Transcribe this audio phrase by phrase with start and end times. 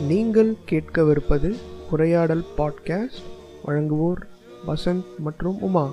[0.00, 1.58] நீங்கள் கேட்கவிருப்பது
[1.90, 3.22] உரையாடல் பாட்காஸ்ட்.
[3.66, 4.22] வழங்குவோர்
[4.66, 5.90] வசந்த் மற்றும் உமா.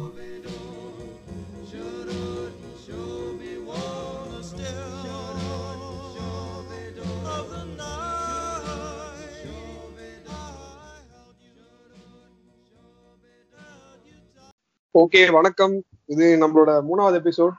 [14.93, 15.83] ஓகே வணக்கம்.
[16.05, 17.51] இது நம்மளோட மூணாவது எபிசோட்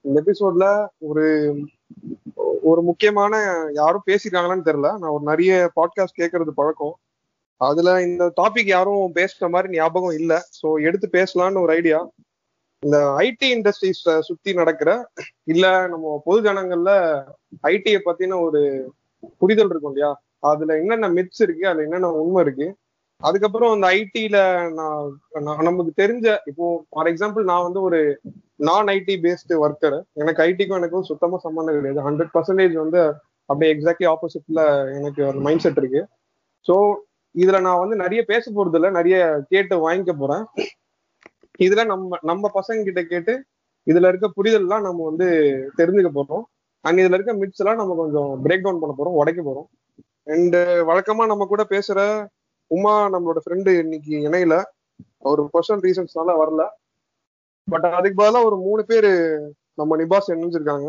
[0.00, 1.54] இந்த எபிசோட்ல ஒரு
[2.62, 3.34] ஒரு முக்கியமான
[3.72, 4.90] யாரும் பேசியிருக்காங்களான்னு தெரியல.
[4.98, 6.94] நான் ஒரு நிறைய பாட்காஸ்ட் கேட்கறது பழக்கம்.
[7.60, 10.38] அதுல இந்த டாபிக் யாரும் பேசுற மாதிரி ஞாபகம் இல்லை.
[10.58, 11.98] ஸோ எடுத்து பேசலாம்னு ஒரு ஐடியா
[12.82, 14.90] இந்த ஐடி இண்டஸ்ட்ரீஸ் சுத்தி நடக்கிற
[15.44, 16.90] இல்ல நம்ம பொது ஜனங்கள்ல
[17.62, 18.60] ஐடியை பத்தின ஒரு
[19.38, 20.10] புரிதல் இருக்கும் இல்லையா?
[20.38, 22.68] அதுல என்னென்ன மித்ஸ் இருக்கு அதுல என்னென்ன உண்மை இருக்கு?
[23.20, 24.36] அதுக்கப்புறம் அந்த ஐடில
[24.70, 28.00] நான் நமக்கு தெரிஞ்ச இப்போ ஃபார் எக்ஸாம்பிள் நான் வந்து ஒரு
[28.60, 32.00] நான் ஐடி பேஸ்டு ஒர்க்கர் எனக்கு ஐடிக்கும் எனக்கும் சுத்தமா சம்மந்தம் கிடையாது.
[32.08, 33.00] ஹண்ட்ரட் பர்சன்டேஜ் வந்து
[33.48, 34.62] அப்படியே எக்ஸாக்ட்லி ஆப்போசிட்ல
[34.98, 36.02] எனக்கு ஒரு மைண்ட் செட் இருக்கு.
[36.66, 36.74] ஸோ
[37.34, 39.16] இதுல நான் வந்து நிறைய பேச போறது இல்லை நிறைய
[39.48, 40.44] கேட்டு வாங்கிக்க போறேன்.
[41.58, 43.34] இதுல நம்ம நம்ம பசங்க கிட்ட கேட்டு
[43.86, 45.26] இதுல இருக்க புரிதல்லாம் நம்ம வந்து
[45.76, 46.44] தெரிஞ்சுக்க போறோம்.
[46.84, 49.68] அண்ட் இதுல இருக்க மிட்ஸ் எல்லாம் நம்ம கொஞ்சம் பிரேக் டவுன் பண்ண போறோம் உடைக்க போறோம்.
[50.26, 50.56] அண்ட்
[50.90, 52.00] வழக்கமா நம்ம கூட பேசுற
[52.70, 54.54] உமா நம்மளோட ஃப்ரெண்டு இன்னைக்கு இணையில.
[55.30, 56.62] ஒரு பர்சனல் ரீசன்ஸ்னால வரல.
[57.72, 59.08] பட் அதுக்கு பதிலாக ஒரு மூணு பேர்
[59.78, 60.88] நம்ம நிபாஸ் இணைஞ்சிருக்காங்க.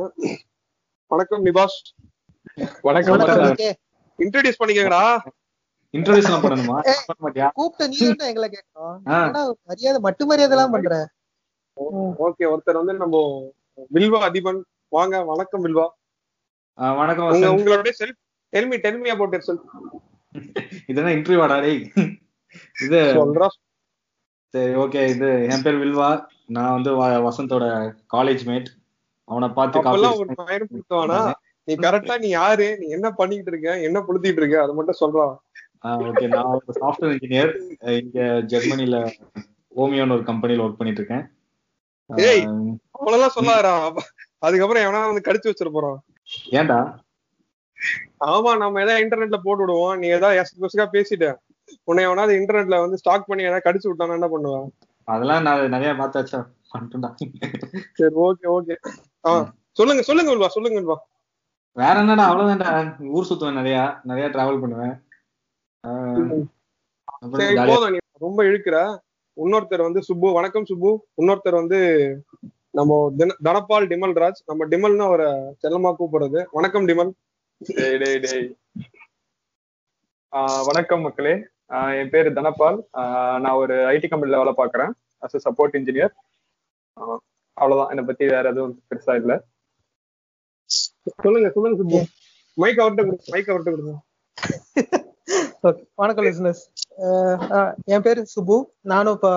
[1.12, 1.78] வணக்கம் நிபாஸ்
[2.88, 3.22] வணக்கம்
[4.20, 5.02] இன்ட்ரடியூஸ் பண்ணிக்கங்கடா.
[5.98, 6.78] இன்ட்ரோடியூஸ் எல்லாம் பண்ணணுமா?
[7.08, 7.48] பண்ண மாட்டியா?
[7.58, 9.56] கூப்பிட்ட நீ தானே எங்களை கேட்கணும்.
[9.72, 11.00] மரியாதை மட்டு மரியாதை எல்லாம் பண்ற
[12.28, 13.18] ஓகே ஒருத்தர் வந்து நம்ம
[13.98, 14.62] வில்வா அதிபன்.
[14.98, 15.88] வாங்க வணக்கம் வில்வா.
[17.02, 17.58] வணக்கம் உங்க வசந்த்.
[17.58, 18.20] உங்களுடைய self
[18.54, 19.68] tell me tell me about yourself
[20.92, 21.84] இதெல்லாம் இன்டர்வியூ வாடா டேய்.
[22.86, 23.48] இது சொல்றா.
[24.54, 26.10] சரி ஓகே இது என் பேர் வில்வா.
[26.48, 27.66] நான் வந்து வசந்தோட
[28.14, 28.66] காலேஜ் மேட்
[29.24, 29.80] அவனை பார்த்து
[31.64, 32.78] நீ கரெக்டா நீ யாரு?
[32.80, 33.80] நீ என்ன பண்ணிட்டு இருக்க?
[33.80, 34.62] என்ன புழுத்திட்டு இருக்க?
[34.62, 35.38] அதை மட்டும் சொல்றா.
[35.84, 37.52] ஓகே நான் ஒரு சாஃப்ட்வேர் இன்ஜினியர்
[38.02, 39.12] இங்க ஜெர்மனில
[39.76, 41.26] ஓமியோன்னு ஒரு கம்பெனில ஒர்க் பண்ணிட்டு இருக்கேன்.
[42.30, 42.44] ஏய்.
[42.46, 42.54] ஆ,
[42.92, 43.94] அவ்வளவுதான் சொல்லாதடா.
[44.38, 45.98] அதுக்கப்புறம் எவனா வந்து கடிச்சு வச்சிட
[46.52, 46.80] ஏன்டா?
[48.20, 50.00] ஆமா நம்ம ஏதாவது இன்டர்நெட்ல போட்டு விடுவோம்.
[50.00, 50.44] நீ ஏதாவது
[50.92, 51.36] பேசிட்ட.
[51.84, 54.72] உன்னை எவனாவது இன்டர்நெட்ல வந்து ஸ்டாக் பண்ணி ஏதாவது கடிச்சு விட்டானா என்ன பண்ணுவேன்
[55.08, 56.48] அதெல்லாம் நான் நிறைய பார்த்தாச்சா
[57.94, 58.76] சரி ஓகே ஓகே
[59.26, 60.96] ஆ சொல்லுங்க சொல்லுங்க வில்வா சொல்லுங்க வில்வா.
[61.72, 63.08] வேற என்னடா அவ்வளவுதான்டா.
[63.08, 65.04] ஊர் சுத்துவேன் நிறைய நிறைய டிராவல் பண்ணுவேன்.
[67.68, 67.98] போதும் நீ.
[68.12, 69.00] ரொம்ப இழுக்கிற.
[69.44, 70.34] இன்னொருத்தர் வந்து சுப்பு.
[70.34, 71.08] வணக்கம் சுப்பு.
[71.18, 71.80] இன்னொருத்தர் வந்து
[72.72, 75.32] நம்ம தின- தனபால் டிமல் ராஜ் நம்ம டிமல்னு அவரை
[75.64, 76.46] செல்லமா கூப்பிடுறது.
[76.52, 77.12] வணக்கம் டிமல்.
[77.58, 78.56] டேய் டேய்
[80.66, 81.48] வணக்கம் மக்களே.
[82.00, 82.78] என் பேரு தனபால்.
[83.02, 84.92] ஆஹ் நான் ஒரு ஐடி கம்பெனில வேலை பார்க்குறேன்.
[85.24, 86.14] அஸ் சப்போர்ட் இன்ஜினியர்
[87.58, 87.92] அவ்வளவுதான்.
[87.92, 89.34] என்னை பத்தி வேற எதுவும் பெருசா இல்ல.
[91.24, 92.00] சொல்லுங்க சொல்லுங்க சுப்பு
[92.58, 93.94] மைக் அவர்கிட்ட கொடுங்க மைக் அவர்கிட்ட கொடுங்க.
[96.02, 96.64] வணக்கம் லிசனர்ஸ்
[97.94, 98.56] என் பேரு சுபு
[98.92, 99.30] நானும் இப்ப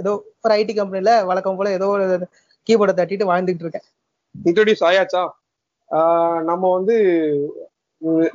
[0.00, 0.12] ஏதோ
[0.44, 2.04] ஒரு ஐடி கம்பெனில வழக்கம் போல ஏதோ ஒரு
[2.66, 3.86] கீபோர்டை தட்டிட்டு வாழ்ந்துட்டு இருக்கேன்.
[4.34, 5.22] இன்ட்ரோடியூஸ் ஆயாச்சா?
[6.50, 6.96] நம்ம வந்து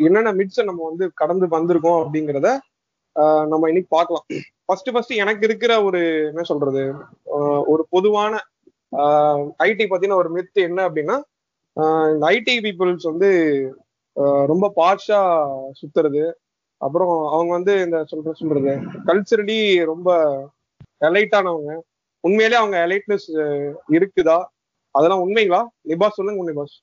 [0.06, 2.50] என்னென்ன மிட்ஸை நம்ம வந்து கடந்து வந்திருக்கோம் அப்படிங்கிறத
[3.52, 4.26] நம்ம இன்னைக்கு பார்க்கலாம்.
[4.66, 6.84] ஃபர்ஸ்ட் ஃபர்ஸ்ட் எனக்கு இருக்கிற ஒரு என்ன சொல்றது
[7.74, 8.34] ஒரு பொதுவான
[9.68, 11.16] ஐடி பத்தின ஒரு மித்து என்ன அப்படின்னா
[11.78, 13.30] ஆஹ் இந்த ஐடி பீப்புள்ஸ் வந்து
[14.52, 15.20] ரொம்ப பார்ஷா
[15.80, 16.24] சுத்துறது.
[16.82, 18.74] அப்புறம் அவங்க வந்து இந்த சொல்ற சொல்றது
[19.08, 20.10] கல்ச்சரலி ரொம்ப
[21.06, 21.74] எலைட்டானவங்க
[22.24, 23.28] உண்மையிலே அவங்க எலைட்னஸ்
[23.96, 24.38] இருக்குதா?
[24.96, 25.62] அதெல்லாம் உண்மைங்களா?
[25.88, 26.76] நிபாஸ் சொல்லுங்க நிபாஸ்.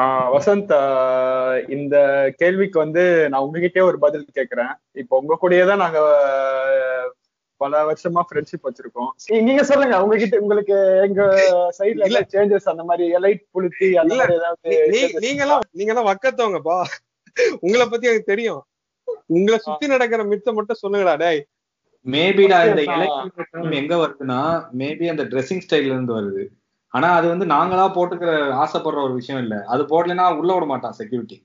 [0.00, 4.74] வசந்த் இந்த கேள்விக்கு வந்து நான் உங்ககிட்டயே ஒரு பதில் கேக்குறேன்.
[4.92, 6.00] இப்போ உங்க கூடயே தான் நாங்க
[7.56, 9.40] பல வருஷமா ஃப்ரெண்ட்ஷிப் வச்சிருக்கோம்.
[9.42, 11.22] நீங்க சொல்லுங்க உங்ககிட்ட உங்களுக்கு எங்க
[11.78, 12.26] சைட்ல இல்ல.
[12.32, 14.14] சேஞ்சஸ் அந்த மாதிரி எலைட் புளுத்தி அந்த இல்ல.
[14.14, 15.24] மாதிரி ஏதாவது நீ- நீ- changes?
[15.24, 16.82] நீங்கெல்லாம் நீங்கெல்லாம் வக்கத்தவங்கப்பா.
[17.60, 18.64] உங்களை பத்தி எனக்கு தெரியும்.
[19.26, 21.44] உங்களை சுத்தி நடக்கிற மித்த மட்டும் சொல்லுங்கடா டேய்.
[22.06, 22.96] மேபிடா இந்த ஆ.
[22.96, 26.63] எலக்ட்ரிக் எங்க வருதுன்னா மேபி அந்த ட்ரெஸ்ஸிங் ஸ்டைல்ல இருந்து வருது.
[26.94, 28.32] ஆனா அது வந்து நாங்களா போட்டுக்கிற
[28.62, 29.54] ஆசைப்படுற ஒரு விஷயம் இல்ல.
[29.72, 31.36] அது போடலைன்னா உள்ள விட மாட்டான் செக்யூரிட்டி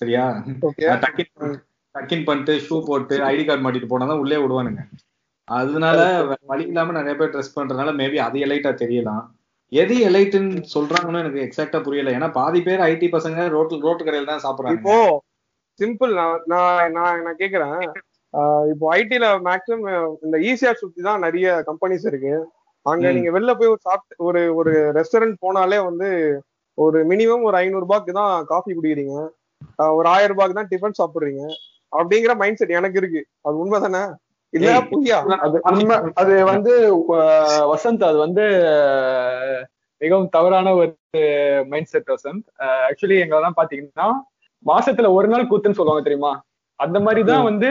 [0.00, 0.24] சரியா?
[1.04, 1.32] டக்கின்
[1.94, 4.82] டக்கின் பண்ணிட்டு ஷூ போட்டு ஐடி கார்டு மாட்டிட்டு போனாதான் உள்ளே விடுவானுங்க.
[5.48, 6.00] அதனால
[6.50, 9.24] வழி இல்லாம நிறைய பேர் ட்ரெஸ் பண்றதுனால மேபி அது எலைட்டா தெரியலாம்.
[9.72, 12.12] எது எலைட்டுன்னு சொல்றாங்கன்னு எனக்கு எக்ஸாக்டா புரியல.
[12.18, 14.78] ஏன்னா பாதி பேர் ஐடி பசங்க ரோட்டு ரோட்டு கடையில தான் சாப்பிடுறாங்க.
[14.78, 14.96] இப்போ
[15.80, 16.46] சிம்பிள் நான்
[16.96, 17.76] நான் நான் கேக்குறேன்.
[18.72, 19.86] இப்போ ஐடில மேக்ஸிமம்
[20.26, 22.34] இந்த ஈசிஆர் சுத்தி தான் நிறைய கம்பெனிஸ் இருக்கு.
[22.86, 23.06] அங்க.
[23.12, 26.08] நீங்க வெளில போய் ஒரு சாப்பிட்டு ஒரு ஒரு ரெஸ்டாரண்ட் போனாலே வந்து
[26.78, 29.16] ஒரு மினிமம் ஒரு ஐநூறு ரூபாய்க்கு தான் காஃபி குடிக்கிறீங்க.
[29.96, 31.42] ஒரு ஆயிரம் ரூபாய்க்கு தான் டிஃபன் சாப்பிடுறீங்க.
[31.92, 33.22] அப்படிங்கிற மைண்ட் செட் எனக்கு இருக்கு.
[33.46, 34.02] அது உண்மைதானே?
[34.52, 35.18] இல்ல ஏய், புரியா?
[35.44, 36.72] அது உண்மை அது வந்து
[37.72, 38.44] வசந்த் அது வந்து
[40.00, 40.90] மிகவும் தவறான ஒரு
[41.68, 42.44] மைண்ட் செட் வசந்த்.
[42.88, 44.08] ஆக்சுவலி எங்கெல்லாம் பாத்தீங்கன்னா
[44.66, 46.32] மாசத்துல ஒரு நாள் கூத்துன்னு சொல்லுவாங்க தெரியுமா?
[46.80, 47.70] அந்த மாதிரி தான் வந்து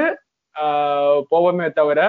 [0.55, 1.99] ஆஹ் போவோமே தவிர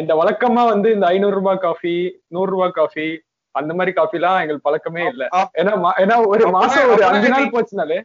[0.00, 1.94] இந்த வழக்கமா வந்து இந்த ஐநூறு ரூபாய் காஃபி
[2.28, 3.06] நூறு ரூபாய் காஃபி
[3.54, 5.24] அந்த மாதிரி காஃபி எல்லாம் எங்களுக்கு பழக்கமே இல்ல.
[5.60, 7.52] ஏன்னா மா- ஏன்னா ஒரு மாசம் ஒரு அஞ்சு நாள்?
[7.54, 7.98] போச்சுனாலே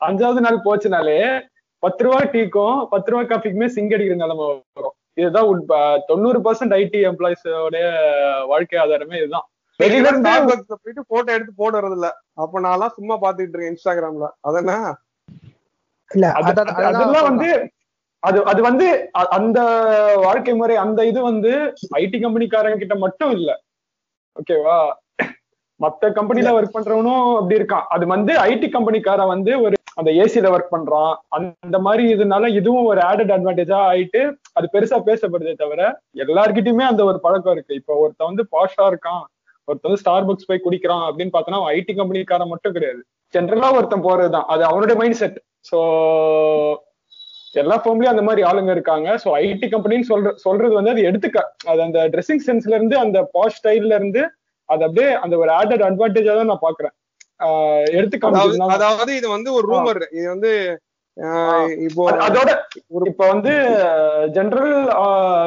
[0.00, 1.18] அஞ்சாவது நாள் போச்சுனாலே
[1.82, 4.46] பத்து ரூபாய் டீக்கும் பத்து ரூபாய் காஃபிக்குமே சிங்க அடிக்கிற நிலைமை
[4.76, 4.94] வரும்.
[5.16, 5.48] இதுதான்
[6.08, 7.76] தொண்ணூறு பர்சன்ட் ஐடி எம்ப்ளாயிஸோட
[8.46, 9.46] வாழ்க்கை ஆதாரமே இதுதான்.
[9.80, 10.08] வெளியில
[10.76, 14.72] போயிட்டு போட்டோ எடுத்து போடுறது இல்ல அப்ப நான்லாம் சும்மா பாத்துக்கிட்டு இருக்கேன் இன்ஸ்டாகிராம்ல அதென்ன?
[16.10, 16.26] இல்ல
[16.88, 17.48] அதெல்லாம் வந்து
[18.22, 18.86] அது அது வந்து
[19.36, 19.58] அந்த
[20.26, 21.50] வாழ்க்கை முறை அந்த இது வந்து
[22.02, 23.50] ஐடி கம்பெனிக்காரங்க கிட்ட மட்டும் இல்ல.
[24.36, 24.78] ஓகேவா?
[25.80, 27.84] மத்த கம்பெனில ஒர்க் பண்றவனும் அப்படி இருக்கான்.
[27.94, 31.12] அது வந்து ஐடி கம்பெனிக்காரன் வந்து ஒரு அந்த ஏசில ஒர்க் பண்றான்.
[31.36, 34.20] அந்த மாதிரி இதனால இதுவும் ஒரு ஆடட் அட்வான்டேஜா ஆயிட்டு
[34.58, 35.80] அது பெருசா பேசப்படுதே தவிர
[36.24, 37.78] எல்லார்கிட்டயுமே அந்த ஒரு பழக்கம் இருக்கு.
[37.80, 39.22] இப்போ ஒருத்தன் வந்து பாஷா இருக்கான்.
[39.68, 43.00] ஒருத்தன் வந்து ஸ்டார் பக்ஸ் போய் குடிக்கிறான் அப்படின்னு பார்த்தோன்னா ஐடி கம்பெனிக்காரன் மட்டும் கிடையாது.
[43.34, 44.48] ஜென்ரலா ஒருத்தன் போறதுதான்.
[44.54, 45.40] அது அவனுடைய மைண்ட் செட்
[45.70, 45.78] சோ
[47.54, 49.08] எல்லா ஃபேமிலியும் அந்த மாதிரி ஆளுங்க இருக்காங்க.
[49.22, 53.56] ஸோ ஐடி கம்பெனின்னு சொல்ற சொல்றது வந்து அது எடுத்துக்க அது அந்த ட்ரெஸ்ஸிங் சென்ஸ்ல இருந்து அந்த பாஷ்
[53.58, 54.22] ஸ்டைல்ல இருந்து
[54.68, 56.94] அது அப்படியே அந்த ஒரு ஆடட் அட்வான்டேஜா தான் நான் பாக்குறேன்
[57.40, 58.18] ஆஹ் எடுத்து
[58.76, 60.52] அதாவது இது வந்து ஒரு ரூமர் இது வந்து
[61.86, 62.50] இப்போ அது- அதோட
[63.06, 63.52] இப்ப வந்து
[64.34, 64.74] ஜெனரல்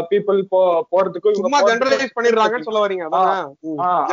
[0.09, 0.59] பீப்புள் போ
[0.91, 3.05] போறதுக்கும் இவங்க சும்மா ஜெனரலைஸ் பண்ணிடுறாங்கன்னு சொல்ல வரீங்க.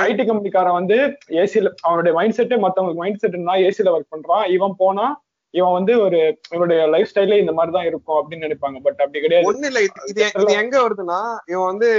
[0.05, 0.99] ஐடி கம்பெனிக்காரன் வந்து
[1.41, 4.45] ஏசில அவனுடைய மைண்ட் செட்டே மத்தவங்களுக்கு மைண்ட் செட்னா ஏசில ஒர்க் பண்றான்.
[4.57, 5.07] இவன் போனா
[5.51, 8.81] இவன் வந்து ஒரு இவனுடைய லைஃப் ஸ்டைலே இந்த மாதிரி தான் இருக்கும் அப்படின்னு நினைப்பாங்க.
[8.83, 9.53] பட் அப்படி கிடையாது.
[9.53, 11.91] ஒண்ணு இல்ல இது- இது எங்க வருதுன்னா இவன் வந்து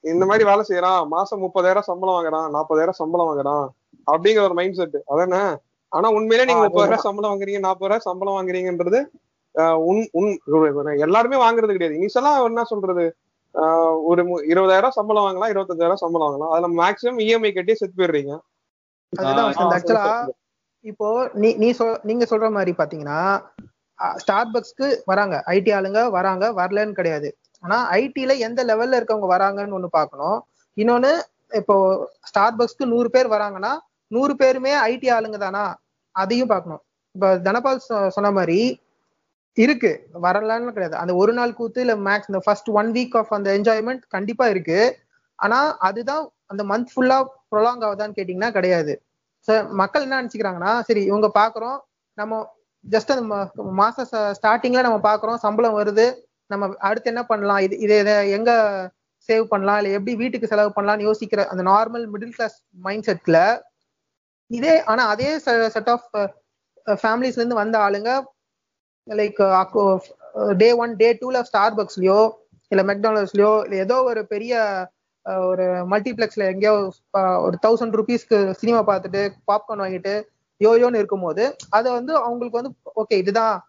[0.00, 3.66] இந்த மாதிரி வேலை செய்யறான் மாசம் முப்பதாயிரம் சம்பளம் வாங்குறான் நாற்பதாயிரம் சம்பளம் வாங்குறான்
[4.12, 5.56] அப்படிங்கிற ஒரு மைண்ட் செட் அதானே?
[5.88, 9.04] ஆனா உண்மையிலே நீங்க முப்பதாயிரம் சம்பளம் வாங்குறீங்க நாற்பதாயிரம் சம்பளம் வாங்குறீங்கன்றது
[9.54, 10.40] ஆஹ் உன் உன்
[10.96, 11.98] எல்லாருமே வாங்குறது கிடையாது.
[11.98, 13.16] இனிஷியலா என்ன சொல்றது?
[13.54, 16.48] ஆஹ் ஒரு இருபதாயிரம் சம்பளம் வாங்கலாம் இருபத்தஞ்சாயிரம் சம்பளம் வாங்கலாம்.
[16.48, 18.38] அதுல மேக்ஸிமம் இஎம்ஐ கட்டி செத்து போயிடுறீங்க.
[20.80, 23.44] இப்போ நீ நீ சொல் நீங்க சொல்ற மாதிரி பாத்தீங்கன்னா
[24.16, 25.42] ஸ்டார் பக்ஸ்க்கு வராங்க.
[25.46, 26.52] ஐடி ஆளுங்க வராங்க.
[26.52, 27.36] வரலன்னு கிடையாது.
[27.60, 30.44] ஆனா ஐடில எந்த லெவல்ல இருக்கவங்க வராங்கன்னு ஒண்ணு பார்க்கணும்
[30.76, 31.20] இன்னொன்னு
[31.54, 35.80] இப்போ ஸ்டார் பக்ஸ்க்கு நூறு பேர் வராங்கன்னா நூறு பேருமே ஐடி ஆளுங்க தானா?
[36.10, 36.82] அதையும் பார்க்கணும்
[37.12, 38.80] இப்போ தனபால் சொ- சொன்ன மாதிரி
[39.54, 40.08] இருக்கு.
[40.22, 40.96] வரலான்னு கிடையாது.
[40.96, 44.98] அந்த ஒரு நாள் கூத்து இல்ல மேக்ஸ் இந்த ஃபர்ஸ்ட் ஒன் வீக் ஆஃப் அந்த என்ஜாய்மெண்ட் கண்டிப்பா இருக்கு.
[45.34, 49.02] ஆனா அதுதான் அந்த மந்த் ஃபுல்லா ப்ரொலாங் ஆகுதான்னு கேட்டீங்கன்னா கிடையாது.
[49.48, 51.76] சார் மக்கள் என்ன நினைச்சுக்கிறாங்கன்னா சரி இவங்க பாக்குறோம்
[52.18, 52.40] நம்ம
[52.84, 53.24] ஜஸ்ட் அந்த
[53.78, 56.06] மாச ஸ்டார்டிங்ல நம்ம பாக்குறோம் சம்பளம் வருது
[56.50, 58.50] நம்ம அடுத்து என்ன பண்ணலாம் இது இதை இதை எங்க
[59.28, 63.38] சேவ் பண்ணலாம் இல்ல எப்படி வீட்டுக்கு செலவு பண்ணலாம்னு யோசிக்கிற அந்த நார்மல் மிடில் கிளாஸ் மைண்ட் செட்ல
[64.50, 65.30] இதே ஆனா அதே
[65.74, 66.06] செட் ஆஃப்
[66.86, 68.12] ஃபேமிலிஸ்ல இருந்து வந்த ஆளுங்க
[69.06, 69.40] லைக்
[70.56, 72.20] டே ஒன் டே டூல ஸ்டார் பக்ஸ்லயோ
[72.72, 74.54] இல்ல மெக்டானல்ஸ்லயோ இல்ல ஏதோ ஒரு பெரிய
[75.36, 80.22] ஒரு மல்டிப்ளெக்ஸ்ல எங்கேயோ ஒரு தௌசண்ட் ருபீஸ்க்கு சினிமா பார்த்துட்டு பாப்கார்ன் வாங்கிட்டு
[80.64, 83.62] யோயோன்னு இருக்கும்போது அதை வந்து அவங்களுக்கு வந்து ஓகே இதுதான்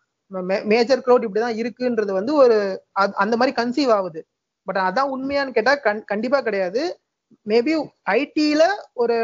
[0.63, 4.25] மேஜர் க்ரௌட் இப்படிதான் இருக்குன்றது வந்து ஒரு அந்த மாதிரி கன்சீவ் ஆகுது.
[4.63, 6.99] பட் அதான் உண்மையான்னு கேட்டா கண்- கண்டிப்பா கிடையாது.
[7.47, 8.61] மேபி ஐடியில
[8.93, 9.15] ஒரு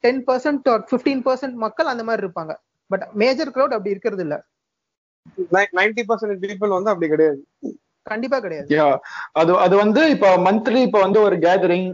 [0.00, 2.56] டென் பர்சன்ட் ஃபிஃப்டீன் பர்சன்ட் மக்கள் அந்த மாதிரி இருப்பாங்க.
[2.86, 4.44] பட் மேஜர் க்ரௌட் அப்படி இருக்கிறது இல்ல.
[5.52, 7.46] நைன்டி பர்சன்ட் பீப்புள் வந்து அப்படி கிடையாது.
[8.06, 8.68] கண்டிப்பா கிடையாது.
[9.40, 11.88] அது அது வந்து இப்ப மந்த்லி இப்ப வந்து ஒரு கேதரிங்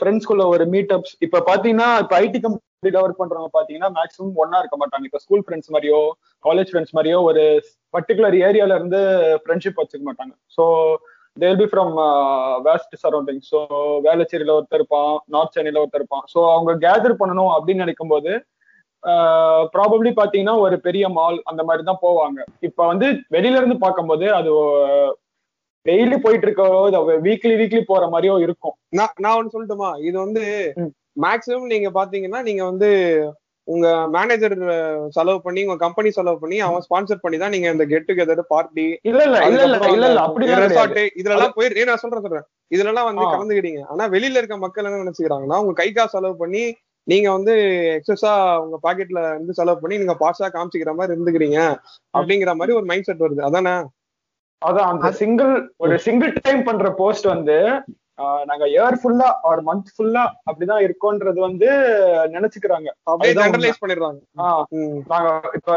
[0.00, 4.76] ஃப்ரெண்ட்ஸ்குள்ள ஒரு மீட் அப்ஸ் இப்ப பாத்தீங்கன்னா இப்ப ஐடி கம்பெனில ஒர்க் பண்றவங்க பாத்தீங்கன்னா மேக்ஸிமம் ஒன்னா இருக்க
[4.82, 5.04] மாட்டாங்க.
[5.08, 6.00] இப்ப ஸ்கூல் ஃப்ரெண்ட்ஸ் மாதிரியோ
[6.44, 7.44] காலேஜ் ஃப்ரெண்ட்ஸ் மாதிரியோ ஒரு
[7.94, 9.00] பர்டிகுலர் ஏரியால இருந்து
[9.44, 10.34] ஃப்ரெண்ட்ஷிப் வச்சுக்க மாட்டாங்க.
[10.56, 10.64] So
[11.36, 11.92] they'll be from
[12.66, 13.58] west surrounding so
[14.06, 16.26] வேளச்சேரியில ஒருத்தர் இருப்பான் நார்த் சென்னையில ஒருத்தர் இருப்பான்.
[16.32, 18.32] ஸோ அவங்க கேதர் பண்ணணும் அப்படின்னு நினைக்கும் போது
[19.74, 22.38] ப்ராபப்ளி பாத்தீங்கன்னா ஒரு பெரிய மால் அந்த மாதிரி தான் போவாங்க.
[22.68, 24.50] இப்ப வந்து வெளியில இருந்து பார்க்கும்போது அது
[25.86, 26.66] டெய்லி போயிட்டு இருக்கோ
[27.26, 28.76] வீக்லி வீக்லி போற மாதிரியோ இருக்கும்.
[28.92, 29.90] நான் நான் ஒண்ணு சொல்லட்டுமா?
[30.00, 30.42] இது வந்து
[30.76, 30.92] ம்.
[31.24, 32.88] மேக்ஸிமம் நீங்க பாத்தீங்கன்னா நீங்க வந்து
[33.68, 34.54] உங்க மேனேஜர்
[35.10, 38.86] செலவு பண்ணி உங்க கம்பெனி செலவு பண்ணி அவன் ஸ்பான்சர் பண்ணி தான் நீங்க இந்த கெட் டுகெதர் பார்ட்டி
[39.04, 42.46] இல்ல இல்ல இல்ல இல்ல இல்ல இல்ல அப்படி ரெசார்ட் இதுல எல்லாம் போய் நான் சொல்றேன் சொல்றேன்.
[42.70, 43.24] இதுல எல்லாம் வந்து.
[43.34, 43.82] கலந்துக்கிட்டீங்க.
[43.86, 46.62] ஆனா வெளியில இருக்க மக்கள் என்ன நினைச்சுக்கிறாங்கன்னா உங்க கை காசு செலவு பண்ணி
[47.06, 47.52] நீங்க வந்து
[47.98, 48.32] எக்ஸஸா
[48.64, 51.60] உங்க பாக்கெட்ல இருந்து செலவு பண்ணி நீங்க பாஷா காமிச்சிக்கிற மாதிரி இருந்துக்கிறீங்க.
[52.14, 53.42] அப்படிங்கிற மாதிரி ஒரு மைண்ட் செட் வருது.
[53.42, 53.74] அதானே?
[54.62, 57.56] அதான் அந்த சிங்கிள் ஒரு சிங்கிள் டைம் பண்ற போஸ்ட் வந்து
[58.18, 61.68] ஆஹ், நாங்க இயர் ஃபுல்லா ஒரு மந்த் ஃபுல்லா அப்படிதான் இருக்கோன்றது வந்து
[62.32, 62.88] நினைச்சுக்கிறாங்க.
[63.82, 64.18] பண்ணிடுறாங்க.
[65.12, 65.76] நாங்க இப்ப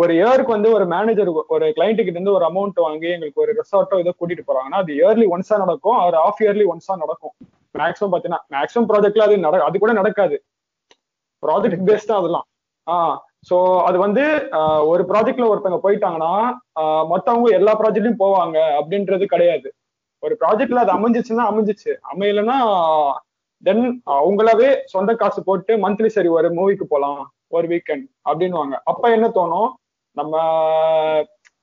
[0.00, 3.98] ஒரு இயருக்கு வந்து ஒரு மேனேஜர் ஒரு கிளைண்ட் கிட்ட இருந்து ஒரு அமௌண்ட் வாங்கி எங்களுக்கு ஒரு ரெசார்ட்டோ
[4.00, 7.34] ஏதோ கூட்டிட்டு போறாங்கன்னா அது இயர்லி ஒன்ஸா நடக்கும் ஒரு ஆஃப் இயர்லி ஒன்ஸா நடக்கும்.
[7.74, 10.38] மேக்ஸிமம் பாத்தீங்கன்னா மேக்ஸிமம் ப்ராஜெக்ட்ல அது நட அது கூட நடக்காது.
[11.42, 12.46] ப்ராஜெக்ட் பேஸ்ட் தான் அதெல்லாம்.
[12.86, 13.56] ஆஹ் சோ
[13.88, 14.22] அது வந்து
[14.90, 16.32] ஒரு ப்ராஜெக்ட்ல ஒருத்தவங்க போயிட்டாங்கன்னா
[16.80, 19.68] ஆஹ் மத்தவங்க எல்லா ப்ராஜெக்ட்லயும் போவாங்க அப்படின்றது கிடையாது.
[20.22, 21.92] ஒரு ப்ராஜெக்ட்ல அது அமைஞ்சிச்சுன்னா அமைஞ்சிச்சு.
[22.12, 22.58] அமையலன்னா
[23.62, 23.84] தென்
[24.18, 27.20] அவங்களாவே சொந்த காசு போட்டு மந்த்லி சரி ஒரு மூவிக்கு போலாம்
[27.56, 28.74] ஒரு வீக்கெண்ட் அப்படின்னுவாங்க.
[28.90, 29.70] அப்ப என்ன தோணும்?
[30.16, 30.34] நம்ம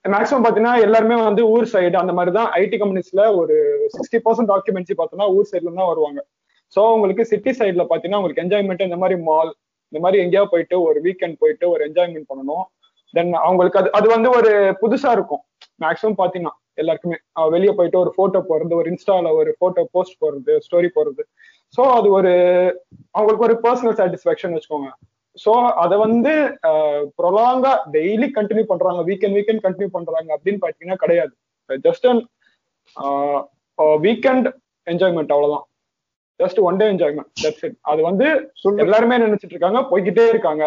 [0.06, 3.56] மேக்ஸிமம் பாத்தீங்கன்னா எல்லாருமே வந்து ஊர் சைடு அந்த மாதிரி தான் ஐடி கம்பெனிஸ்ல ஒரு
[3.96, 6.20] சிக்ஸ்டி பர்சன்ட் டாக்குமெண்ட்ஸ் பார்த்தோம்னா ஊர் சைட்ல தான் வருவாங்க.
[6.76, 9.52] ஸோ உங்களுக்கு சிட்டி சைட்ல பாத்தீங்கன்னா உங்களுக்கு என்ஜாய்மெண்ட் இந்த மாதிரி மால்
[9.94, 12.66] இந்த மாதிரி எங்கேயாவது போயிட்டு ஒரு வீக்கெண்ட் போயிட்டு ஒரு என்ஜாய்மெண்ட் பண்ணணும்.
[13.14, 15.42] தென் அவங்களுக்கு அது அது வந்து ஒரு புதுசா இருக்கும்.
[15.84, 17.18] மேக்ஸிமம் பாத்தீங்கன்னா எல்லாருக்குமே.
[17.56, 21.24] வெளியே போயிட்டு ஒரு போட்டோ போடுறது ஒரு இன்ஸ்டால ஒரு போட்டோ போஸ்ட் போடுறது ஸ்டோரி போடுறது.
[21.76, 22.32] ஸோ அது ஒரு
[23.18, 24.90] அவங்களுக்கு ஒரு பர்சனல் சாட்டிஸ்ஃபேக்ஷன் வச்சுக்கோங்க.
[25.44, 25.52] ஸோ
[25.84, 26.34] அதை வந்து
[27.20, 31.34] ப்ரொலாங்கா டெய்லி கண்டினியூ பண்றாங்க வீக்கெண்ட் வீக்கெண்ட் கண்டினியூ பண்றாங்க அப்படின்னு பாத்தீங்கன்னா கிடையாது.
[31.88, 32.26] ஜஸ்ட் அண்ட்
[34.08, 34.50] வீக்கெண்ட்
[34.88, 35.66] என்ஜாய்மெண்ட் அவ்வளவுதான்.
[36.44, 38.28] Just one day enjoyment that's it அது வந்து
[38.80, 40.64] எல்லாருமே நினைச்சிட்டு இருக்காங்க போய்கிட்டே இருக்காங்க.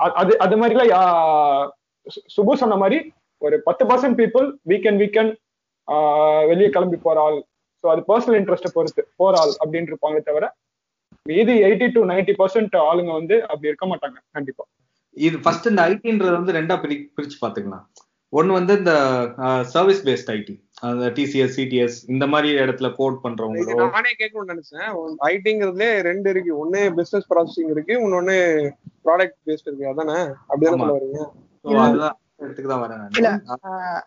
[0.00, 1.70] அது- அது அது மாதிரிலாம்
[2.36, 2.98] சுபு சொன்ன மாதிரி
[3.42, 5.32] ஒரு பத்து பர்சன்ட் பீப்புள் வீக்கெண்ட் வீக்கெண்ட்
[6.48, 7.36] வெளியே கிளம்பி போறாள்
[7.84, 10.46] ஸோ அது பர்சனல் இன்ட்ரெஸ்ட்டை பொறுத்து போறாள் அப்படின்னு இருப்பாங்க தவிர
[11.26, 14.64] மீதி எயிட்டி டு நைன்டி பர்சன்ட் ஆளுங்க வந்து அப்படி இருக்க மாட்டாங்க கண்டிப்பா.
[15.16, 17.84] இது ஃபர்ஸ்ட் இந்த ஐடின்றது வந்து ரெண்டா பிரி பிரிச்சு பாத்துக்கலாம்
[18.32, 18.92] ஒன்னு வந்து இந்த
[19.70, 20.54] சர்வீஸ் பேஸ்ட் ஐடி
[20.88, 24.88] அந்த டிசிஎஸ் சிடிஎஸ் இந்த மாதிரி இடத்துல கோட் இது பண்றவங்களோ நானே கேட்கணும்னு நினைச்சேன்.
[25.32, 26.52] ஐடிங்கிறதுலே ரெண்டு இருக்கு.
[26.62, 28.36] ஒண்ணு பிசினஸ் ப்ராசஸிங் இருக்கு இன்னொன்னு
[29.06, 29.90] ப்ராடக்ட் பேஸ்ட் இருக்கு.
[29.92, 30.18] அதானே.
[30.72, 31.20] சொல்ல வரீங்க?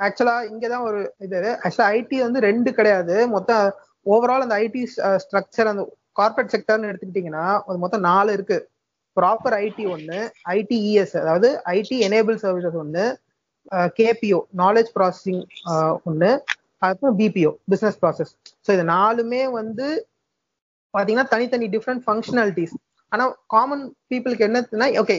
[0.06, 3.16] ஆக்சுவலா இங்கதான் ஒரு இது ஆக்சுவலா ஐடி வந்து ரெண்டு கிடையாது.
[3.36, 3.66] மொத்தம்
[4.06, 4.84] ஓவரால் அந்த ஐடி
[5.26, 5.84] ஸ்ட்ரக்சர் அந்த
[6.20, 8.58] கார்பரேட் செக்டர்னு எடுத்துக்கிட்டீங்கன்னா அது மொத்தம் நாலு இருக்கு.
[9.18, 10.20] ப்ராப்பர் ஐடி ஒன்னு
[10.56, 13.06] ஐடிஇஎஸ் அதாவது ஐடி எனேபிள் சர்வீசஸ் ஒன்னு
[14.00, 15.44] கேபிஓ நாலேஜ் ப்ராசஸிங்
[16.10, 16.32] ஒன்னு
[16.84, 18.32] அதுக்கப்புறம் பிபிஓ பிசினஸ் ப்ராசஸ்
[18.66, 19.88] ஸோ இது நாலுமே வந்து
[20.94, 22.76] பாத்தீங்கன்னா தனித்தனி டிஃப்ரெண்ட் ஃபங்க்ஷனாலிட்டிஸ்
[23.12, 25.18] ஆனா காமன் பீப்புளுக்கு என்னதுன்னா ஓகே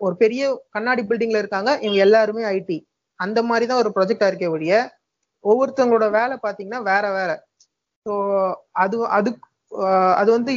[0.00, 2.78] ஒரு பெரிய கண்ணாடி பில்டிங்ல இருக்காங்க இவங்க எல்லாருமே ஐடி
[3.20, 4.74] அந்த மாதிரி தான் ஒரு ப்ரொஜெக்டா இருக்கே ஒழிய
[5.44, 7.30] ஒவ்வொருத்தவங்களோட வேலை பாத்தீங்கன்னா வேற வேற.
[8.06, 8.12] ஸோ
[8.82, 9.30] அது அது
[10.16, 10.52] அது வந்து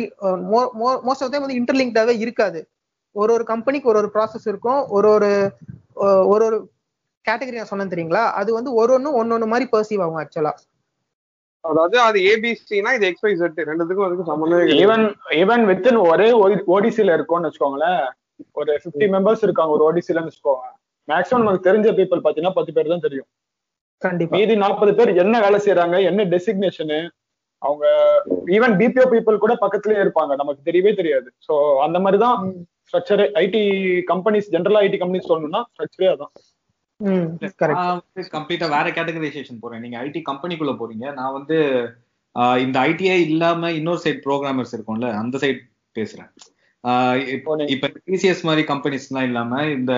[1.05, 2.59] மோஸ்ட் ஆஃப் டைம் வந்து இன்டர்லிங்க்டாவே இருக்காது.
[3.15, 5.29] ஒரு ஒரு கம்பெனிக்கு ஒரு ஒரு ப்ராசஸ் இருக்கும் ஒரு ஒரு
[6.31, 6.57] ஒரு ஒரு
[7.27, 8.24] கேட்டகரி நான் சொன்னேன் தெரியுங்களா?
[8.39, 10.53] அது வந்து ஒரு ஒன்று ஒன்னொன்னு மாதிரி பர்சீவ் ஆகும் ஆக்சுவலா
[11.63, 13.08] அதாவது அது ஏபிசினா இது
[13.41, 14.82] செட் ரெண்டுத்துக்கும் அதுக்கும் சம்மந்தமே கிடையாது.
[14.84, 15.05] ஈவன்
[15.41, 16.27] ஈவன் வித்தின் ஒரே
[16.75, 18.03] ஓடிசில இருக்கோம்னு வச்சுக்கோங்களேன்.
[18.60, 20.67] ஒரு 50 மெம்பர்ஸ் இருக்காங்க ஒரு ஓடிசிலன்னு வச்சுக்கோங்க.
[21.08, 23.27] மேக்ஸிமம் நமக்கு தெரிஞ்ச பீப்புள் பாத்தீங்கன்னா பத்து பேர் தான் தெரியும்.
[24.01, 24.36] கண்டிப்பா.
[24.38, 27.00] மீதி நாற்பது பேர் என்ன வேலை செய்யறாங்க என்ன டெசிக்னேஷனு
[27.62, 27.86] அவங்க
[28.55, 30.34] ஈவன் பிபிஓ பீப்புள் கூட பக்கத்துலயே இருப்பாங்க.
[30.41, 31.27] நமக்கு தெரியவே தெரியாது.
[31.48, 31.53] சோ
[31.86, 32.38] அந்த மாதிரி தான்
[32.89, 33.63] ஸ்ட்ரக்சரே ஐடி
[34.12, 36.34] கம்பெனிஸ் ஜென்ரலா ஐடி கம்பெனிஸ் சொல்லணும்னா ஸ்ட்ரக்சரே அதான்.
[36.99, 39.81] நான் வந்து கம்ப்ளீட்டா வேற கேட்டகரைசேஷன் போறேன்.
[39.81, 41.13] நீங்க ஐடி கம்பெனிக்குள்ள போறீங்க.
[41.13, 41.57] நான் வந்து
[42.65, 45.61] இந்த ஐடிஐ இல்லாம இன்னொரு சைட் ப்ரோக்ராமர்ஸ் இருக்கும்ல அந்த சைட்
[45.95, 46.29] பேசுறேன்.
[47.35, 49.93] இப்போ இப்ப டிசிஎஸ் மாதிரி கம்பெனிஸ் எல்லாம் இல்லாம இந்த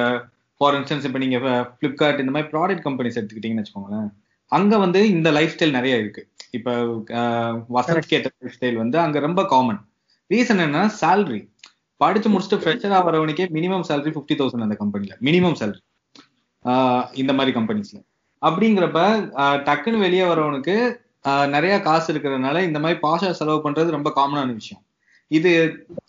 [0.57, 1.37] ஃபார் இன்ஸ்டன்ஸ் இப்ப நீங்க
[1.81, 4.09] பிளிப்கார்ட் இந்த மாதிரி ப்ராடக்ட் கம்பெனிஸ் எடுத்துக்கிட்டீங்கன்னு வச்சுக்கோங்களேன்
[4.51, 6.21] அங்க வந்து இந்த லைஃப் ஸ்டைல் நிறைய இருக்கு.
[6.51, 6.73] இப்ப
[7.77, 9.81] வசந்த் கேட்ட லைஃப் ஸ்டைல் வந்து அங்க ரொம்ப காமன்
[10.29, 11.41] ரீசன் என்ன salary.
[12.01, 15.77] படிச்சு முடிச்சுட்டு ஃப்ரெஷரா வரவனுக்கே மினிமம் salary ஃபிஃப்டி தௌசண்ட் அந்த கம்பெனில மினிமம் ஆஹ்
[17.13, 17.99] இந்த மாதிரி கம்பெனிஸ்ல
[18.41, 19.01] அப்படிங்கிறப்ப
[19.67, 20.75] டக்குன்னு வெளியே வரவனுக்கு
[21.29, 24.81] ஆஹ் நிறைய காசு இருக்கிறதுனால இந்த மாதிரி பாஷா செலவு பண்றது ரொம்ப காமனான விஷயம்.
[25.31, 25.51] இது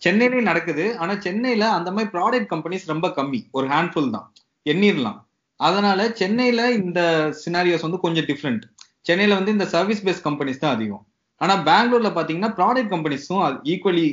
[0.05, 0.85] சென்னையிலயும் நடக்குது.
[0.97, 3.39] ஆனா சென்னையில அந்த மாதிரி ப்ராடக்ட் கம்பெனிஸ் ரொம்ப கம்மி.
[3.51, 4.27] ஒரு ஹேண்ட்ஃபுல் தான்.
[4.65, 5.19] எண்ணிரலாம்.
[5.59, 7.01] அதனால சென்னையில இந்த
[7.43, 8.63] சினாரியோஸ் வந்து கொஞ்சம் டிஃப்ரெண்ட்
[9.05, 11.03] சென்னையில வந்து இந்த சர்வீஸ் பேஸ்ட் கம்பெனிஸ் தான் அதிகம்.
[11.41, 13.41] ஆனா பெங்களூர்ல பாத்தீங்கன்னா ப்ராடக்ட் கம்பெனிஸும்
[13.73, 14.07] ஈக்குவலி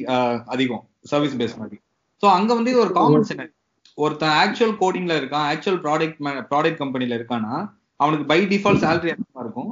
[0.55, 0.85] அதிகம்.
[1.13, 1.79] சர்வீஸ் பேஸ் மாதிரி.
[2.23, 3.51] ஸோ அங்க வந்து இது ஒரு காமன் சினாரி
[3.99, 6.19] ஒருத்தன் ஆக்சுவல் கோடிங்ல இருக்கான் ஆக்சுவல் ப்ராடக்ட்
[6.51, 7.55] ப்ராடக்ட் கம்பெனில இருக்கான்னா
[8.01, 9.71] அவனுக்கு பை டிஃபால்ட் சேலரி அதிகமா இருக்கும்?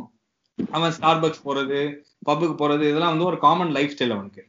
[0.59, 1.81] அவன் ஸ்டார் பக்ஸ் போறது
[2.29, 4.43] பப்புக்கு போறது இதெல்லாம் வந்து ஒரு காமன் லைஃப் ஸ்டைல் அவனுக்கு.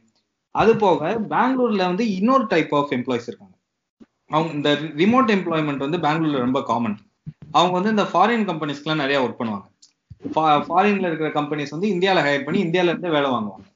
[0.54, 3.54] அது போக பெங்களூர்ல வந்து இன்னொரு டைப் ஆஃப் எம்ப்ளாயிஸ் இருக்காங்க.
[4.30, 4.70] அவங்க இந்த
[5.02, 6.96] ரிமோட் எம்ப்ளாய்மெண்ட் வந்து பெங்களூர்ல ரொம்ப காமன்
[7.52, 9.66] அவங்க வந்து இந்த ஃபாரின் கம்பெனிஸ்க்குலாம் நிறைய ஒர்க் பண்ணுவாங்க.
[10.68, 13.66] ஃபாரின்ல இருக்கிற கம்பெனிஸ் வந்து இந்தியாவில் ஹையர் பண்ணி இந்தியால இருந்து வேலை வாங்குவாங்க.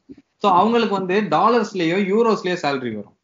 [0.42, 3.16] ஸோ அவங்களுக்கு வந்து டாலர்ஸ்லயோ யூரோஸ்லயோ சேலரி வரும்.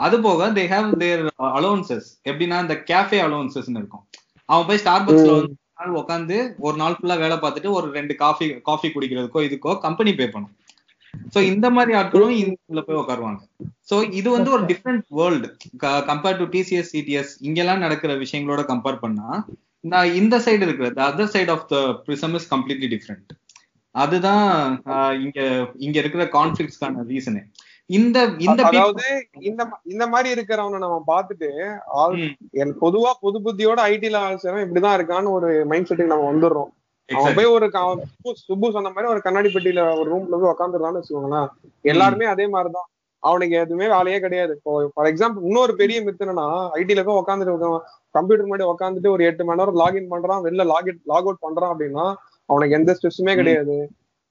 [0.00, 1.22] அது போக தே ஹேவ் தேர்
[1.58, 4.04] அலோன்சஸ் எப்படின்னா இந்த கேஃபே அலோன்சஸ்னு இருக்கும்.
[4.48, 8.46] அவன் போய் ஸ்டார் பக்ஸ்ல வந்து நாள் உட்காந்து ஒரு நாள் ஃபுல்லா வேலை பார்த்துட்டு ஒரு ரெண்டு காஃபி
[8.68, 10.54] காஃபி குடிக்கிறதுக்கோ இதுக்கோ கம்பெனி பே பண்ணும்.
[11.34, 13.40] சோ இந்த மாதிரி ஆட்களும் இதுல போய் உட்காருவாங்க
[13.90, 15.48] சோ இது வந்து ஒரு different world
[16.10, 19.28] compare to TCS CTS இங்கெல்லாம் நடக்கிற விஷயங்களோட கம்பேர் பண்ணா
[19.84, 21.76] நான் இந்த சைடு இருக்கிற the other side of the
[22.06, 23.32] prism is completely different
[23.94, 24.46] அதுதான்
[25.24, 25.40] இங்க
[25.86, 27.42] இங்க இருக்கிற கான்ஃபிளிக்ஸ்க்கான ரீசனு
[27.90, 29.04] இந்த இந்த அதாவது
[29.40, 31.48] இந்த இந்த மாதிரி இருக்கிறவனை நம்ம பார்த்துட்டு
[32.52, 36.70] என் பொதுவா பொது புத்தியோட ஐடில செய்யறவன் இப்படிதான் இருக்கான்னு ஒரு மைண்ட் செட்டுக்கு நம்ம வந்துடுறோம்.
[37.08, 37.66] அவன் போய் ஒரு
[38.38, 41.48] சுப்பு சொன்ன மாதிரி ஒரு கண்ணாடி பெட்டியில ஒரு ரூம்ல போய் உட்காந்துருந்தான்னு வச்சுக்கோங்களேன்.
[41.84, 42.88] எல்லாருமே அதே மாதிரிதான்.
[43.22, 44.52] அவனுக்கு எதுவுமே வேலையே கிடையாது.
[44.56, 47.80] இப்போ ஃபார் எக்ஸாம்பிள் இன்னொரு பெரிய மித்து என்னன்னா ஐடில போய் உட்காந்துட்டு
[48.14, 52.06] கம்ப்யூட்டர் முன்னாடி உட்காந்துட்டு ஒரு எட்டு மணி நேரம் லாகின் பண்றான் வெளில லாகின் லாக் அவுட் பண்றான் அப்படின்னா
[52.46, 53.76] அவனுக்கு எந்த ஸ்ட்ரெஸ்ஸுமே கிடையாது.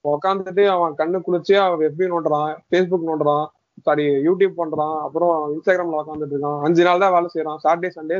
[0.04, 3.46] உட்காந்துட்டு அவன் கண்ணு குளிச்சு அவன் எப்படி நோண்டுறான் ஃபேஸ்புக் நோண்டுறான்
[3.86, 6.58] சாரி யூடியூப் பண்றான் அப்புறம் இன்ஸ்டாகிராம்ல உட்காந்துட்டு இருக்கான்.
[6.66, 8.16] அஞ்சு நாள் தான் வேலை செய்யறான் சாட்டர்டே சண்டே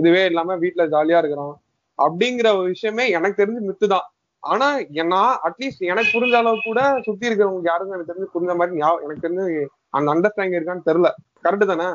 [0.00, 1.54] இதுவே இல்லாம வீட்டுல ஜாலியா இருக்கிறான்.
[1.98, 4.06] அப்படிங்கிற ஒரு விஷயமே எனக்கு தெரிஞ்சு மித்து தான்.
[4.42, 4.66] ஆனா
[5.12, 9.64] நான் அட்லீஸ்ட் எனக்கு புரிஞ்ச அளவு கூட சுத்தி இருக்கிறவங்க யாருக்கும் எனக்கு தெரிஞ்சு புரிஞ்ச மாதிரி எனக்கு தெரிஞ்சு
[9.96, 11.10] அந்த அண்டர்ஸ்டாண்டிங் இருக்கான்னு தெரியல.
[11.44, 11.88] கரெக்ட் தானே?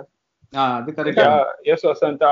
[0.54, 1.22] ஆஹ் அது கரெக்ட்
[1.74, 2.26] எஸ் வசந்த்.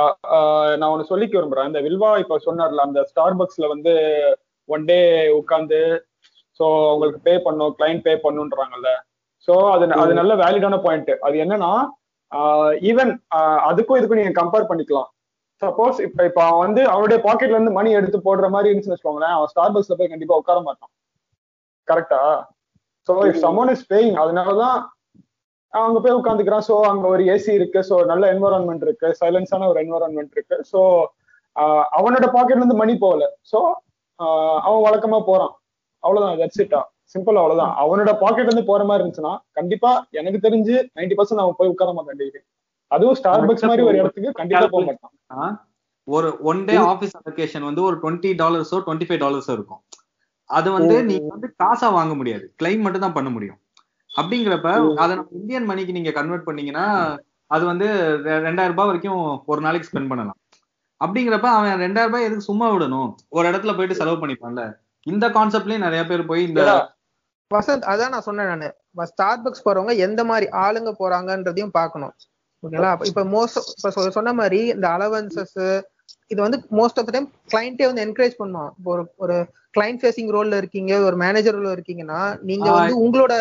[0.79, 1.69] நான் ஒன்னு சொல்லிக்க விரும்புறேன்.
[1.71, 3.93] இந்த வில்வா இப்ப சொன்னார்ல அந்த ஸ்டார் பக்ஸ்ல வந்து
[4.69, 4.99] ஒன் டே
[5.39, 5.79] உட்காந்து
[6.59, 8.91] சோ உங்களுக்கு பே பண்ணும் கிளைண்ட் பே பண்ணுன்றாங்கல்ல.
[9.47, 11.71] சோ அது அது நல்ல வேலிடான பாயிண்ட் அது என்னன்னா
[12.89, 13.11] ஈவன்
[13.69, 15.09] அதுக்கும் இதுக்கும் நீங்க கம்பேர் பண்ணிக்கலாம்.
[15.61, 19.51] சப்போஸ் இப்ப இப்ப அவன் வந்து அவனுடைய பாக்கெட்ல இருந்து மணி எடுத்து போடுற மாதிரி இருந்துச்சுன்னு வச்சுக்கோங்களேன் அவன்
[19.51, 20.91] ஸ்டார் பக்ஸ்ல போய் கண்டிப்பா உட்கார மாட்டான்.
[21.87, 22.21] கரெக்டா
[23.07, 24.77] so if someone is paying அதனாலதான்
[25.73, 26.65] அங்க போய் உட்காந்துக்கிறான்.
[26.69, 27.79] சோ அங்க ஒரு ஏசி இருக்கு.
[27.89, 29.07] சோ நல்ல என்வரான்மெண்ட் இருக்கு.
[29.21, 30.57] சைலன்ஸான ஒரு என்வரான்மெண்ட் இருக்கு.
[30.71, 30.81] சோ
[31.97, 33.25] அவனோட பாக்கெட்ல இருந்து மணி போகல.
[33.51, 33.59] சோ
[34.67, 35.53] அவன் வழக்கமா போறான்.
[36.03, 36.81] அவ்வளவுதான் தட்ஸ் இட்டா
[37.13, 37.73] சிம்பிள் அவ்வளவுதான்.
[37.83, 42.19] அவனோட பாக்கெட்ல இருந்து போற மாதிரி இருந்துச்சுன்னா கண்டிப்பா எனக்கு தெரிஞ்சு 90% பர்சன்ட் அவன் போய் உட்கார மாட்டான்
[42.21, 42.41] டெய்லி
[42.91, 45.55] அதுவும் ஸ்டார் பக்ஸ் மாதிரி ஒரு இடத்துக்கு கண்டிப்பா போக மாட்டான்.
[46.07, 49.81] ஒரு ஒன் டே ஆபீஸ் அலோகேஷன் வந்து ஒரு டுவெண்ட்டி டாலர்ஸோ டுவெண்ட்டி ஃபைவ் டாலர்ஸோ இருக்கும்.
[50.49, 52.45] அது வந்து நீங்க வந்து காசா வாங்க முடியாது.
[52.59, 53.59] கிளைம் மட்டும் தான் பண்ண முடியும்.
[54.09, 54.69] அப்படிங்கிறப்ப
[55.01, 56.85] அதை நம்ம இந்தியன் மணிக்கு நீங்க கன்வெர்ட் பண்ணீங்கன்னா
[57.51, 57.87] அது வந்து
[58.47, 60.39] ரெண்டாயிரம் ரூபாய் வரைக்கும் ஒரு நாளைக்கு ஸ்பெண்ட் பண்ணலாம்.
[61.01, 63.09] அப்படிங்கிறப்ப அவன் ரெண்டாயிரம் ரூபாய் எதுக்கு சும்மா விடணும்?
[63.37, 64.63] ஒரு இடத்துல போயிட்டு செலவு பண்ணிப்பான்ல.
[65.09, 66.63] இந்த கான்செப்ட்லயே நிறைய பேர் போய் இந்த
[67.51, 68.67] வசந்த் அதான் நான் சொன்னேன் நானு.
[69.11, 72.13] ஸ்டார் பக்ஸ் போறவங்க எந்த மாதிரி ஆளுங்க போறாங்கன்றதையும் பார்க்கணும்.
[72.63, 72.91] ஓகேங்களா?
[73.09, 75.55] இப்ப மோஸ்ட் இப்ப சொன்ன மாதிரி இந்த அலவன்சஸ்
[76.33, 79.35] இது வந்து மோஸ்ட் ஆஃப் த டைம் கிளைண்டே வந்து என்கரேஜ் பண்ணுவோம் இப்போ ஒரு ஒரு
[79.75, 82.67] கிளைண்ட் ஃபேசிங் ரோல்ல இருக்கீங்க ஒரு மேனேஜர் ரோல்ல இருக்கீங்கன்னா நீங்க.
[82.77, 83.33] வந்து உங்களோட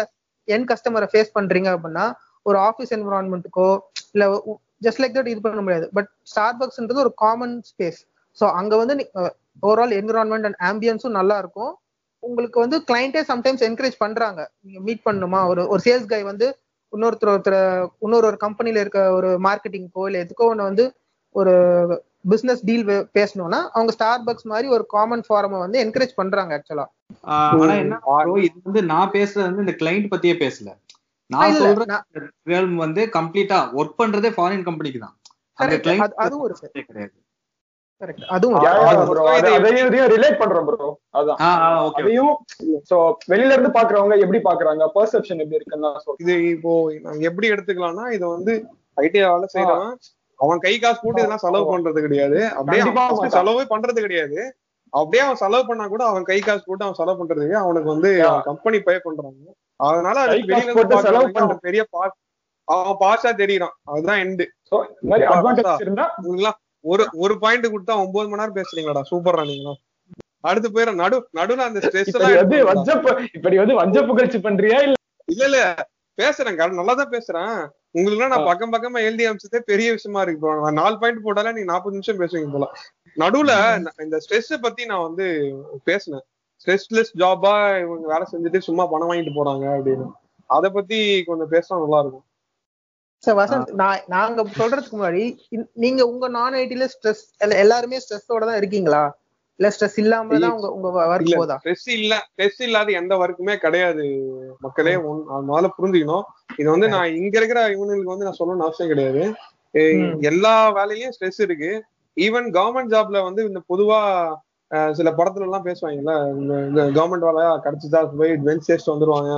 [0.49, 2.07] என் கஸ்டமரை ஃபேஸ் பண்றீங்க அப்படின்னா
[2.47, 3.69] ஒரு ஆஃபீஸ் என்விரான்மெண்ட்டுக்கோ
[4.15, 4.27] இல்ல
[4.83, 5.87] ஜஸ்ட் லைக் தட் இது பண்ண முடியாது.
[5.97, 8.01] பட் ஸ்டார் பக்ஸ்ன்றது ஒரு காமன் ஸ்பேஸ்
[8.39, 8.95] ஸோ அங்க வந்து
[9.63, 11.77] ஓவரால் என்விரான்மெண்ட் அண்ட் ஆம்பியன்ஸும் நல்லா இருக்கும்.
[12.19, 14.51] உங்களுக்கு வந்து கிளைண்டே சம்டைம்ஸ் என்கரேஜ் பண்றாங்க.
[14.61, 15.47] நீங்க மீட் பண்ணணுமா?
[15.47, 16.59] ஒரு ஒரு சேல்ஸ் கை வந்து
[16.97, 20.95] இன்னொருத்தர் ஒருத்தர் இன்னொரு ஒரு கம்பெனில இருக்க ஒரு மார்க்கெட்டிங்கோ இல்ல எதுக்கோ ஒன்று வந்து
[21.31, 26.85] ஒரு பிசினஸ் டீல் பேசணும்னா அவங்க ஸ்டார் பக்ஸ் மாதிரி ஒரு காமன் ஃபாரமை வந்து என்கரேஜ் பண்றாங்க ஆக்சுவலா
[27.21, 27.99] ஆனா என்ன
[28.37, 30.77] இது வந்து நான் பேசுறது வந்து இந்த கிளைண்ட் பத்தியே பேசல.
[31.27, 35.19] நான் இல்ல, சொல்ற நான்- realm வந்து கம்ப்ளீட்டா ஒர்க் பண்றதே ஃபாரின் கம்பெனிக்கு தான்.
[35.59, 36.83] அது- அதுவும் இருக்கு.
[36.83, 37.23] கிடையாது.
[43.29, 45.91] வெளியில இருந்து பாக்குறவங்க எப்படி பாக்குறாங்க பெர்செப்ஷன் எப்படி இருக்குன்னு
[46.25, 48.55] இது இப்போ நம்ம எப்படி எடுத்துக்கலாம்னா இது வந்து
[48.97, 49.97] ஐடி வேலை செய்யறவன்
[50.41, 52.41] அவன் கை காசு போட்டு இதெல்லாம் செலவு பண்றது கிடையாது.
[52.59, 52.83] அப்படியே.
[53.37, 54.39] செலவே பண்றது கிடையாது.
[54.93, 58.11] அப்படியே அவன் செலவு பண்ணா கூட அவன் கை காசு போட்டு அவன் செலவு பண்றதுக்கு அவனுக்கு வந்து.
[58.45, 59.49] கம்பெனி பே பண்றாங்க.
[59.81, 60.75] அதனால வெளியில
[61.07, 62.17] செலவு அவன் பெரிய பாஸ்
[62.69, 64.47] அவன் பாஸா தெரியறான் அதுதான் எண்டு
[66.85, 69.03] ஒரு ஒரு பாயிண்ட் கொடுத்தா ஒன்பது மணி நேரம் பேசுறீங்களாடா?
[69.11, 69.75] சூப்பர்ரா நீங்களா
[70.45, 74.97] அடுத்து போயிட நடு நடுவுல அந்த ஸ்ட்ரெஸ் இப்ப நீ வந்து வஞ்ச புகழ்ச்சி பண்றியா இல்ல?
[75.29, 75.61] இல்ல இல்ல.
[76.19, 77.53] பேசுறேன் நல்லா தான் பேசுறேன்.
[77.97, 80.55] உங்களுக்கு நான் பக்கம் பக்கமா எழுதி அமிச்சதே பெரிய விஷயமா இருக்கு.
[80.65, 82.67] நான் நாலு பாயிண்ட் போட்டாலே நீங்க நாற்பது நிமிஷம் பேசுவீங்க போல.
[83.17, 83.53] நடுவுல
[84.05, 85.27] இந்த ஸ்ட்ரெஸ் பத்தி நான் வந்து
[85.91, 86.25] பேசினேன்.
[86.63, 90.07] ஸ்ட்ரெஸ்லெஸ் ஜாபா இவங்க வேலை செஞ்சுட்டு சும்மா பணம் வாங்கிட்டு போறாங்க அப்படின்னு.
[90.51, 92.25] அத பத்தி கொஞ்சம் பேசினா நல்லா இருக்கும்.
[93.25, 95.23] சார் வசந்த் நான் நாங்க சொல்றதுக்கு முன்னாடி
[95.85, 97.23] நீங்க உங்க நான் ஐடில ஸ்ட்ரெஸ்
[97.65, 99.03] எல்லாருமே ஸ்ட்ரெஸ்ஸோட தான் இருக்கீங்களா?
[99.61, 104.05] இல்ல ஸ்ட்ரெஸ் இல்லாம தான் உங்க உங்க ஒர்க் போதா ஸ்ட்ரெஸ் இல்ல ஸ்ட்ரெஸ் இல்லாத எந்த ஒர்க்குமே கிடையாது
[104.67, 104.93] மக்களே.
[105.49, 106.27] முதல்ல புரிஞ்சுக்கணும்.
[106.61, 109.23] இது வந்து நான் இங்க இருக்கிற இவனுங்களுக்கு வந்து நான் சொல்லணும்னு அவசியம் கிடையாது.
[110.31, 111.73] எல்லா வேலையிலயும் ஸ்ட்ரெஸ் இருக்கு.
[112.17, 113.99] ஈவன் கவர்மெண்ட் ஜாப்ல வந்து இந்த பொதுவா
[114.99, 116.15] சில படத்துல எல்லாம் பேசுவாங்கல்ல
[116.69, 119.33] இந்த கவர்மெண்ட் வேலையா கிடைச்சிட்டா போய் பெஞ்ச் டெஸ்ட் வந்துருவாங்க.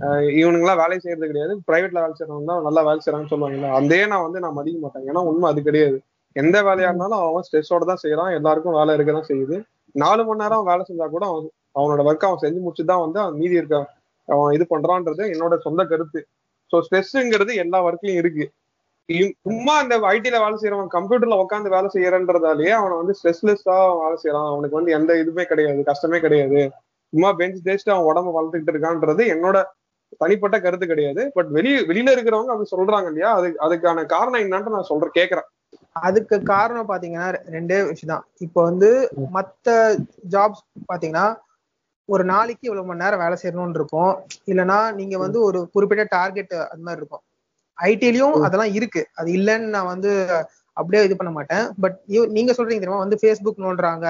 [0.00, 1.54] அஹ், இவனுங்கெல்லாம் வேலை செய்யறது கிடையாது.
[1.68, 5.06] பிரைவேட்ல வேலை செய்யறவங்க தான் நல்லா வேலை செய்யறாங்கன்னு சொல்லுவாங்கல்ல அதே நான் வந்து நான் மதிக்க மாட்டேன்.
[5.10, 5.98] ஏன்னா உண்மை அது கிடையாது.
[6.36, 9.56] எந்த வேலையா இருந்தாலும் அவன் ஸ்ட்ரெஸ்ஸோட தான் செய்யறான் எல்லாருக்கும் வேலை இருக்க தான் செய்யுது.
[9.94, 13.38] நாலு மணி நேரம் வேலை செஞ்சா கூட அவன் அவனோட ஒர்க் அவன் செஞ்சு முடிச்சு தான் வந்து அவன்
[13.40, 13.76] மீதி இருக்க
[14.28, 16.20] அவன் இது பண்றான்றது என்னோட சொந்த கருத்து.
[16.70, 18.44] ஸோ ஸ்ட்ரெஸ்ஸுங்கிறது எல்லா ஒர்க்லயும் இருக்கு.
[19.46, 24.78] சும்மா அந்த ஐடில வேலை செய்யறவன் கம்ப்யூட்டர்ல உட்காந்து வேலை செய்யறன்றதாலேயே அவனை வந்து ஸ்ட்ரெஸ்லெஸ்ஸா வேலை செய்யறான் அவனுக்கு
[24.78, 26.60] வந்து எந்த இதுவுமே கிடையாது கஷ்டமே கிடையாது.
[27.12, 29.58] சும்மா பெஞ்ச் தேய்ச்சிட்டு அவன் உடம்ப வளர்த்துக்கிட்டு இருக்கான்றது என்னோட
[30.20, 31.22] தனிப்பட்ட கருத்து கிடையாது.
[31.36, 33.30] பட் வெளிய வெளியில இருக்கிறவங்க அப்படி சொல்றாங்க இல்லையா?
[33.38, 35.48] அது அதுக்கான காரணம் என்னன்ட்டு நான் சொல்றேன் கேக்குறேன்.
[36.06, 38.88] அதுக்கு காரணம் பாத்தீங்கன்னா ரெண்டே விஷயம் தான் இப்போ வந்து
[39.36, 39.68] மத்த
[40.34, 41.26] ஜாப்ஸ் பாத்தீங்கன்னா
[42.08, 44.12] ஒரு நாளைக்கு இவ்வளவு மணி நேரம் வேலை செய்யணும்னு இருக்கும்.
[44.50, 47.22] இல்லைன்னா நீங்க வந்து ஒரு குறிப்பிட்ட டார்கெட் அது மாதிரி இருக்கும்.
[47.78, 49.02] ஐடிலயும் அதெல்லாம் இருக்கு.
[49.20, 50.10] அது இல்லைன்னு நான் வந்து
[50.76, 51.64] அப்படியே இது பண்ண மாட்டேன்.
[51.82, 51.96] பட்
[52.36, 53.04] நீங்க சொல்றீங்க தெரியுமா?
[53.04, 54.06] வந்து ஃபேஸ்புக் நோண்டுறாங்க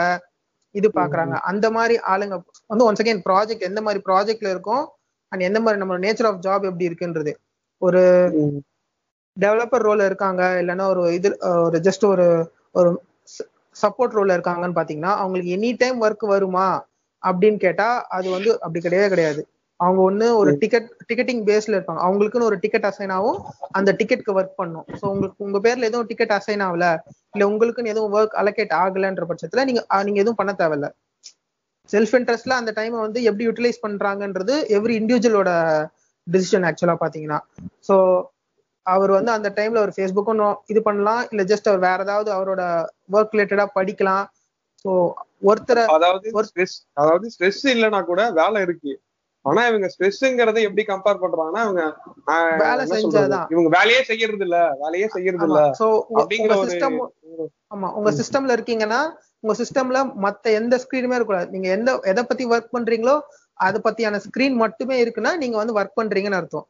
[0.75, 1.35] இது பாக்குறாங்க.
[1.51, 2.35] அந்த மாதிரி ஆளுங்க
[2.73, 4.85] வந்து ஒன்ஸ் அகைன் ப்ராஜெக்ட் எந்த மாதிரி ப்ராஜெக்ட்ல இருக்கும்
[5.33, 7.33] அண்ட் எந்த மாதிரி நம்ம நேச்சர் ஆஃப் ஜாப் எப்படி இருக்குன்றது.
[7.83, 8.03] ஒரு
[9.37, 11.29] டெவலப்பர் ரோல இருக்காங்க இல்லைன்னா ஒரு இது
[11.67, 12.27] ஒரு ஜஸ்ட் ஒரு
[12.75, 12.91] ஒரு
[13.77, 16.67] சப்போர்ட் ரோல்ல இருக்காங்கன்னு பாத்தீங்கன்னா அவங்களுக்கு எனி டைம் ஒர்க் வருமா
[17.23, 19.41] அப்படின்னு கேட்டா அது வந்து அப்படி கிடையவே கிடையாது.
[19.81, 22.01] அவங்க ஒண்ணு ஒரு டிக்கெட் டிக்கெட்டிங் பேஸ்ல இருப்பாங்க.
[22.07, 23.39] அவங்களுக்குன்னு ஒரு டிக்கெட் அசைன் ஆகும்
[23.71, 24.87] அந்த டிக்கெட்க்கு ஒர்க் பண்ணும்.
[24.99, 26.87] ஸோ உங்களுக்கு உங்க பேர்ல எதுவும் டிக்கெட் அசைன் ஆகல
[27.35, 30.89] இல்ல உங்களுக்குன்னு எதுவும் ஒர்க் அலோகேட் ஆகலன்ற பட்சத்துல நீங்க நீங்க எதுவும் பண்ண தேவையில்ல.
[31.93, 35.51] செல்ஃப் இன்ட்ரெஸ்ட்ல அந்த டைமை வந்து எப்படி யூட்டிலைஸ் பண்றாங்கன்றது எவ்ரி இண்டிவிஜுவலோட
[36.27, 37.39] டிசிஷன் ஆக்சுவலா பாத்தீங்கன்னா.
[37.89, 37.97] ஸோ
[38.87, 42.63] அவர் வந்து அந்த டைம்ல ஒரு ஃபேஸ்புக்கும் இது பண்ணலாம் இல்ல ஜஸ்ட் அவர் வேற ஏதாவது அவரோட
[43.13, 44.25] ஒர்க் ரிலேட்டடா படிக்கலாம்.
[44.85, 44.91] ஸோ
[45.43, 48.93] ஒருத்தரை அதாவது ஸ்ட்ரெஸ் அதாவது ஸ்ட்ரெஸ் இல்லைன்னா கூட வேலை இருக்கு.
[49.45, 51.83] ஆனா இவங்க ஸ்ட்ரெஸ்ங்கிறத எப்படி கம்பேர் பண்றாங்கன்னா இவங்க
[52.65, 52.83] வேலை?
[52.95, 53.47] செஞ்சாதான்.
[53.51, 55.87] இவங்க வேலையே செய்யறது இல்ல வேலையே செய்யறது இல்ல ஸோ
[56.21, 56.99] அப்படிங்கிற சிஸ்டம்
[57.71, 57.89] ஆமா.
[57.99, 59.01] உங்க சிஸ்டம்ல இருக்கீங்கன்னா
[59.43, 61.51] உங்க சிஸ்டம்ல மத்த எந்த ஸ்கிரீனுமே இருக்கக்கூடாது.
[61.51, 63.15] நீங்க எந்த எதை பத்தி ஒர்க் பண்றீங்களோ
[63.53, 66.67] அதை பத்தியான ஸ்கிரீன் மட்டுமே இருக்குன்னா நீங்க வந்து ஒர்க் பண்றீங்கன்னு அர்த்தம்.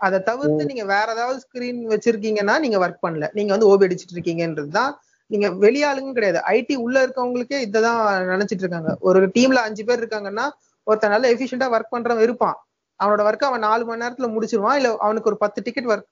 [0.00, 3.26] அதை தவிர்த்து நீங்க வேற ஏதாவது ஸ்கிரீன் வச்சிருக்கீங்கன்னா நீங்க ஒர்க் பண்ணல.
[3.32, 4.92] நீங்க வந்து ஓபி அடிச்சிட்டு இருக்கீங்கன்றது தான்.
[5.30, 6.40] நீங்க வெளியாளுங்க கிடையாது.
[6.56, 8.00] ஐடி உள்ள இருக்கவங்களுக்கே இததான்
[8.32, 8.92] நினைச்சிட்டு இருக்காங்க.
[9.00, 10.46] ஒரு டீம்ல அஞ்சு பேர் இருக்காங்கன்னா
[10.86, 12.56] ஒருத்தன் நல்ல எஃபிஷியண்டா ஒர்க் பண்றவன் இருப்பான்.
[13.00, 14.78] அவனோட ஒர்க் அவன் நாலு மணி நேரத்துல முடிச்சிருவான்.
[14.78, 16.08] இல்ல அவனுக்கு ஒரு பத்து டிக்கெட் ஒர்க்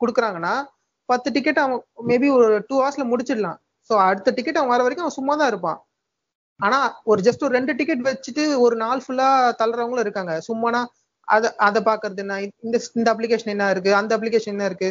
[0.00, 0.54] கொடுக்குறாங்கன்னா
[1.08, 3.58] பத்து டிக்கெட் அவன் மேபி ஒரு டூ ஹவர்ஸ்ல முடிச்சிடலாம்.
[3.90, 5.78] சோ அடுத்த டிக்கெட் அவன் வர வரைக்கும் அவன் சும்மா தான் இருப்பான்.
[6.60, 9.28] ஆனா ஒரு ஜஸ்ட் ஒரு ரெண்டு டிக்கெட் வச்சுட்டு ஒரு நாள் ஃபுல்லா
[9.60, 10.32] தள்ளுறவங்களும் இருக்காங்க.
[10.48, 10.80] சும்மானா
[11.28, 12.34] அத அதை பாக்குறது என்ன?
[12.66, 13.90] இந்த இந்த அப்ளிகேஷன் என்ன இருக்கு?
[13.94, 14.88] அந்த அப்ளிகேஷன் என்ன இருக்கு?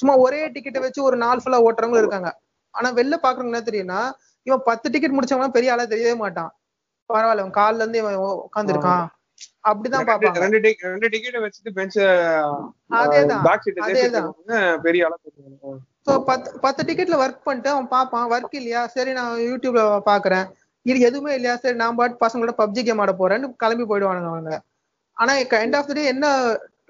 [0.00, 2.30] சும்மா ஒரே டிக்கெட்டை வச்சு ஒரு நாள் ஃபுல்லா ஓட்டுறவங்களும் இருக்காங்க.
[2.74, 4.00] ஆனா வெளில பாக்குறவங்க என்ன தெரியும்னா
[4.46, 6.50] இவன் பத்து டிக்கெட் முடிச்சவங்க பெரிய ஆளா தெரியவே மாட்டான்.
[7.10, 9.04] பரவாயில்ல இவன் கால்ல இருந்து இவன் உட்காந்துருக்கான்
[9.70, 11.98] அப்படிதான் பாப்பாங்க ரெண்டு ரெண்டு டிக்கெட் வச்சுட்டு பெஞ்ச்
[13.00, 13.44] அதேதான்.
[14.86, 15.16] பெரிய ஆளா.
[16.06, 18.80] ஸோ பத்து பத்து டிக்கெட்ல ஒர்க் பண்ணிட்டு அவன் பார்ப்பான் ஒர்க் இல்லையா?
[18.94, 20.46] சரி நான் யூடியூப்ல பாக்குறேன்
[20.86, 21.54] இது எதுவுமே இல்லையா?
[21.64, 24.52] சரி நான் பாட்டு பசங்களோட பப்ஜி கேம் ஆட போறேன்னு கிளம்பி போயிடுவானுங்க அவங்க.
[25.16, 25.32] ஆனா
[25.64, 26.26] எண்ட் ஆஃப் த டே என்ன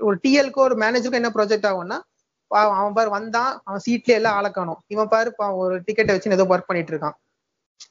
[0.08, 1.98] ஒரு டிஎல்க்கோ ஒரு மேனேஜருக்கோ என்ன ப்ராஜெக்ட் ஆகும்னா
[2.50, 4.80] அவன் பாரு வந்தான் அவன் சீட்ல எல்லாம் ஆளக்கணும்.
[4.94, 5.30] இவன் பாரு
[5.64, 7.16] ஒரு டிக்கெட்டை வச்சு ஏதோ ஒர்க் பண்ணிட்டு இருக்கான்.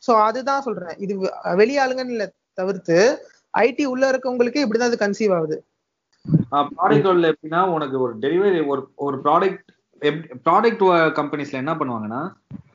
[0.05, 0.95] சோ அதுதான் சொல்றேன்.
[1.03, 1.13] இது
[1.61, 2.25] வெளியாளுங்கன்னு இல்ல
[2.59, 2.97] தவிர்த்து
[3.53, 5.57] ஐடி உள்ள இருக்கவங்களுக்கே இப்படிதான் அது கன்சீவ் ஆகுது.
[6.75, 9.69] ப்ராடக்ட் எப்படின்னா உனக்கு ஒரு டெலிவரி ஒரு ஒரு ப்ராடக்ட்
[10.47, 10.83] ப்ராடக்ட்
[11.19, 12.21] கம்பெனிஸ்ல என்ன பண்ணுவாங்கன்னா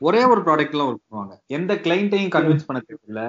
[0.07, 1.33] ஒரே ஒரு ப்ராடக்ட்ல ஒர்க் பண்ணுவாங்க.
[1.57, 3.23] எந்த கிளைண்ட்டையும் கன்வின்ஸ் பண்ண தேவையில்ல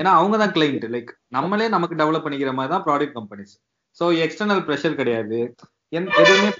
[0.00, 3.54] ஏன்னா அவங்க தான் கிளைண்ட் லைக் நம்மளே நமக்கு டெவலப் பண்ணிக்கிற மாதிரி தான் product companies
[4.00, 5.38] so external pressure கிடையாது.
[6.22, 6.50] எதுவுமே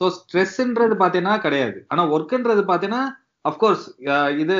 [0.00, 1.78] ஸோ ஸ்ட்ரெஸ்ன்றது பார்த்தீங்கன்னா கிடையாது.
[1.92, 3.02] ஆனா ஒர்க்ன்றது பார்த்தீங்கன்னா
[3.44, 3.84] அஃப்கோர்ஸ்
[4.42, 4.56] இது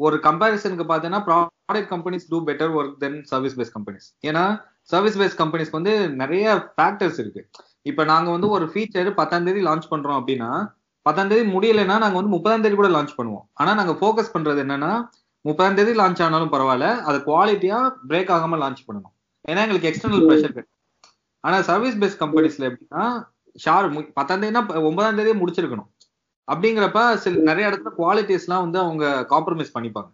[0.00, 4.44] ஒரு கம்பேரிசனுக்கு பார்த்தீங்கன்னா product companies do better work than service base companies ஏன்னா
[4.92, 6.44] சர்வீஸ் பேஸ் கம்பெனிஸ்க்கு வந்து நிறைய
[6.76, 7.42] ஃபேக்டர்ஸ் இருக்கு.
[7.90, 10.50] இப்போ நாங்க வந்து ஒரு ஃபீச்சர் பத்தாம் தேதி லான்ச் பண்றோம் அப்படின்னா
[11.06, 13.44] பத்தாம் தேதி முடியலைன்னா நாங்க வந்து முப்பதாம் தேதி கூட லான்ச் பண்ணுவோம்.
[13.60, 14.92] ஆனா நாங்க ஃபோக்கஸ் பண்றது என்னன்னா
[15.44, 17.78] முப்பதாம் தேதி லான்ச் ஆனாலும் பரவாயில்ல அது குவாலிட்டியா
[18.10, 19.12] பிரேக் ஆகாம லான்ச் பண்ணணும்.
[19.44, 20.72] ஏன்னா எங்களுக்கு எக்ஸ்டர்னல் ப்ரெஷர் கிடையாது
[21.44, 23.04] ஆனா சர்வீஸ் பேஸ் கம்பெனிஸ்ல எப்படின்னா
[23.56, 23.86] ஷார்
[24.18, 25.90] பத்தாம் தேதினா ஒன்பதாம் தேதியே முடிச்சிருக்கணும்.
[26.48, 30.10] அப்படிங்கிறப்ப சில நிறைய இடத்துல குவாலிட்டிஸ்லாம் வந்து அவங்க காம்ப்ரமைஸ் பண்ணிப்பாங்க.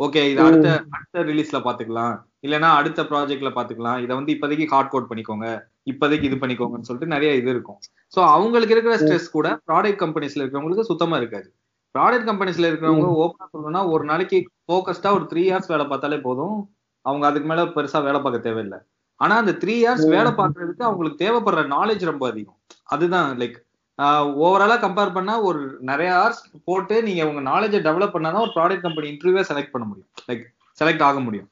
[0.00, 2.14] ஓகே இது அடுத்த அடுத்த ரிலீஸ்ல பாத்துக்கலாம்.
[2.46, 3.98] இல்லைன்னா அடுத்த ப்ராஜெக்ட்ல பாத்துக்கலாம்.
[4.04, 5.46] இதை வந்து இப்போதைக்கு ஹார்ட் கோட் பண்ணிக்கோங்க.
[5.92, 7.78] இப்போதைக்கு இது பண்ணிக்கோங்கன்னு சொல்லிட்டு நிறைய இது இருக்கும்.
[8.14, 11.48] ஸோ அவங்களுக்கு இருக்கிற ஸ்ட்ரெஸ் கூட ப்ராடக்ட் கம்பெனிஸ்ல இருக்கிறவங்களுக்கு சுத்தமா இருக்காது.
[11.94, 16.56] ப்ராடக்ட் கம்பெனிஸ்ல இருக்கிறவங்க ஓப்பனா சொல்லணும்னா ஒரு நாளைக்கு ஃபோக்கஸ்டா ஒரு த்ரீ ஹவர்ஸ் வேலை பார்த்தாலே போதும்.
[17.04, 18.78] அவங்க அதுக்கு மேல பெருசா வேலை பார்க்க தேவையில்லை.
[19.20, 22.58] ஆனா அந்த த்ரீ ஹவர்ஸ் வேலை பார்க்கறதுக்கு அவங்களுக்கு தேவைப்படுற நாலேஜ் ரொம்ப அதிகம்.
[22.94, 23.56] அதுதான் லைக்
[24.46, 29.08] ஓவராலா கம்பேர் பண்ணா ஒரு நிறைய ஹவர்ஸ் போட்டு நீங்க உங்க நாலேஜை டெவலப் பண்ணாதான் ஒரு ப்ராடக்ட் கம்பெனி
[29.12, 30.10] இன்டர்வியூவே செலக்ட் பண்ண முடியும்.
[30.28, 30.44] லைக்
[30.78, 31.48] செலக்ட் ஆக முடியும்.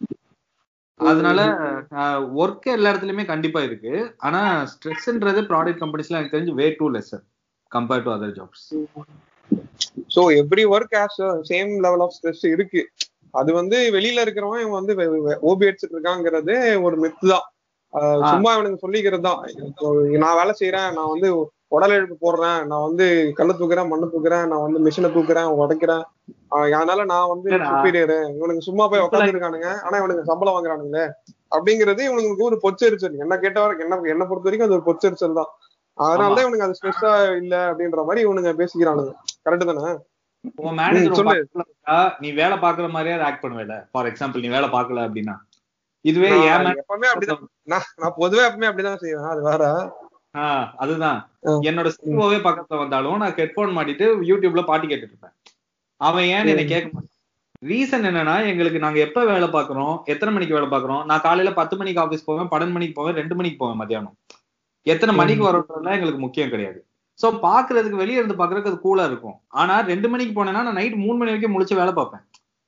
[1.01, 1.41] அதனால
[2.41, 3.93] ஒர்க் எல்லா இடத்துலயுமே கண்டிப்பா இருக்கு.
[4.27, 4.41] ஆனா
[4.73, 7.15] ஸ்ட்ரெஸ்ன்றது ப்ராடக்ட் கம்பெனிஸ்ல எனக்கு தெரிஞ்சு way too less
[7.71, 8.67] compare to other jobs
[10.15, 11.19] so every work has
[11.51, 12.83] same level of stress இருக்கு.
[13.35, 14.95] அது வந்து வெளியில இருக்கிறவன் இவன் வந்து
[15.51, 16.55] ஓபி அடிச்சிட்டு இருக்காங்கிறது
[16.87, 17.47] ஒரு மெத்து தான்.
[18.31, 19.41] சும்மா இவனுக்கு சொல்லிக்கிறது தான்
[20.23, 21.29] நான் வேலை செய்யறேன் நான் வந்து
[21.73, 22.59] உடல் எழுப்பு போடுறேன்.
[22.67, 26.05] நான் வந்து கல்லு தூக்குறேன் மண்ணு தூக்குறேன் நான் வந்து மிஷினை தூக்குறேன் உடைக்கிறேன்.
[26.49, 27.49] அதனால நான் வந்து.
[27.71, 31.07] சுப்பீரியர் இவனுக்கு சும்மா போய் உட்காந்துருக்கானுங்க ஆனா இவனுக்கு சம்பளம் வாங்குறானுங்களே.
[31.57, 35.51] அப்படிங்கிறது இவனுக்கு ஒரு பொச்சரிச்சல் என்ன கேட்டவரை என்ன என்ன பொறுத்த வரைக்கும் அது ஒரு பொச்சரிச்சல் தான்.
[35.99, 39.13] அதனாலதான் இவனுக்கு அது ஸ்ட்ரெஸ்ஸா இல்ல அப்படின்ற மாதிரி இவனுங்க பேசிக்கிறானுங்க.
[39.45, 39.95] கரெக்ட் தானே?
[40.65, 42.17] உன் மேனேஜர்.
[42.21, 43.77] நீ வேலை பாக்குற மாதிரியே ஆக்ட் பண்ணுவேல.
[43.91, 45.37] ஃபார் எக்ஸாம்பிள் நீ வேலை பார்க்கல அப்படின்னா.
[46.05, 47.47] இதுவே எப்பவுமே அப்படிதான்.
[48.03, 49.31] நான் பொதுவா எப்பவுமே அப்படிதான் செய்வேன்.
[49.35, 49.65] அது வேற.
[50.85, 51.19] அதுதான்.
[51.69, 55.35] என்னோட சிஓவே பக்கத்துல வந்தாலும் நான் ஹெட்போன் மாட்டிட்டு யூடியூப்ல பாட்டு கேட்டுட்டு இருப்பேன்
[56.01, 57.13] அவன் ஏன்னு என்னை கேட்க மாட்டான்?
[57.71, 62.03] ரீசன் என்னன்னா எங்களுக்கு நாங்க எப்ப வேலை பாக்குறோம் எத்தனை மணிக்கு வேலை பாக்குறோம் நான் காலையில பத்து மணிக்கு
[62.05, 64.17] ஆபீஸ் போவேன் பன்னெண்டு மணிக்கு போவேன் ரெண்டு மணிக்கு போவேன் மத்தியானம்.
[64.87, 66.79] எத்தனை மணிக்கு வரோன்றதுலாம் எங்களுக்கு முக்கியம் கிடையாது.
[67.21, 69.37] சோ பாக்குறதுக்கு வெளிய இருந்து பாக்குறதுக்கு அது கூலா இருக்கும்.
[69.61, 72.25] ஆனா ரெண்டு மணிக்கு போனேன்னா நான் நைட் மூணு மணி வரைக்கும் முழிச்சு வேலை பார்ப்பேன்.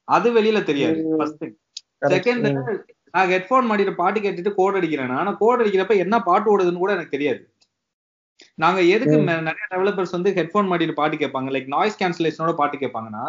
[0.09, 1.01] அது வெளியில தெரியாது.
[1.19, 1.45] ஃபர்ஸ்ட்.
[2.15, 2.47] செகண்ட்
[3.15, 7.15] நான் ஹெட்போன் மாட்டிட்டு பாட்டு கேட்டுட்டு கோட் அடிக்கிறேன் ஆனா கோட் அடிக்கிறப்ப என்ன பாட்டு ஓடுதுன்னு கூட எனக்கு
[7.17, 7.41] தெரியாது.
[8.63, 11.49] நாங்க எதுக்கு நிறைய டெவலப்பர்ஸ் வந்து ஹெட்போன் மாட்டிட்டு பாட்டு கேட்பாங்க.
[11.55, 13.27] லைக் நாய்ஸ் கேன்சலேஷனோட பாட்டு கேட்பாங்கன்னா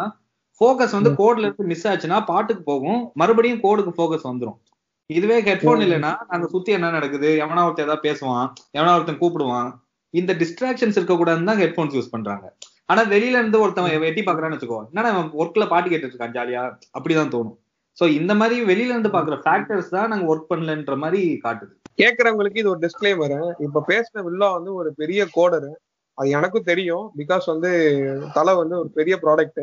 [0.60, 3.00] ஃபோக்கஸ் வந்து கோட்ல இருந்து மிஸ் ஆச்சுன்னா பாட்டுக்கு போகும்.
[3.20, 4.58] மறுபடியும் கோடுக்கு ஃபோக்கஸ் வந்துரும்.
[5.10, 7.28] இதுவே ஹெட்போன் இல்லைன்னா நாங்க சுத்தி என்ன நடக்குது?
[7.44, 8.48] எவனா ஒருத்தன் ஏதாவது பேசுவான்.
[8.78, 9.70] எவனா ஒருத்தன் கூப்பிடுவான்.
[10.14, 12.46] இந்த டிஸ்ட்ராக்ஷன்ஸ் இருக்க கூடாதுன்னு தான் ஹெட்போன்ஸ் யூஸ் பண்றாங்க.
[12.90, 16.62] ஆனா வெளியில இருந்து ஒருத்தவன் எட்டி பாக்குறான்னு வச்சுக்கோ என்னடா ஒர்க்ல பாட்டு கேட்டுட்டு இருக்கான் ஜாலியா?
[16.96, 17.58] அப்படிதான் தோணும்.
[17.98, 21.72] சோ இந்த மாதிரி வெளியில இருந்து பாக்குற ஃபேக்டர்ஸ் தான் நாங்க ஒர்க் பண்ணலன்ற மாதிரி காட்டுது.
[22.00, 25.70] கேக்குறவங்களுக்கு இது ஒரு டிஸ்க்ளைமர் இப்ப பேசின வில்லா வந்து ஒரு பெரிய கோடரு
[26.18, 27.04] அது எனக்கும் தெரியும்.
[27.16, 27.70] பிகாஸ் வந்து
[28.32, 29.62] தலை வந்து ஒரு பெரிய ப்ராடக்ட்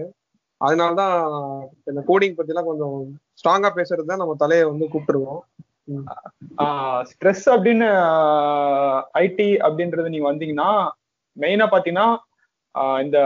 [0.61, 1.15] அதனாலதான்
[1.83, 2.95] இந்த கோடிங் பத்தி எல்லாம் கொஞ்சம்
[3.39, 5.41] ஸ்ட்ராங்கா பேசுறது தான் நம்ம தலையை வந்து கூப்பிட்டுருவோம்
[7.09, 7.87] ஸ்ட்ரெஸ் அப்படின்னு
[9.21, 10.69] ஐடி அப்படின்றது நீங்க வந்தீங்கன்னா
[11.37, 12.07] மெயினா பாத்தீங்கன்னா
[12.75, 13.19] ஆஹ் இந்த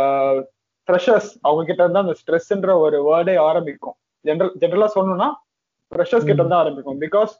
[0.87, 3.95] ஃப்ரெஷர்ஸ் அவங்க கிட்ட இருந்தா அந்த ஸ்ட்ரெஸ்ன்ற ஒரு வேர்டே ஆரம்பிக்கும்.
[4.25, 5.29] ஜென்ரல் ஜென்ரலா சொல்லணும்னா
[5.91, 6.99] ஃப்ரெஷர்ஸ் கிட்ட இருந்தா ஆரம்பிக்கும்.
[7.01, 7.33] பிகாஸ்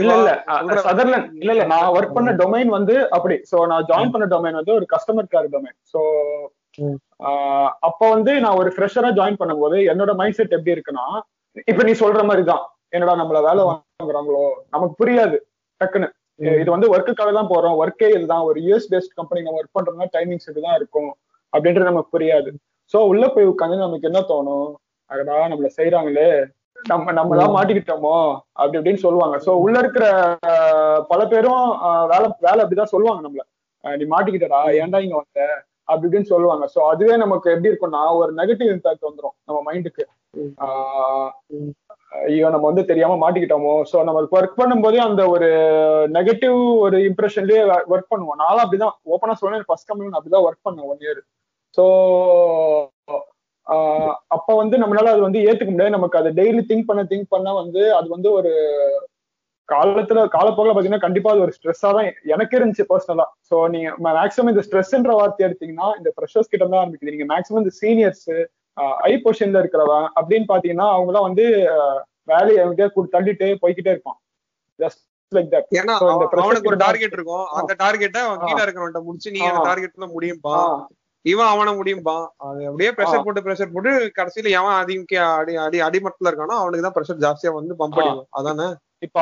[0.00, 1.64] இல்ல இல்ல.
[1.72, 3.36] நான் ஒர்க் பண்ண டொமைன் வந்து அப்படி.
[3.50, 6.00] சோ நான் ஜாயின் பண்ண டொமைன் வந்து ஒரு கஸ்டமர் கேர் டொமைன் சோ.
[7.88, 11.06] அப்ப வந்து நான் ஒரு ஃப்ரெஷரா ஜாயின் பண்ணும்போது என்னோட மைண்ட் செட் எப்படி இருக்குன்னா
[11.70, 12.64] இப்ப நீ சொல்ற மாதிரி தான்
[12.96, 14.44] என்னடா நம்மள வேலை வாங்குறாங்களோ?
[14.74, 15.36] நமக்கு புரியாது.
[15.80, 16.08] டக்குன்னு.
[16.60, 17.76] இது வந்து ஒர்க்குக்காக தான் போறோம்.
[17.82, 18.44] ஒர்க்கே இதுதான்.
[18.48, 21.10] ஒரு யூஎஸ் பேஸ்ட் கம்பெனி நம்ம ஒர்க் பண்றோம்னா டைமிங்ஸ் இப்படிதான் இருக்கும்
[21.52, 22.50] அப்படின்றது நமக்கு புரியாது.
[22.94, 24.68] சோ உள்ள போய் உட்காந்து நமக்கு என்ன தோணும்?
[25.10, 26.28] அடடா நம்மள செய்யறாங்களே
[26.90, 28.16] நம்ம நம்ம தான் மாட்டிக்கிட்டோமோ?
[28.60, 29.36] அப்படி இப்படின்னு சொல்லுவாங்க.
[29.44, 30.06] சோ உள்ள இருக்கிற
[31.12, 31.66] பல பேரும்
[32.12, 33.44] வேலை வேலை அப்படிதான் சொல்லுவாங்க நம்மள.
[33.84, 35.40] நீ மாட்டிக்கிட்டடா ஏன்டா இங்க வந்த?
[35.88, 36.64] அப்படி இப்படின்னு சொல்லுவாங்க.
[36.74, 40.04] சோ அதுவே நமக்கு எப்படி இருக்கும்னா ஒரு நெகட்டிவ் இம்பாக்ட் வந்துரும் நம்ம மைண்டுக்கு
[42.28, 43.74] ஐயோ நம்ம வந்து தெரியாம மாட்டிக்கிட்டோமோ?
[43.90, 45.48] சோ நம்ம ஒர்க் பண்ணும்போதே அந்த ஒரு
[46.16, 48.40] நெகட்டிவ் ஒரு இம்ப்ரெஷன்லயே ஒர்க் பண்ணுவோம்.
[48.44, 48.94] நானும் அப்படிதான்.
[49.12, 51.22] ஓப்பனா சொல்றேன் ஃபர்ஸ்ட் கம்பெனி அப்படிதான் ஒர்க் பண்ணேன் ஒன் இயர்
[51.78, 51.84] ஸோ
[54.34, 55.96] அப்ப வந்து நம்மளால அது வந்து ஏத்துக்க முடியாது.
[55.96, 58.52] நமக்கு அது டெய்லி திங்க் பண்ண திங்க் பண்ண வந்து அது வந்து ஒரு
[59.68, 64.64] காலத்துல காலப்போக்கில் பாத்தீங்கன்னா கண்டிப்பா அது ஒரு ஸ்ட்ரெஸ்ஸா தான் எனக்கு இருந்துச்சு பர்சனலா சோ நீங்க மேக்ஸிமம் இந்த
[64.66, 67.14] ஸ்ட்ரெஸ்ன்ற வார்த்தை எடுத்தீங்கன்னா இந்த ஃப்ரெஷர்ஸ் கிட்ட தான் ஆரம்பிக்குது.
[67.14, 68.26] நீங்க மேக்ஸிமம் இந்த சீனியர்ஸ்
[69.08, 71.46] ஐ பொசிஷன்ல இருக்கிறவன் அப்படின்னு பாத்தீங்கன்னா அவங்க எல்லாம் வந்து
[72.32, 74.18] வேலையை எங்கேயா தள்ளிட்டு போய்கிட்டே இருப்பான்.
[74.78, 75.94] ஜஸ்ட் லைக் தட் ஏன்னா
[76.44, 77.46] அவனுக்கு ஒரு டார்கெட் இருக்கும்.
[77.60, 78.22] அந்த டார்கெட்டை.
[78.44, 79.40] கீழ இருக்கிறவன்ட்ட முடிச்சு நீ.
[79.50, 80.58] அந்த டார்கெட்ல முடியும்பா?
[81.24, 82.26] இவன் அவனை முடியும்பா.
[82.36, 86.96] அது அப்படியே ப்ரெஷர் போட்டு ப்ரெஷர் போட்டு கடைசியில எவன் அதிக அடி அடி அடிமட்டத்துல இருக்கானோ அவனுக்கு தான்
[86.96, 88.26] ப்ரெஷர் ஜாஸ்தியா வந்து பம்ப் அடிக்கும்.
[88.30, 88.74] அதானே?
[88.98, 89.20] இப்போ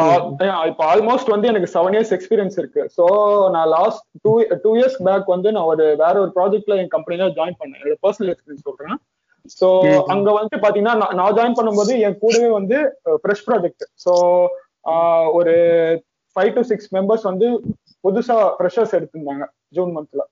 [0.66, 2.90] இப்போ ஆல்மோஸ்ட் வந்து எனக்கு செவன் இயர்ஸ் எக்ஸ்பீரியன்ஸ் இருக்கு.
[2.96, 3.04] ஸோ
[3.50, 7.56] நான் last two two years back வந்து நான் ஒரு வேற ஒரு ப்ராஜெக்ட்ல என் கம்பெனில ஜாயின்
[7.60, 7.80] பண்ணேன்.
[7.82, 8.96] என்னோட பர்சனல் எக்ஸ்பீரியன்ஸ் சொல்றேன்.
[9.60, 9.68] ஸோ.
[10.06, 14.12] அங்க வந்து பாத்தீங்கன்னா நான்- நான் ஜாயின் பண்ணும்போது என் கூடவே வந்து ஃப்ரெஷ் ப்ராஜெக்ட் ஸோ
[15.32, 15.54] ஒரு
[16.36, 17.46] ஃபைவ் டு சிக்ஸ் மெம்பர்ஸ் வந்து
[18.04, 19.44] புதுசா ஃப்ரெஷர்ஸ் எடுத்திருந்தாங்க
[19.76, 20.22] ஜூன் மந்த்ல.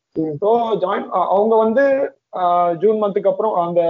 [0.43, 0.51] ஸோ
[0.85, 1.85] ஜாயின் அவங்க வந்து
[2.83, 3.83] ஜூன் மந்த்துக்கு அப்புறம் அந்த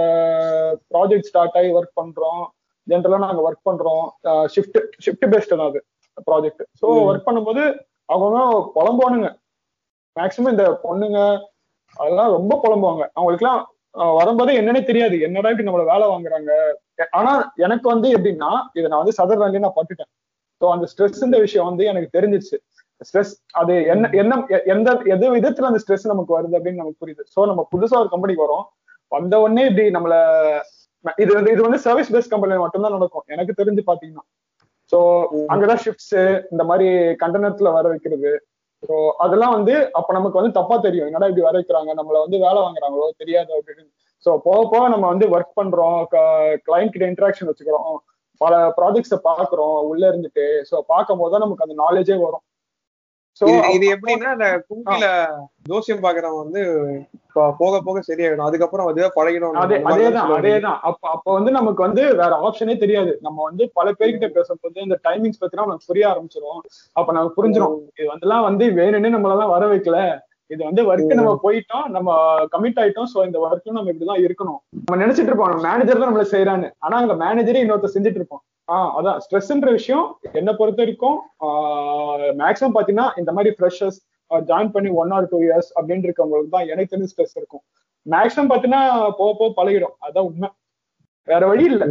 [0.91, 2.43] ப்ராஜெக்ட் ஸ்டார்ட் ஆகி ஒர்க் பண்றோம்.
[2.87, 4.05] ஜென்ரலா நாங்க ஒர்க் பண்றோம்.
[4.53, 5.81] ஷிஃப்ட் ஷிஃப்ட் பேஸ்ட் தான் அது
[6.29, 6.87] ப்ராஜெக்ட் ஸோ.
[7.09, 7.63] ஒர்க் பண்ணும்போது
[8.13, 8.37] அவங்க
[8.77, 9.29] புலம்புவானுங்க.
[10.15, 11.19] மேக்சிமம் இந்த பொண்ணுங்க
[11.99, 13.03] அதெல்லாம் ரொம்ப புலம்புவாங்க.
[13.17, 13.61] அவங்களுக்குலாம்
[14.19, 15.15] வரும்போதே என்னன்னே தெரியாது.
[15.27, 16.51] என்னடா இப்படி நம்மள வேலை வாங்குறாங்க?
[17.19, 17.31] ஆனா
[17.65, 20.11] எனக்கு வந்து எப்படின்னா இதை நான் வந்து சதர்லாண்ட்லயே நான் பட்டுட்டேன்.
[20.61, 22.55] ஸோ அந்த ஸ்ட்ரெஸ் இந்த விஷயம் வந்து எனக்கு தெரிஞ்சிச்சு
[23.01, 27.23] ஸ்ட்ரெஸ் அது என்ன என்ன எ- எந்த எது விதத்துல அந்த ஸ்ட்ரெஸ் நமக்கு வருது அப்படின்னு நமக்கு புரியுது.
[27.35, 28.65] ஸோ நம்ம புதுசா ஒரு கம்பெனிக்கு வரோம்.
[29.11, 30.15] வந்த உடனே இப்படி நம்மள
[31.17, 33.25] இது வந்து இது வந்து சர்வீஸ் பேஸ்ட் கம்பெனில மட்டும்தான் நடக்கும்.
[33.27, 34.25] எனக்கு தெரிஞ்சு பாத்தீங்கன்னா.
[34.91, 34.97] ஸோ
[35.49, 36.13] அங்கதான் ஷிஃப்ட்ஸ்
[36.51, 38.31] இந்த மாதிரி கண்டனத்துல வர வைக்கிறது.
[38.83, 41.07] ஸோ அதெல்லாம் வந்து அப்ப நமக்கு வந்து தப்பா தெரியும்.
[41.07, 41.91] என்னடா இப்படி வர வைக்கிறாங்க?
[41.93, 43.07] நம்மள வந்து வேலை வாங்குறாங்களோ?
[43.17, 43.83] தெரியாது அப்படின்னு.
[44.25, 45.99] ஸோ போக போக நம்ம வந்து ஒர்க் பண்றோம்.
[46.65, 47.91] கிளைண்ட் கிட்ட இன்ட்ராக்ஷன் வச்சுக்கிறோம்.
[48.41, 49.77] பல ப்ராஜெக்ட்ஸை பாக்குறோம்.
[49.83, 50.45] உள்ள இருந்துட்டு.
[50.71, 52.45] ஸோ பார்க்கும் போது தான் நமக்கு அந்த நாலேஜே வரும்.
[53.75, 55.05] இது எப்படின்னா இந்த கும்பில
[55.69, 56.61] ஜோசியம் பாக்குறவன் வந்து
[57.59, 58.47] போக போக சரியாயிடும்.
[58.47, 59.59] அதுக்கப்புறம் அதுவே பழகிடும்.
[59.61, 60.31] அந்த அதேதான்.
[60.37, 63.11] அதேதான் அப்ப அப்ப வந்து நமக்கு வந்து வேற ஆப்ஷனே தெரியாது.
[63.25, 66.61] நம்ம வந்து பல பேர்கிட்ட பேசும்போது இந்த டைமிங்ஸ் பத்தினா நமக்கு புரிய ஆரம்பிச்சிரும்.
[66.95, 69.97] அப்ப நமக்கு புரிஞ்சிடும் இது வந்துலாம் வந்து வேணும்னே நம்மளெல்லாம் வர வைக்கல.
[70.49, 71.85] இது வந்து ஒர்க் நம்ம போயிட்டோம்.
[71.95, 72.09] நம்ம
[72.55, 73.09] கமிட் ஆயிட்டோம்.
[73.13, 74.61] சோ இந்த ஒர்க்ல நம்ம இப்படிதான் இருக்கணும்.
[74.79, 79.19] நம்ம நினைச்சிட்டு இருப்போம் மேனேஜர் தான் நம்மள செய்யறான்னு ஆனா அந்த மேனேஜரே இன்னொருத்தர் செஞ்சுட்டு இருப்போம் ஆஹ் அதான்.
[79.25, 80.05] ஸ்ட்ரெஸ்ன்ற விஷயம்
[80.39, 81.17] என்னை பொறுத்த வரைக்கும்
[82.41, 83.99] மேக்ஸிமம் பாத்தீங்கன்னா இந்த மாதிரி ஃப்ரெஷர்ஸ்
[84.49, 87.63] ஜாயின் பண்ணி ஒன் ஆர் டூ இயர்ஸ் அப்படின்னு இருக்கவங்களுக்கு தான் எனக்கு தெரிஞ்ச ஸ்ட்ரெஸ் இருக்கும்.
[88.05, 88.81] மேக்ஸிமம் பாத்தீங்கன்னா
[89.19, 89.95] போக போக பழகிடும்.
[90.07, 90.49] அதான் உண்மை.
[91.27, 91.83] வேற வழி இல்ல.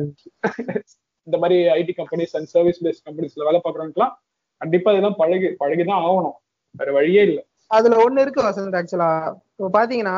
[1.27, 4.15] இந்த மாதிரி IT companies and service based கம்பெனிஸ்ல வேலை பார்க்கறவங்களுக்குலாம்
[4.61, 6.39] கண்டிப்பா இதெல்லாம் பழகி பழகிதான் ஆகணும்.
[6.71, 7.41] வேற வழியே இல்ல.
[7.77, 9.11] அதுல ஒண்ணு இருக்கு வசந்த் ஆக்சுவலா
[9.51, 10.17] இப்போ பாத்தீங்கன்னா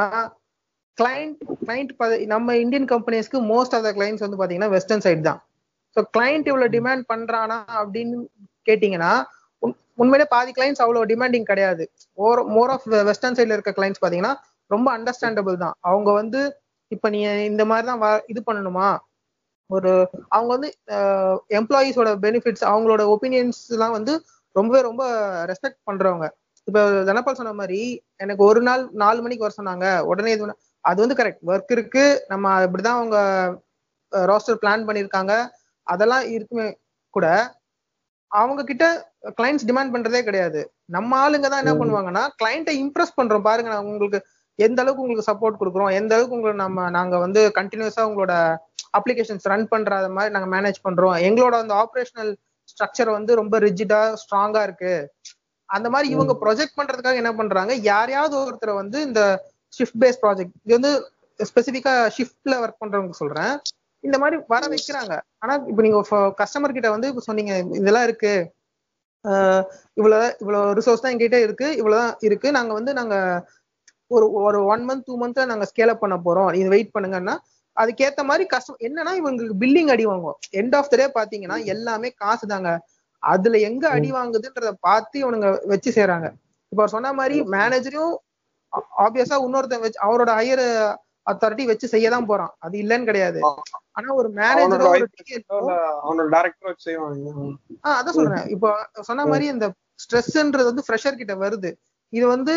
[0.98, 5.40] கிளைண்ட் கிளைண்ட் நம்ம இந்தியன் கம்பெனிஸ்க்கு மோஸ்ட் ஆஃப் த கிளைண்ட்ஸ் வந்து பாத்தீங்கன்னா வெஸ்டர்ன் சைடு தான்.
[5.94, 8.18] ஸோ கிளைண்ட் இவ்வளவு டிமாண்ட் பண்றானா அப்படின்னு
[8.70, 9.12] கேட்டீங்கன்னா
[9.62, 11.84] உண்- உண்மையிலே பாதி கிளைண்ட்ஸ் அவ்வளவு டிமாண்டிங் கிடையாது.
[12.12, 14.34] ஓர் மோர் ஆஃப் வெஸ்டர்ன் சைடுல இருக்க கிளைண்ட்ஸ் பாத்தீங்கன்னா
[14.66, 15.74] ரொம்ப அண்டர்ஸ்டாண்டபிள் தான்.
[15.80, 16.40] அவங்க வந்து
[16.88, 18.88] இப்ப நீ இந்த மாதிரி தான் இது பண்ணணுமா?
[19.66, 19.90] ஒரு
[20.28, 20.68] அவங்க வந்து
[21.58, 24.14] எம்ப்ளாயீஸோட பெனிஃபிட்ஸ் அவங்களோட ஒப்பீனியன்ஸ் எல்லாம் வந்து
[24.56, 25.02] ரொம்பவே ரொம்ப
[25.44, 26.26] ரெஸ்பெக்ட் பண்றவங்க.
[26.64, 27.80] இப்ப தனபால் சொன்ன மாதிரி
[28.16, 29.86] எனக்கு ஒரு நாள் நாலு மணிக்கு வர சொன்னாங்க.
[30.04, 32.04] உடனே இது அது வந்து கரெக்ட் ஒர்க் இருக்கு.
[32.28, 33.18] நம்ம இப்படிதான் அவங்க
[34.12, 35.32] ரோஸ்டர் பிளான் பண்ணிருக்காங்க.
[35.86, 36.68] அதெல்லாம் இருக்குமே
[37.14, 37.26] கூட
[38.30, 38.84] அவங்க கிட்ட
[39.38, 40.60] கிளைண்ட்ஸ் டிமாண்ட் பண்றதே கிடையாது.
[40.96, 43.46] நம்ம ஆளுங்க தான் என்ன பண்ணுவாங்கன்னா கிளைண்ட்டை இம்ப்ரெஸ் பண்றோம்.
[43.48, 44.18] பாருங்க உங்களுக்கு
[44.58, 48.34] எந்த அளவுக்கு உங்களுக்கு சப்போர்ட் கொடுக்குறோம் எந்த அளவுக்கு உங்களுக்கு நம்ம நாங்க வந்து கண்டினியூஸா உங்களோட
[48.98, 51.14] அப்ளிகேஷன்ஸ் ரன் பண்ற மாதிரி நாங்க மேனேஜ் பண்றோம்.
[51.28, 52.32] எங்களோட அந்த ஆப்ரேஷனல்
[52.72, 54.94] ஸ்ட்ரக்சர் வந்து ரொம்ப ரிஜிடா ஸ்ட்ராங்கா இருக்கு.
[55.68, 59.20] அந்த மாதிரி இவங்க ப்ரொஜெக்ட் பண்றதுக்காக என்ன பண்றாங்க யாரையாவது ஒருத்தரை வந்து இந்த
[59.72, 60.92] ஷிஃப்ட் பேஸ் ப்ராஜெக்ட் இது வந்து
[61.40, 63.52] ஸ்பெசிஃபிக்கா ஷிஃப்ட்ல ஒர்க் பண்றவங்க சொல்றேன்.
[64.04, 65.12] இந்த மாதிரி வர வைக்கிறாங்க.
[65.38, 65.98] ஆனா இப்ப நீங்க
[66.40, 68.32] கஸ்டமர் கிட்ட வந்து இப்ப சொன்னீங்க இதெல்லாம் இருக்கு.
[69.24, 72.48] ஆஹ் இவ்வளவு இவ்வளவு ரிசோர்ஸ் தான் எங்ககிட்ட இருக்கு இவ்வளவுதான் இருக்கு.
[72.50, 73.16] நாங்க வந்து நாங்க
[74.10, 76.50] ஒரு ஒரு ஒன் மந்த் டூ மந்த்ல நாங்க ஸ்கேல் அப் பண்ண போறோம்.
[76.52, 77.34] இது வெயிட் பண்ணுங்கன்னா
[77.76, 80.38] அதுக்கேத்த மாதிரி கஷ்டம் என்னன்னா இவங்களுக்கு பில்லிங் அடி வாங்குவோம்.
[80.60, 82.70] எண்ட் ஆஃப் த டே பாத்தீங்கன்னா எல்லாமே காசு தாங்க.
[83.22, 86.28] அதுல எங்க அடி வாங்குதுன்றத பார்த்து இவனுங்க வச்சு செய்றாங்க.
[86.72, 88.14] இப்ப சொன்ன மாதிரி மேனேஜரையும்
[89.04, 90.64] ஆப்வியஸா இன்னொருத்தன் வச்சு அவரோட ஹையர்
[91.26, 92.52] அத்தாரிட்டி வச்சு செய்ய தான் போறான்.
[92.58, 93.40] அது இல்லைன்னு கிடையாது.
[93.96, 95.06] ஆனா ஒரு மேனேஜரோ ஒரு
[97.84, 98.46] ஆஹ் அதான் சொல்றேன்.
[98.48, 99.66] இப்போ சொன்ன மாதிரி இந்த
[100.04, 101.70] ஸ்ட்ரெஸ்ன்றது வந்து ஃப்ரெஷர் கிட்ட வருது.
[102.12, 102.54] இது வந்து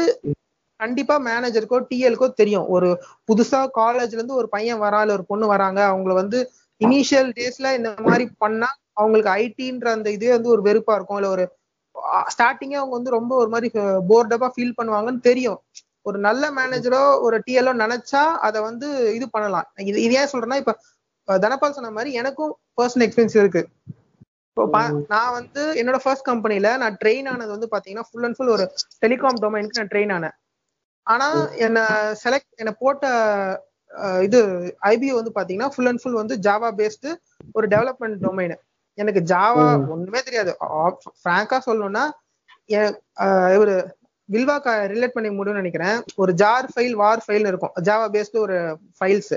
[0.80, 2.66] கண்டிப்பா மேனேஜருக்கோ டிஎல்க்கோ தெரியும்.
[2.68, 2.88] ஒரு
[3.30, 5.80] புதுசா காலேஜ்ல இருந்து ஒரு பையன் வரா இல்ல ஒரு பொண்ணு வராங்க.
[5.92, 6.40] அவங்கள வந்து
[6.82, 11.18] இனிஷியல் டேஸ்ல இந்த மாதிரி பண்ணா அவங்களுக்கு ஐடின்ற அந்த இதே வந்து ஒரு வெறுப்பா இருக்கும்.
[11.18, 11.46] இல்ல ஒரு
[12.28, 13.70] ஸ்டார்டிங்கே அவங்க வந்து ரொம்ப ஒரு மாதிரி
[14.10, 15.60] போர்டப்பா ஃபீல் பண்ணுவாங்கன்னு தெரியும்.
[16.06, 18.88] ஒரு நல்ல மேனேஜரோ ஒரு டிஎல்ஓ நினைச்சா அதை வந்து
[19.18, 19.68] இது பண்ணலாம்.
[19.90, 20.74] இது இது ஏன் சொல்றேன்னா இப்ப
[21.46, 23.64] தனபால் சொன்ன மாதிரி எனக்கும் பர்சனல் எக்ஸ்பீரியன்ஸ் இருக்கு.
[24.52, 24.82] இப்போ
[25.14, 28.66] நான் வந்து என்னோட ஃபர்ஸ்ட் கம்பெனில நான் ட்ரெயின் ஆனது வந்து பாத்தீங்கன்னா ஃபுல் அண்ட் ஃபுல் ஒரு
[29.04, 30.36] டெலிகாம் டொமைனுக்கு நான் ட்ரெயின் ஆனேன்.
[31.08, 31.28] ஆனா
[31.66, 31.80] என்ன
[32.22, 33.06] செலக்ட் என்ன போட்ட
[34.28, 34.40] இது
[34.92, 37.10] ஐபிஓ வந்து பாத்தீங்கன்னா ஃபுல் அண்ட் ஃபுல் வந்து ஜாவா பேஸ்டு
[37.58, 38.56] ஒரு டெவலப்மெண்ட் டொமைன்
[38.98, 40.52] எனக்கு ஜாவா ஒண்ணுமே தெரியாது.
[41.22, 42.06] ஃப்ராங்கா சொல்லணும்னா
[43.56, 43.76] இவரு
[44.32, 46.04] வில்வாக்கா ரிலேட் பண்ணி முடியும்னு நினைக்கிறேன்.
[46.16, 47.72] ஒரு ஜார் ஃபைல் வார் ஃபைல் இருக்கும்.
[47.84, 49.36] ஜாவா பேஸ்டு ஒரு ஃபைல்ஸ்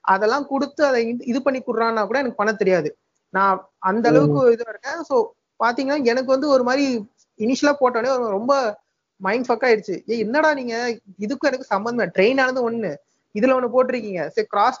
[0.00, 2.96] அதெல்லாம் கொடுத்து அதை இது- இது பண்ணி கொடுறான்னா கூட எனக்கு பண்ண தெரியாது.
[3.28, 5.04] நான் அந்த அளவுக்கு இதுவா இருக்கேன்.
[5.08, 5.26] ஸோ
[5.64, 8.78] பாத்தீங்கன்னா எனக்கு வந்து ஒரு மாதிரி இனிஷியலா போட்டோடனே ஒரு ரொம்ப
[9.16, 10.10] மைண்ட் ஃபக் ஆயிடுச்சு.
[10.10, 10.98] ஏ என்னடா நீங்க?
[11.20, 12.96] இதுக்கும் எனக்கு சம்பந்தம் ட்ரெயின் ஆனது ஒண்ணு.
[13.34, 14.26] இதுல ஒண்ணு போட்டிருக்கீங்க.
[14.26, 14.80] சரி கிராஸ்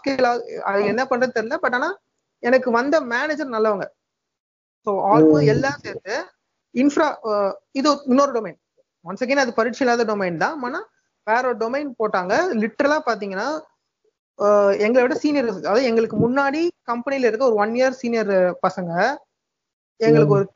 [0.62, 1.54] அது என்ன பண்றது தெரியல.
[1.54, 1.98] பட் ஆனா
[2.38, 3.86] எனக்கு வந்த மேனேஜர் நல்லவங்க.
[4.86, 6.24] ஸோ ஆல்மோஸ்ட் எல்லாம் சேர்த்து
[6.74, 7.14] இன்ஃப்ரா
[7.72, 8.58] இது இன்னொரு டொமைன்
[9.08, 10.56] ஒன்ஸ் அகைன் அது பரீட்சை இல்லாத டொமைன் தான்.
[10.68, 10.80] ஆனா
[11.26, 12.34] வேற ஒரு டொமைன் போட்டாங்க.
[12.62, 13.48] லிட்டரலா பாத்தீங்கன்னா
[14.84, 16.60] எங்களை விட சீனியர் அதாவது எங்களுக்கு முன்னாடி
[16.90, 18.32] கம்பெனில இருக்க ஒரு ஒன் இயர் சீனியர்
[18.66, 18.92] பசங்க.
[20.00, 20.46] எங்களுக்கு ஒரு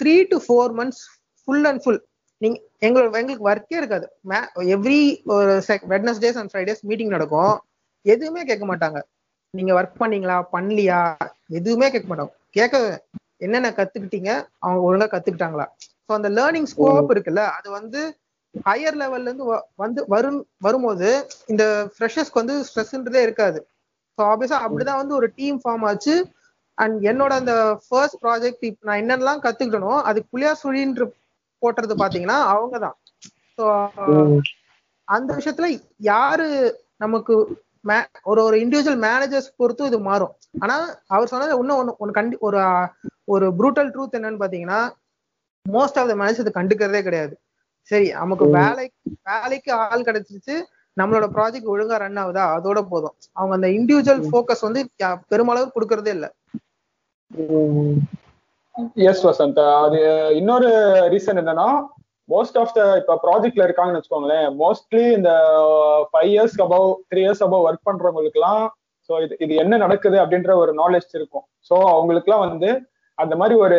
[0.00, 1.02] three to four months
[1.40, 2.00] full and full
[2.42, 2.56] நீங்க
[2.86, 4.06] எங்களோட எங்களுக்கு ஒர்க்கே இருக்காது.
[4.76, 5.00] எவ்ரி
[5.36, 5.54] ஒரு
[5.94, 7.56] வெட்னஸ்டேஸ் அண்ட் ஃப்ரைடேஸ் மீட்டிங் நடக்கும்.
[8.06, 9.00] எதுவுமே கேட்க மாட்டாங்க.
[9.54, 10.36] நீங்க ஒர்க் பண்ணீங்களா?
[10.54, 11.00] பண்ணலையா?
[11.58, 12.32] எதுவுமே கேட்க மாட்டாங்க.
[12.58, 12.76] கேட்க
[13.46, 14.30] என்னென்ன கத்துக்கிட்டீங்க?
[14.64, 15.66] அவங்க ஒழுங்கா கத்துக்கிட்டாங்களா?
[16.10, 18.00] ஸோ அந்த லேர்னிங் ஸ்கோப் இருக்குல்ல அது வந்து
[18.64, 19.44] ஹையர் லெவல்ல இருந்து
[19.76, 21.08] வந்து வரும் வரும்போது
[21.46, 23.58] இந்த ஃப்ரெஷர்ஸ்க்கு வந்து ஸ்ட்ரெஸ்ன்றதே இருக்காது.
[24.18, 26.14] ஸோ ஆப்வியஸா அப்படிதான் வந்து ஒரு டீம் ஃபார்ம் ஆச்சு.
[26.78, 31.06] அண்ட் என்னோட அந்த ஃபர்ஸ்ட் ப்ராஜெக்ட் நான் என்னென்னலாம் கத்துக்கிட்டனோ அது புளியார் சுழின்று
[31.62, 32.96] போட்டுறது பாத்தீங்கன்னா அவங்க தான்
[33.58, 33.64] ஸோ
[35.08, 35.68] அந்த விஷயத்துல
[36.10, 36.48] யாரு
[36.98, 37.34] நமக்கு
[37.84, 40.32] மே- ஒரு ஒரு இண்டிவிஜுவல் மேனேஜர்ஸ் பொறுத்தும் இது மாறும்.
[40.62, 40.74] ஆனா
[41.08, 42.58] அவர் சொன்னது இன்னும் ஒண்ணு ஒண்ணு கண்டி ஒரு
[43.28, 44.80] ஒரு ப்ரூட்டல் ட்ரூத் என்னன்னு பாத்தீங்கன்னா
[45.66, 47.34] மோஸ்ட் ஆஃப் த மேனேஜர் இது கண்டுக்கிறதே கிடையாது.
[47.90, 50.56] சரி நமக்கு வேலைக்கு வேலைக்கு ஆள் கிடைச்சிருச்சு.
[50.96, 52.44] நம்மளோட ப்ராஜெக்ட் ஒழுங்கா ரன் ஆகுதா?
[52.56, 53.14] அதோட போதும்.
[53.38, 54.80] அவங்க அந்த இண்டிவிஜுவல் ஃபோக்கஸ் வந்து
[55.30, 56.26] பெருமளவு கொடுக்கறதே இல்ல.
[59.10, 59.98] எஸ் வசந்த் அது
[60.40, 60.68] இன்னொரு
[61.14, 61.68] ரீசன் என்னன்னா
[62.28, 64.46] மோஸ்ட் ஆஃப் த இப்ப ப்ராஜெக்ட்ல இருக்காங்கன்னு வச்சுக்கோங்களேன்.
[64.62, 65.30] மோஸ்ட்லி இந்த
[66.10, 68.64] five years above three years above work பண்றவங்களுக்குலாம்
[69.08, 71.46] so இது இது என்ன நடக்குது அப்படின்ற ஒரு நாலேஜ் இருக்கும்.
[71.70, 72.70] ஸோ அவங்களுக்குலாம் வந்து
[73.22, 73.78] அந்த மாதிரி ஒரு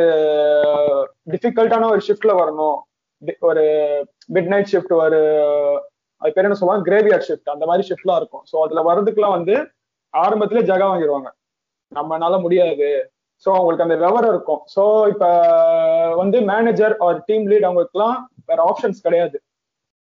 [1.34, 2.78] டிஃபிகல்ட்டான ஒரு ஷிஃப்ட்ல வரணும்.
[3.50, 3.64] ஒரு
[4.36, 5.20] மிட் நைட் ஷிஃப்ட் ஒரு
[6.22, 6.86] அது பேர் என்ன சொல்லுவாங்க?
[6.90, 8.44] கிரேவியார் ஷிஃப்ட் அந்த மாதிரி ஷிஃப்ட்லாம் இருக்கும்.
[8.52, 9.56] ஸோ அதுல வர்றதுக்குலாம் வந்து
[10.14, 11.30] ஆரம்பத்திலே ஜகா வாங்கிடுவாங்க
[11.92, 12.90] நம்மனால முடியாது.
[13.46, 14.62] ஸோ அவங்களுக்கு அந்த விவரம் இருக்கும்.
[14.76, 14.84] ஸோ
[15.14, 15.30] இப்போ
[16.22, 18.18] வந்து மேனேஜர் ஆர் டீம் லீட் அவங்களுக்குலாம்
[18.50, 19.38] வேற ஆப்ஷன்ஸ் கிடையாது.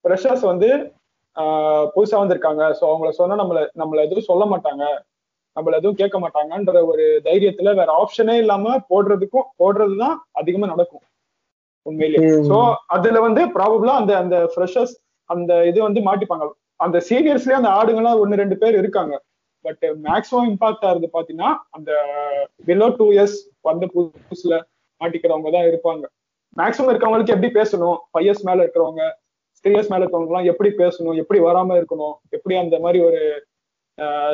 [0.04, 0.68] ஃப்ரெஷர்ஸ் வந்து
[1.36, 2.62] புதுசாக புதுசா வந்திருக்காங்க.
[2.78, 4.84] ஸோ அவங்கள சொன்னா நம்மள நம்மள எதுவும் சொல்ல மாட்டாங்க.
[5.56, 11.04] நம்மள எதுவும் கேட்க மாட்டாங்கன்ற ஒரு தைரியத்துல வேற ஆப்ஷனே இல்லாம போடுறதுக்கும் போடுறது தான் அதிகமா நடக்கும்
[11.86, 12.58] உண்மையிலேயே ஸோ
[12.96, 14.94] அதுல வந்து ப்ராபப்ளா அந்த அந்த ஃப்ரெஷர்ஸ்
[15.30, 16.46] அந்த இது வந்து மாட்டிப்பாங்க.
[16.80, 19.14] அந்த சீனியர்ஸ்லயே அந்த ஆடுங்கெல்லாம் ஒன்னு ரெண்டு பேர் இருக்காங்க.
[19.64, 21.90] பட் மேக்ஸிமம் இம்பாக்ட் ஆகுது பாத்தீங்கன்னா அந்த
[22.68, 23.36] பிலோ டூ இயர்ஸ்
[23.68, 24.54] வந்த புதுசுல
[25.00, 26.04] மாட்டிக்கிறவங்க தான் இருப்பாங்க.
[26.56, 27.98] மேக்ஸிமம் இருக்கவங்களுக்கு எப்படி பேசணும்?
[28.10, 29.02] ஃபைவ் இயர்ஸ் மேல இருக்கிறவங்க
[29.64, 31.16] த்ரீ இயர்ஸ் மேல இருக்கவங்க எல்லாம் எப்படி பேசணும்?
[31.22, 32.14] எப்படி வராம இருக்கணும்?
[32.36, 33.20] எப்படி அந்த மாதிரி ஒரு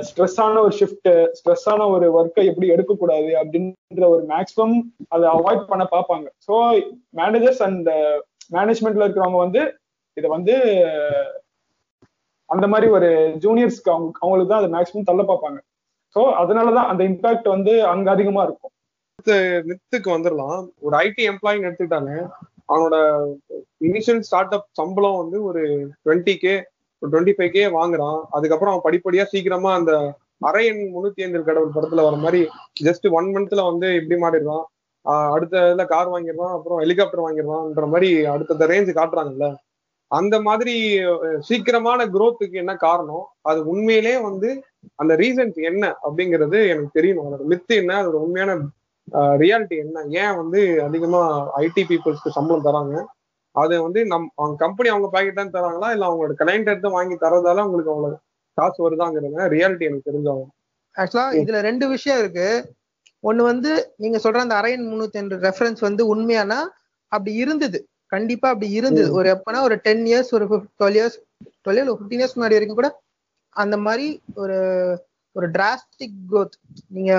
[0.06, 4.76] ஸ்ட்ரெஸ்ஸான ஒரு ஷிஃப்ட் ஸ்ட்ரெஸ்ஸான ஒரு ஒர்க்கை எப்படி எடுக்கக்கூடாது அப்படின்ற ஒரு மேக்ஸிமம்
[5.09, 6.26] அதை அவாய்ட் பண்ண பார்ப்பாங்க.
[6.46, 6.54] ஸோ
[7.16, 7.88] மேனேஜர்ஸ் அண்ட்
[8.56, 9.62] மேனேஜ்மெண்ட்ல இருக்கிறவங்க வந்து
[10.16, 10.54] இதை வந்து
[12.48, 13.09] அந்த மாதிரி ஒரு
[13.44, 15.59] ஜூனியர்ஸ்க்கு அவங்க அவங்களுக்கு தான் அதை மேக்ஸிமம் தள்ள பார்ப்பாங்க.
[16.16, 18.74] ஸோ அதனாலதான் அந்த இம்பாக்ட் வந்து அங்க அதிகமா இருக்கும்.
[19.68, 20.59] நித்துக்கு வந்துடலாம்.
[20.86, 22.12] ஒரு ஐடி எம்ப்ளாயின்னு எடுத்துக்கிட்டாங்க
[22.70, 22.96] அவனோட
[23.88, 25.62] இனிஷியல் ஸ்டார்ட் அப் சம்பளம் வந்து ஒரு
[26.04, 26.54] twenty K
[27.03, 28.18] twenty five K வாங்குறான்.
[28.36, 29.92] அதுக்கப்புறம் அவன் படிப்படியா சீக்கிரமா அந்த
[30.49, 32.40] அரையன் முன்னூத்தி ஐந்து கடவுள் படத்துல வர மாதிரி
[32.86, 34.66] ஜஸ்ட் ஒன் மந்த்ல வந்து இப்படி மாறிடுறான்.
[35.34, 39.49] அடுத்த இதுல கார் வாங்கிடுறான் அப்புறம் ஹெலிகாப்டர் வாங்கிடுறான்ற மாதிரி அடுத்த ரேஞ்சு காட்டுறாங்கல்ல.
[40.11, 40.74] அந்த மாதிரி
[41.49, 43.24] சீக்கிரமான குரோத்துக்கு என்ன காரணம்?
[43.51, 44.49] அது உண்மையிலே வந்து
[45.01, 47.26] அந்த ரீசன்ஸ் என்ன அப்படிங்கிறது எனக்கு தெரியணும்.
[47.28, 47.92] அதோட மித்து என்ன?
[48.03, 48.53] அதோட உண்மையான
[49.42, 50.05] ரியாலிட்டி என்ன?
[50.22, 51.20] ஏன் வந்து அதிகமா
[51.62, 52.94] ஐடி பீப்புள்ஸ்க்கு சம்பளம் தராங்க?
[53.61, 55.88] அதை வந்து நம் அவங்க கம்பெனி அவங்க பாக்கெட் தான் தராங்களா?
[55.94, 58.16] இல்ல அவங்களோட கிளைண்ட் எடுத்து வாங்கி தரதால உங்களுக்கு அவ்வளவு
[58.59, 60.50] காசு வருதாங்கிறத ரியாலிட்டி எனக்கு தெரிஞ்சாகும்
[60.96, 62.46] ஆக்சுவலா இதுல ரெண்டு விஷயம் இருக்கு.
[63.24, 63.70] ஒண்ணு வந்து
[64.02, 66.59] நீங்க சொல்ற அந்த அரையன் முன்னூத்தி ரெண்டு ரெஃபரன்ஸ் வந்து உண்மையானா
[67.12, 67.78] அப்படி இருந்தது.
[68.14, 69.09] கண்டிப்பா அப்படி இருந்தது.
[69.18, 70.44] ஒரு எப்பனா ஒரு டென் இயர்ஸ் ஒரு
[70.80, 71.16] twelve years
[71.64, 72.90] twelve year fifteen years முன்னாடி வரைக்கும் கூட
[73.56, 74.06] அந்த மாதிரி
[74.42, 74.56] ஒரு
[75.36, 76.54] ஒரு டிராஸ்டிக் growth.
[76.96, 77.12] நீங்க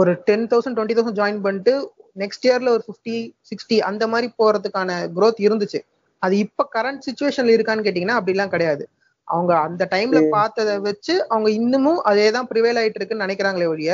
[0.00, 1.74] ஒரு ten thousand twenty thousand join பண்ணிட்டு
[2.16, 3.16] நெக்ஸ்ட் இயர்ல ஒரு ஃபிஃப்டி
[3.50, 5.80] சிக்ஸ்டி அந்த மாதிரி போறதுக்கான growth இருந்துச்சு.
[6.22, 8.84] அது இப்ப கரண்ட் சுச்சுவேஷன்ல இருக்கான்னு கேட்டீங்கன்னா அப்படிலாம் கிடையாது.
[9.28, 13.92] அவங்க அந்த டைம்ல பார்த்ததை வச்சு அவங்க இன்னமும் அதே தான் ப்ரிவேல் ஆயிட்டு இருக்குன்னு நினைக்கிறாங்களே ஒழிய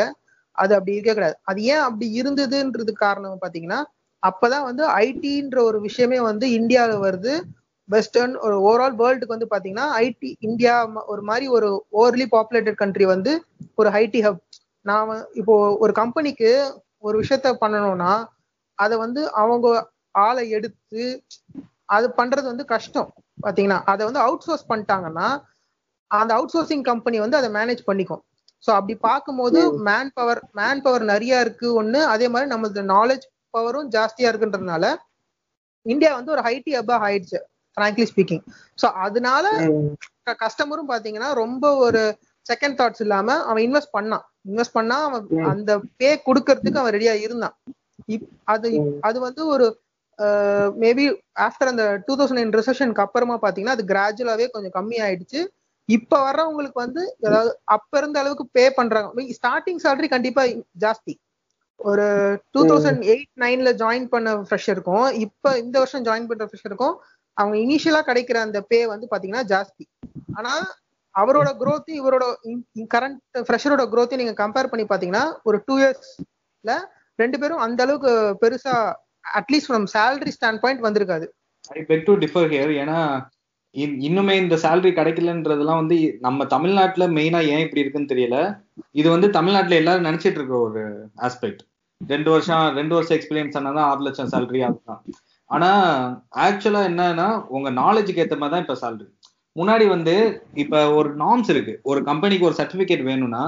[0.59, 3.81] அது அப்படி இருக்க கிடையாது அது ஏன் அப்படி இருந்ததுன்றது காரணம் பாத்தீங்கன்னா
[4.23, 7.35] அப்பதான் வந்து ஐடின்ற ஒரு விஷயமே வந்து இந்தியாவில வருது.
[7.89, 10.75] வெஸ்டர்ன் ஒரு ஓவரால் வேர்ல்டுக்கு வந்து பாத்தீங்கன்னா ஐடி இந்தியா
[11.13, 13.33] ஒரு மாதிரி ஒரு ஓவர்லி பாப்புலேட்டட் கண்ட்ரி வந்து
[13.79, 14.43] ஒரு ஐடி ஹப்
[14.87, 15.09] நான்
[15.41, 16.51] இப்போ ஒரு கம்பெனிக்கு
[17.05, 18.13] ஒரு விஷயத்த பண்ணணும்னா
[18.79, 19.67] அதை வந்து அவங்க
[20.27, 21.03] ஆளை எடுத்து
[21.97, 23.09] அது பண்றது வந்து கஷ்டம்
[23.45, 25.29] பாத்தீங்கன்னா அதை வந்து அவுட் சோர்ஸ் பண்ணிட்டாங்கன்னா
[26.11, 28.23] அந்த அவுட் சோர்சிங் கம்பெனி வந்து அதை மேனேஜ் பண்ணிக்கும்.
[28.65, 32.01] ஸோ அப்படி பார்க்கும்போது மேன் பவர் மேன் பவர் நிறைய இருக்கு ஒண்ணு.
[32.15, 33.25] அதே மாதிரி நம்மளது நாலேஜ்
[33.55, 34.85] பவரும் ஜாஸ்தியா இருக்குன்றதுனால
[35.87, 37.39] இந்தியா வந்து ஒரு ஐடி ஹப்பா ஆயிடுச்சு
[37.77, 38.43] ஃப்ராங்க்லி ஸ்பீக்கிங்
[38.79, 39.47] ஸோ அதனால
[40.43, 42.03] கஸ்டமரும் பாத்தீங்கன்னா ரொம்ப ஒரு
[42.47, 44.25] செகண்ட் தாட்ஸ் இல்லாம அவன் இன்வெஸ்ட் பண்ணான்.
[44.45, 45.25] இன்வெஸ்ட் பண்ணா அவன்.
[45.53, 45.71] அந்த
[46.01, 47.57] பே கொடுக்கறதுக்கு அவன் ரெடியா இருந்தான்.
[48.55, 48.69] அது
[49.09, 49.67] அது வந்து ஒரு
[50.83, 51.05] மேபி
[51.47, 55.41] ஆஃப்டர் அந்த டூ தௌசண்ட் நைன் ரிசெஷனுக்கு அப்புறமா பாத்தீங்கன்னா அது கிராஜுவலாவே கொஞ்சம் கம்மி ஆயிடுச்சு.
[55.89, 59.09] இப்ப வர்றவங்களுக்கு வந்து அதாவது அப்ப இருந்த அளவுக்கு பே பண்றாங்க.
[59.39, 60.43] ஸ்டார்டிங் salary கண்டிப்பா
[60.85, 61.15] ஜாஸ்தி.
[61.81, 62.07] ஒரு
[62.55, 66.95] டூ தௌசண்ட் எயிட் நைன்ல ஜாயின் பண்ண ஃப்ரெஷருக்கும் இப்ப இந்த வருஷம் ஜாயின் பண்ற ஃப்ரெஷருக்கும்
[67.37, 69.85] அவங்க இனிஷியலா கிடைக்கிற அந்த பே வந்து பாத்தீங்கன்னா ஜாஸ்தி.
[70.39, 70.53] ஆனா
[71.15, 72.25] அவரோட குரோத்தையும் இவரோட
[72.95, 76.75] கரண்ட் ஃப்ரெஷரோட க்ரோத்தையும் நீங்க கம்பேர் பண்ணி பாத்தீங்கன்னா ஒரு டூ இயர்ஸ்ல
[77.19, 78.75] ரெண்டு பேரும் அந்த அளவுக்கு பெருசா
[79.35, 81.27] at least from salary standpoint வந்திருக்காது.
[81.71, 82.99] I beg to differ here ஏன்னா
[83.75, 88.37] இன்- இன்னுமே இந்த சேலரி கிடைக்கலன்றதுலாம் வந்து நம்ம தமிழ்நாட்டுல மெயினா ஏன் இப்படி இருக்குன்னு தெரியல.
[88.93, 90.83] இது வந்து தமிழ்நாட்டுல எல்லாரும் நினைச்சிட்டு இருக்க ஒரு
[91.21, 91.63] ஆஸ்பெக்ட்
[92.01, 95.03] ரெண்டு வருஷம் ரெண்டு வருஷம் எக்ஸ்பீரியன்ஸ் ஆனாதான் ஆறு லட்சம் சேலரி ஆகுதான்.
[95.51, 95.71] ஆனா
[96.39, 99.07] ஆக்சுவலா என்னன்னா உங்க நாலேஜுக்கு ஏத்த மாதிரி தான் இப்ப சேலரி
[99.59, 100.15] முன்னாடி வந்து
[100.63, 101.73] இப்ப ஒரு நார்ம்ஸ் இருக்கு.
[101.91, 103.43] ஒரு கம்பெனிக்கு ஒரு சர்டிபிகேட் வேணும்னா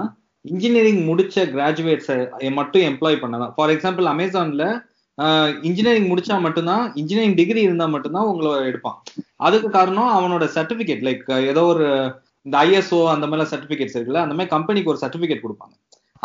[0.44, 2.16] இன்ஜினியரிங் முடிச்ச கிராஜுவேட்ஸை
[2.58, 3.52] மட்டும் எம்ப்ளாய் பண்ணலாம்.
[3.56, 4.64] ஃபார் எக்ஸாம்பிள் அமேசான்ல
[5.68, 8.98] இன்ஜினியரிங் முடிச்சா மட்டும்தான் இன்ஜினியரிங் டிகிரி இருந்தா மட்டும்தான் உங்களை எடுப்பான்.
[9.46, 11.86] அதுக்கு காரணம் அவனோட சர்டிபிகேட் லைக் ஏதோ ஒரு
[12.46, 15.74] இந்த ஐஎஸ்ஓ அந்த மாதிரி சர்டிபிகேட்ஸ் இருக்குல்ல அந்த மாதிரி கம்பெனிக்கு ஒரு சர்டிபிகேட் கொடுப்பாங்க.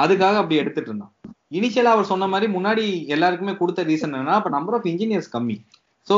[0.04, 1.14] அதுக்காக அப்படி எடுத்துட்டு இருந்தான்.
[1.58, 5.58] இனிஷியலா அவர் சொன்ன மாதிரி முன்னாடி எல்லாருக்குமே கொடுத்த ரீசன் என்னன்னா அப்ப நம்பர் ஆஃப் இன்ஜினியர்ஸ் கம்மி.
[6.08, 6.16] ஸோ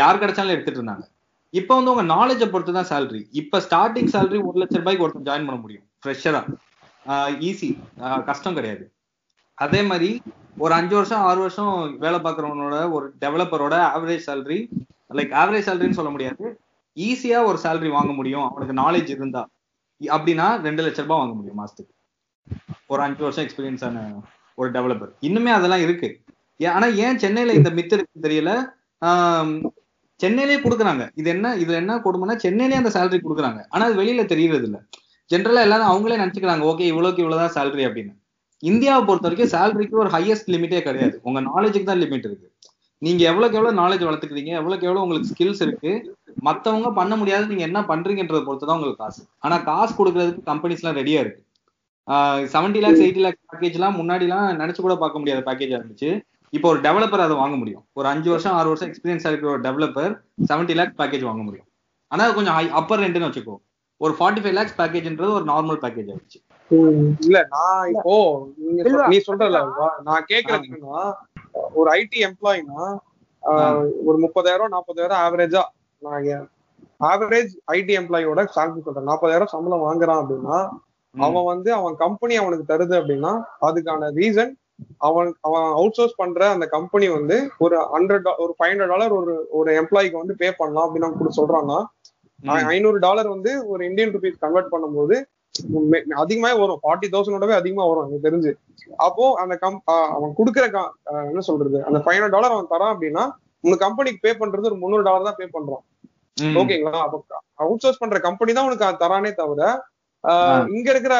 [0.00, 1.06] யார் கிடைச்சாலும் எடுத்துட்டு இருந்தாங்க.
[1.54, 5.46] இப்ப வந்து உங்க நாலேஜை பொறுத்து தான் சேலரி இப்ப ஸ்டார்டிங் சேலரி ஒரு லட்ச ரூபாய்க்கு ஒருத்தன் ஜாயின்
[5.48, 5.84] பண்ண முடியும்.
[6.02, 6.40] ஃப்ரெஷரா
[7.48, 7.68] ஈஸி
[8.30, 8.84] கஷ்டம் கிடையாது.
[9.58, 10.10] அதே மாதிரி
[10.64, 11.72] ஒரு அஞ்சு வருஷம் ஆறு வருஷம்
[12.04, 14.60] வேலை பார்க்குறவனோட ஒரு டெவலப்பரோட ஆவரேஜ் சேலரி
[15.18, 16.44] லைக் ஆவரேஜ் சேலரின்னு சொல்ல முடியாது.
[16.96, 18.46] ஈஸியா ஒரு சேலரி வாங்க முடியும்.
[18.50, 19.42] அவனுக்கு நாலேஜ் இருந்தா.
[20.00, 21.92] அப்படின்னா ரெண்டு லட்ச ரூபாய் வாங்க முடியும் மாசத்துக்கு.
[22.92, 24.02] ஒரு அஞ்சு வருஷம் எக்ஸ்பீரியன்ஸ் ஆன
[24.58, 26.08] ஒரு டெவலப்பர் இன்னுமே அதெல்லாம் இருக்கு.
[26.60, 28.52] ஆனா ஏன் சென்னையில இந்த மித்து இருக்குன்னு தெரியல?
[30.22, 31.04] சென்னையிலேயே கொடுக்குறாங்க.
[31.20, 33.60] இது என்ன இது என்ன கொடுமைன்னா சென்னையிலேயே அந்த சேலரி கொடுக்குறாங்க.
[33.74, 34.78] ஆனா அது வெளியில தெரியறது இல்ல
[35.30, 38.12] ஜென்ரலா எல்லாரும் அவங்களே நினைச்சுக்கிறாங்க ஓகே இவ்வளவுக்கு இவ்வளவுதான் சேலரி அப்படின்னு.
[38.62, 41.16] இந்தியாவை பொறுத்த வரைக்கும் சேலரிக்கு ஒரு ஹையஸ்ட் லிமிட்டே கிடையாது.
[41.28, 42.48] உங்க நாலேஜுக்கு தான் லிமிட் இருக்கு.
[43.02, 45.90] நீங்க எவ்வளவுக்கு எவ்வளவு நாலேஜ் வளர்த்துக்கிறீங்க எவ்வளவுக்கு எவ்வளவு உங்களுக்கு ஸ்கில்ஸ் இருக்கு
[46.46, 49.20] மத்தவங்க பண்ண முடியாது நீங்க என்ன பண்றீங்கன்றத பொறுத்து தான் உங்களுக்கு காசு.
[49.44, 51.42] ஆனா காசு கொடுக்கறதுக்கு கம்பெனிஸ் எல்லாம் ரெடியா இருக்கு.
[52.54, 56.10] Seventy lakhs eighty lakhs package எல்லாம் முன்னாடி எல்லாம் நினைச்சு கூட பார்க்க முடியாத பேக்கேஜா இருந்துச்சு.
[56.52, 57.84] இப்போ ஒரு டெவலப்பர் அதை வாங்க முடியும்.
[57.98, 60.12] ஒரு அஞ்சு வருஷம் ஆறு வருஷம் எக்ஸ்பீரியன்ஸ் இருக்கிற ஒரு டெவலப்பர்
[60.50, 61.68] செவன்டி லேக்ஸ் பேக்கேஜ் வாங்க முடியும்.
[62.10, 63.56] ஆனா அது கொஞ்சம் ஹை அப்பர் ரெண்டுன்னு வச்சுக்கோ.
[64.00, 66.38] ஒரு ஃபார்ட்டி ஃபைவ் லேக்ஸ் பேக்கேஜ்ன்றது ஒரு நார்மல் பேக்கேஜ் ஆயிடுச்சு.
[67.26, 68.14] இல்ல நான் இப்போ.
[69.12, 69.60] நீ சொல்றல
[70.08, 71.02] நான் கேக்குறது என்னன்னா
[71.80, 72.82] ஒரு ஐடி எம்ப்ளாயினா
[74.08, 75.62] ஒரு முப்பதாயிரம் நாற்பதாயிரம் ஆவரேஜா
[76.02, 76.46] நான்
[77.10, 79.08] ஆவரேஜ் ஐடி எம்ப்ளாயோட சாலரி சொல்றேன்.
[79.10, 80.58] நாற்பதாயிரம் சம்பளம் வாங்குறான் அப்படின்னா.
[81.14, 83.32] அவன் வந்து அவன் கம்பெனி அவனுக்கு தருது அப்படின்னா
[83.68, 84.52] அதுக்கான ரீசன்
[84.98, 89.32] அவன் அவன் அவுட் சோர்ஸ் பண்ற அந்த கம்பெனி வந்து ஒரு ஹண்ட்ரட் ஒரு ஃபைவ் ஹண்ட்ரட் டாலர் ஒரு
[89.50, 91.78] ஒரு எம்ப்ளாய்க்கு வந்து பே பண்ணலாம் அப்படின்னு அவங்க கூட சொல்றாங்கன்னா
[92.40, 92.68] ம்.
[92.72, 95.16] ஐநூறு டாலர் வந்து ஒரு இந்தியன் ருபீஸ் கன்வெர்ட் பண்ணும்போது
[96.22, 96.80] அதிகமாவே வரும்.
[96.82, 98.50] ஃபார்ட்டி தௌசண்டோடவே அதிகமா வரும் எனக்கு தெரிஞ்சு.
[99.06, 99.78] அப்போ அந்த கம்
[100.16, 100.64] அவன் கொடுக்குற
[101.30, 101.78] என்ன சொல்றது?
[101.88, 103.24] அந்த ஃபைவ் ஹண்ட்ரட் டாலர் அவன் தரான் அப்படின்னா
[103.64, 105.84] உங்க கம்பெனிக்கு பே பண்றது ஒரு முந்நூறு டாலர் தான் பே பண்றான்.
[106.60, 107.00] ஓகேங்களா?
[107.06, 107.18] அப்போ
[107.64, 109.62] அவுட் சோர்ஸ் பண்ற கம்பெனி தான் உனக்கு தரானே தவிர.
[110.76, 111.14] இங்க இருக்கிற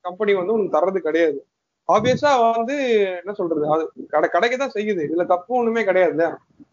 [0.00, 1.38] கம்பெனி வந்து உனக்கு தர்றது கிடையாது.
[1.92, 2.76] ஆப்வியஸா வந்து
[3.18, 3.64] என்ன சொல்றது?
[3.68, 5.02] அது கடை கடைக்கு தான் செய்யுது.
[5.06, 6.24] இதுல தப்பு ஒண்ணுமே கிடையாது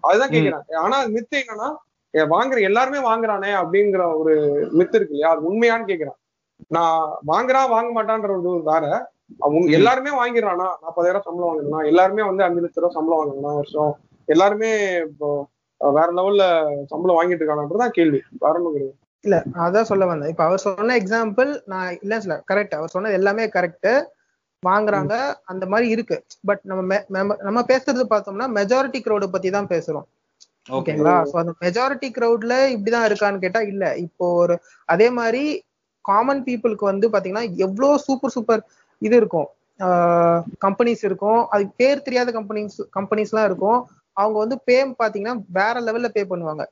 [0.03, 0.33] அதுதான்.
[0.33, 0.65] கேக்குறேன்.
[0.79, 1.69] ஆனா மித்து என்னன்னா
[2.33, 4.33] வாங்குற எல்லாருமே வாங்குறானே அப்படிங்கிற ஒரு
[4.73, 5.31] மித்து இருக்கு இல்லையா?
[5.31, 6.17] அது உண்மையான்னு கேக்குறேன்.
[6.67, 6.95] நான்
[7.27, 8.85] வாங்குறான் வாங்க மாட்டான்ற ஒரு வேற.
[9.39, 9.73] அவன் ம்.
[9.73, 10.67] எல்லாருமே வாங்கிடுறானா?
[10.83, 13.91] நாற்பதாயிரம் சம்பளம் வாங்கினா எல்லாருமே வந்து அஞ்சு லட்ச ரூபா சம்பளம் வாங்கினா வருஷம்?
[14.27, 14.71] எல்லாருமே
[15.03, 15.27] இப்போ
[15.81, 16.45] வேற லெவல்ல
[16.85, 18.19] சம்பளம் வாங்கிட்டு இருக்கானன்றதான் கேள்வி.
[18.39, 18.95] வேற ஒண்ணும் கிடையாது.
[19.25, 20.29] இல்ல அதான் சொல்ல வந்தேன்.
[20.29, 23.89] இப்ப அவர் சொன்ன எக்ஸாம்பிள் நான் இல்ல சொல்ல கரெக்ட் அவர் சொன்னது எல்லாமே கரெக்ட்
[24.65, 25.33] வாங்குறாங்க.
[25.43, 26.23] அந்த மாதிரி இருக்கு.
[26.45, 30.03] பட் நம்ம நம்ம- பேசுறது பார்த்தோம்னா மெஜாரிட்டி crowd பத்தி தான் பேசுறோம்.
[30.69, 31.27] ஓகே ஓகேங்களா?
[31.33, 33.97] சோ அந்த மெஜாரிட்டி crowdல இப்படிதான் இருக்கான்னு கேட்டா இல்ல.
[33.97, 35.63] இப்போ ஒரு அதே மாதிரி
[36.01, 39.47] காமன் பீப்புளுக்கு வந்து பாத்தீங்கன்னா எவ்வளவு சூப்பர் சூப்பர் இது இருக்கும்.
[40.61, 41.47] கம்பெனிஸ் இருக்கும்.
[41.49, 43.87] அது பேர் தெரியாத கம்பெனிஸ் கம்பெனிஸ் எல்லாம் இருக்கும்.
[44.13, 46.65] அவங்க வந்து பே பாத்தீங்கன்னா வேற லெவல்ல பே பண்ணுவாங்க.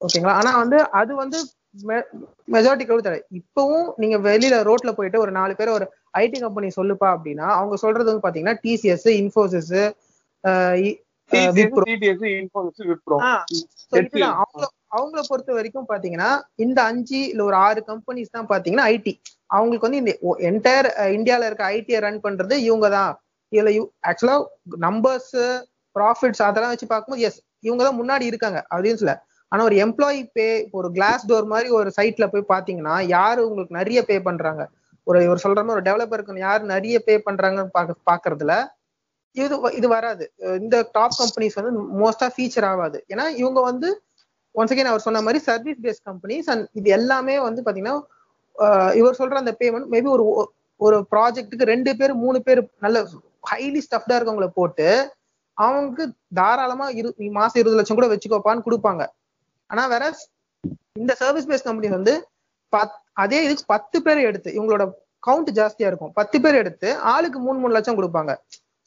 [0.00, 0.28] ஓகேங்களா?
[0.28, 1.46] ஆனா வந்து அது வந்து
[2.48, 5.86] மெஜாரிட்டி crowd தர இப்பவும் நீங்க வெளியில ரோட்ல போயிட்டு ஒரு நாலு பேர் ஒரு
[6.20, 9.72] ஐடி கம்பெனி சொல்லுப்பா அப்படின்னா அவங்க சொல்றது வந்து பாத்தீங்கன்னா டிசிஎஸ் இன்ஃபோசிஸ்
[14.94, 16.30] அவங்கள பொறுத்த வரைக்கும் பாத்தீங்கன்னா
[16.64, 19.12] இந்த அஞ்சு இல்ல ஒரு ஆறு கம்பெனிஸ் தான் பாத்தீங்கன்னா ஐடி
[19.50, 20.12] அவங்களுக்கு வந்து இந்த
[20.50, 23.12] என்டையர் இந்தியால இருக்க ஐடியை ரன் பண்றது இவங்க தான்.
[23.52, 23.70] இதுல
[24.10, 24.36] ஆக்சுவலா
[24.86, 25.32] நம்பர்ஸ்
[25.96, 28.60] ப்ராஃபிட்ஸ் அதெல்லாம் வச்சு பார்க்கும்போது எஸ் இவங்க தான் முன்னாடி இருக்காங்க.
[28.72, 29.14] அப்படின்னு சொல்ல
[29.52, 34.02] ஆனா ஒரு எம்ப்ளாயி பே ஒரு கிளாஸ் டோர் மாதிரி ஒரு சைட்ல போய் பாத்தீங்கன்னா யாரு உங்களுக்கு நிறைய
[34.02, 34.62] பே பண்றாங்க?
[35.06, 38.54] ஒரு இவர் சொல்ற மாதிரி ஒரு டெவலப்பருக்கு யார் நிறைய பே பண்றாங்கன்னு பாக்க பாக்குறதுல
[39.36, 40.24] இது வ- இது வராது.
[40.60, 43.04] இந்த டாப் கம்பெனிஸ் வந்து மோஸ்டா ஃபீச்சர் ஆகாது.
[43.08, 43.88] ஏன்னா இவங்க வந்து
[44.54, 47.96] ஒன்ஸ் அகைன் அவர் சொன்ன மாதிரி சர்வீஸ் பேஸ்ட் கம்பெனிஸ் அண்ட் இது எல்லாமே வந்து பாத்தீங்கன்னா
[48.94, 50.24] இவர் சொல்ற அந்த பேமெண்ட் மேபி ஒரு
[50.80, 52.98] ஒரு ப்ராஜெக்ட்டுக்கு ரெண்டு பேர் மூணு பேர் நல்ல
[53.50, 54.88] ஹைலி ஸ்டஃப்டா இருக்கவங்கள போட்டு
[55.58, 59.02] அவங்களுக்கு தாராளமா இரு மாசம் இருபது லட்சம் கூட வச்சுக்கோப்பான்னு கொடுப்பாங்க.
[59.72, 60.04] ஆனா வேற
[61.02, 62.14] இந்த சர்வீஸ் பேஸ்ட் கம்பெனி வந்து
[62.72, 64.84] பத் அதே இதுக்கு பத்து பேர் எடுத்து இவங்களோட
[65.26, 66.12] கவுண்ட் ஜாஸ்தியா இருக்கும்.
[66.18, 68.32] பத்து பேர் எடுத்து ஆளுக்கு மூணு மூணு லட்சம் கொடுப்பாங்க.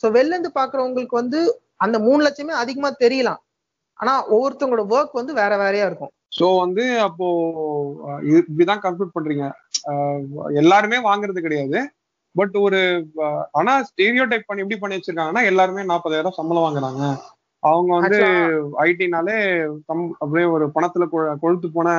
[0.02, 1.40] சோ வெளில இருந்து பாக்குறவங்களுக்கு வந்து
[1.86, 3.42] அந்த மூணு லட்சமே அதிகமா தெரியலாம்.
[4.00, 6.12] ஆனா ஒவ்வொருத்தவங்களோட ஒர்க் வந்து வேற வேறையா இருக்கும்.
[6.38, 7.28] சோ வந்து அப்போ
[8.40, 9.46] இப்படிதான் கன்க்ளூட் பண்றீங்க.
[10.62, 11.80] எல்லாருமே வாங்குறது கிடையாது.
[12.36, 12.80] பட் ஒரு
[13.60, 17.04] ஆனா ஸ்டீரியோ டைப் பண்ணி எப்படி பண்ணி வச்சிருக்காங்கன்னா எல்லாருமே நாற்பதாயிரம் சம்பளம் வாங்குறாங்க.
[17.70, 18.20] அவங்க வந்து
[18.86, 19.36] ஐடினாலே
[19.88, 21.04] கம் அப்படியே ஒரு பணத்துல
[21.44, 21.90] கொழுத்து போன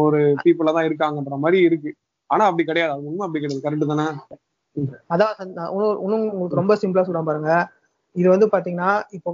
[0.00, 1.90] ஒரு பீப்புளா தான் இருக்காங்கன்ற மாதிரி இருக்கு.
[2.30, 2.92] ஆனா அப்படி கிடையாது.
[2.94, 3.64] அது உண்மை அப்படி கிடையாது.
[3.66, 4.06] கரெக்ட் தானே?
[5.14, 5.34] அதான்
[6.04, 7.52] இன்னும் உங்களுக்கு ரொம்ப சிம்பிளா சொல்றேன் பாருங்க.
[8.16, 9.30] இது வந்து பாத்தீங்கன்னா இப்போ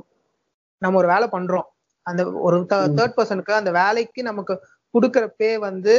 [0.83, 1.69] நம்ம ஒரு வேலை பண்றோம்.
[2.07, 2.57] அந்த ஒரு.
[2.99, 4.55] தேர்ட் பர்சனுக்கு அந்த வேலைக்கு நமக்கு
[4.95, 5.95] கொடுக்குற பே வந்து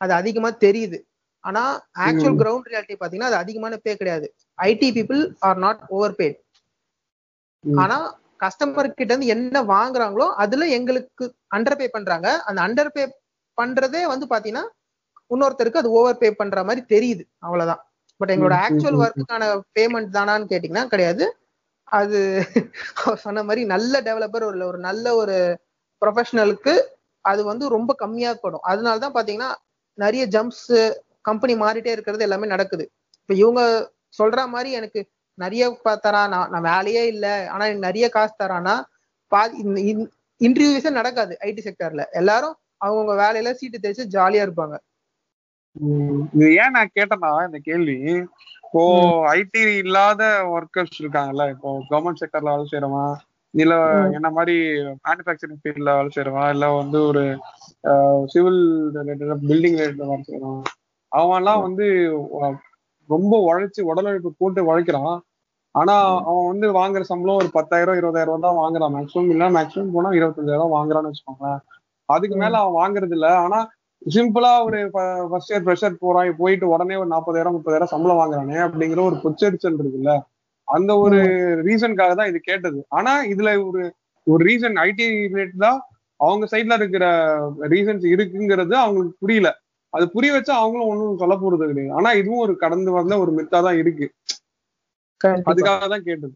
[0.00, 0.98] அது அதிகமா தெரியுது.
[1.44, 1.62] ஆனா
[2.06, 2.38] ஆக்சுவல்.
[2.42, 4.26] கிரவுண்ட் ரியாலிட்டி பாத்தீங்கன்னா அது அதிகமான பே கிடையாது.
[4.68, 5.80] IT people are not
[6.20, 6.38] overpaid.
[7.84, 7.98] ஆனா
[8.40, 11.24] கஸ்டமர் கிட்ட இருந்து என்ன வாங்குறாங்களோ அதுல எங்களுக்கு
[11.56, 12.28] அண்டர் பே பண்றாங்க.
[12.48, 13.04] அந்த அண்டர் பே
[13.58, 14.64] பண்றதே வந்து பாத்தீங்கன்னா
[15.30, 17.22] இன்னொருத்தருக்கு அது ஓவர் பே பண்ற மாதிரி தெரியுது.
[17.38, 17.82] அவ்வளவுதான்.
[18.20, 19.44] பட் எங்களோட ஆக்சுவல் ஒர்க்குக்கான
[19.78, 21.24] பேமெண்ட் தானான்னு கேட்டீங்கன்னா கிடையாது.
[21.92, 22.18] அது
[23.24, 25.36] சொன்ன மாதிரி நல்ல டெவலப்பர் ஒரு ஒரு நல்ல ஒரு
[26.02, 26.74] ப்ரொஃபஷனலுக்கு
[27.24, 28.64] அது வந்து ரொம்ப கம்மியா படும்.
[28.70, 29.50] அதனால தான் பாத்தீங்கன்னா
[29.98, 30.68] நிறைய ஜம்ப்ஸ்
[31.20, 32.84] கம்பெனி மாறிட்டே இருக்கிறது எல்லாமே நடக்குது.
[33.20, 33.60] இப்ப இவங்க
[34.18, 35.00] சொல்ற மாதிரி எனக்கு
[35.38, 37.24] நிறைய ப- தரான் நான் வேலையே இல்ல.
[37.52, 38.74] ஆனா எனக்கு நிறைய காசு தரானா
[39.32, 39.56] பாதி
[40.40, 44.76] இன்டர்வியூஸே நடக்காது ஐடி செக்டர்ல எல்லாரும் அவங்கவுங்க வேலையில சீட்டு தேய்ச்சி ஜாலியா இருப்பாங்க.
[46.34, 47.96] இது ஏன் நான் கேட்டேன்னா இந்த கேள்வி
[48.64, 48.82] இப்போ
[49.32, 50.22] ஐடி இல்லாத
[50.52, 53.14] ஒர்க்கர்ஸ் இருக்காங்கல்ல இப்போ கவர்மெண்ட் செக்டர்ல வேலை செய்யறவன்
[53.54, 53.74] இல்ல.
[54.16, 54.54] என்ன மாதிரி
[55.04, 57.22] மேனுஃபேக்சரிங் ஃபீல்ட்ல வேலை செய்யறவன் இல்ல வந்து ஒரு
[58.32, 58.62] சிவில்
[58.98, 60.64] ரிலேட்டட் பில்டிங் ரிலேட்டட் வேலை செய்யறவன்
[61.12, 61.86] அவன்லாம் வந்து
[62.38, 62.56] அஹ்,
[63.10, 65.14] ரொம்ப உழைச்சு உடல் உழைப்பு போட்டு உழைக்கிறான்.
[65.74, 65.94] ஆனா
[66.28, 68.94] அவன் வந்து வாங்குற சம்பளம் ஒரு பத்தாயிரம் இருபதாயிரம் ரூபாய் தான் வாங்குறான்.
[68.96, 71.62] மேக்ஸிமம் இல்ல மேக்ஸிமம் போனா இருபத்தஞ்சாயிரம் வாங்குறான்னு வச்சுக்கோங்களேன்.
[72.08, 73.28] அதுக்கு மேல அவன் வாங்குறது இல்ல.
[73.44, 73.58] ஆனா
[74.06, 74.78] சிம்பிளா ஒரு
[75.30, 76.30] ஃபர்ஸ்ட் இயர் ப்ரெஷர் போறான்.
[76.38, 80.12] போயிட்டு உடனே ஒரு நாற்பதாயிரம் முப்பதாயிரம் சம்பளம் வாங்குறானே அப்படிங்கிற ஒரு பொச்சரிச்சல் இருக்குல்ல.
[80.68, 81.18] அந்த ஒரு
[81.68, 82.78] ரீசனுக்காக தான் இது கேட்டது.
[82.88, 83.82] ஆனா இதுல ஒரு
[84.26, 85.72] ஒரு ரீசன் ஐடி ரிலேட்டடா
[86.20, 87.06] அவங்க சைட்ல இருக்கிற
[87.72, 89.48] ரீசன்ஸ் இருக்குங்கிறது அவங்களுக்கு புரியல.
[89.94, 91.96] அது புரிய வச்சா அவங்களும் ஒண்ணும் சொல்ல போறது கிடையாது.
[91.98, 94.06] ஆனா இதுவும் ஒரு கடந்து வந்த ஒரு மித்தா தான் இருக்கு.
[95.50, 96.34] அதுக்காக தான் கேட்டது.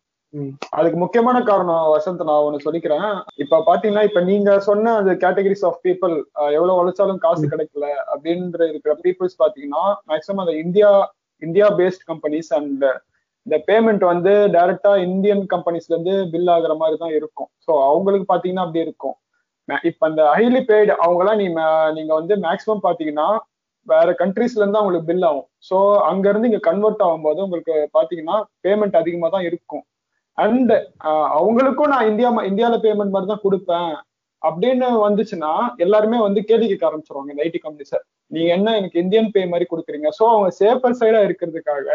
[0.79, 3.07] அதுக்கு முக்கியமான காரணம் வசந்த் நான் ஒண்ணு சொல்லிக்கிறேன்.
[3.43, 6.15] இப்ப பாத்தீங்கன்னா இப்ப நீங்க சொன்ன அந்த கேட்டகரிஸ் ஆஃப் பீப்புள்
[6.57, 10.91] எவ்வளவு உழைச்சாலும் காசு கிடைக்கல அப்படின்ற இருக்கிற பீப்புள்ஸ் பாத்தீங்கன்னா மேக்ஸிமம் அந்த India
[11.43, 12.85] India based companies and
[13.47, 17.51] இந்த பேமெண்ட் வந்து டைரக்டா இந்தியன் கம்பெனிஸ்ல இருந்து பில் ஆகுற மாதிரி தான் இருக்கும்.
[17.67, 19.17] ஸோ அவங்களுக்கு பாத்தீங்கன்னா அப்படி இருக்கும்.
[19.89, 21.47] இப்ப அந்த ஹைலி பெய்டு அவங்கலாம் நீ
[21.99, 23.29] நீங்க வந்து மேக்ஸிமம் பாத்தீங்கன்னா
[23.87, 25.47] வேற கண்ட்ரீஸ்ல இருந்து உங்களுக்கு பில் ஆகும்.
[25.69, 25.77] ஸோ
[26.11, 29.85] அங்க இருந்து இங்க கன்வெர்ட் ஆகும்போது உங்களுக்கு பாத்தீங்கன்னா பேமெண்ட் அதிகமா தான் இருக்கும்.
[30.39, 30.73] அண்ட்
[31.39, 33.93] அவங்களுக்கும் நான் இந்தியா ம- இந்தியால பேமெண்ட் மாதிரி தான் கொடுப்பேன்.
[34.43, 35.53] அப்படின்னு வந்துச்சுன்னா
[35.85, 37.99] எல்லாருமே வந்து கேள்வி கேட்க ஆரம்பிச்சிருவாங்க இந்த ஐடி கம்பெனிஸை
[38.31, 40.09] நீங்க என்ன எனக்கு இந்தியன் பே மாதிரி கொடுக்குறீங்க?
[40.19, 41.89] ஸோ அவங்க சேஃபர் சைடா இருக்கிறதுக்காக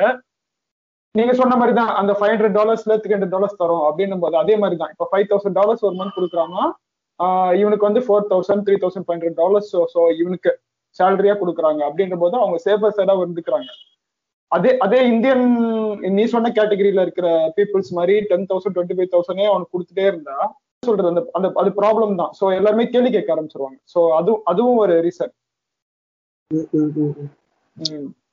[1.15, 4.55] நீங்க சொன்ன மாதிரி தான் அந்த ஃபைவ் ஹண்ட்ரட் டாலர்ஸ்ல த்ரீ ஹண்ட்ரட் டாலர்ஸ் தரும் அப்படின்னும் போது அதே
[4.57, 4.91] மாதிரி தான்.
[4.95, 6.65] இப்போ ஃபைவ் தௌசண்ட் டாலர்ஸ் ஒரு மந்த் கொடுக்குறாங்கன்னா
[7.61, 10.51] இவனுக்கு வந்து four thousand three thousand five hundred dollars so இவனுக்கு
[10.99, 11.81] சேலரியா கொடுக்குறாங்க.
[11.89, 13.69] அப்படின்ற போது அவங்க சேஃபர் சைடா வந்துக்கிறாங்க
[14.51, 15.45] அதே அதே இந்தியன்
[16.17, 20.37] நீ சொன்ன கேட்டகரியில இருக்கிற பீப்புள்ஸ் மாதிரி டென் தௌசண்ட் டுவெண்ட்டி ஃபைவ் தௌசண்டே அவனுக்கு கொடுத்துட்டே இருந்தா
[20.83, 22.31] சொல்றது அந்த அந்த அது ப்ராப்ளம் தான்.
[22.39, 23.77] ஸோ எல்லாருமே கேள்வி கேட்க ஆரம்பிச்சிருவாங்க.
[23.93, 25.33] ஸோ அதுவும் அதுவும் ஒரு ரீசன்.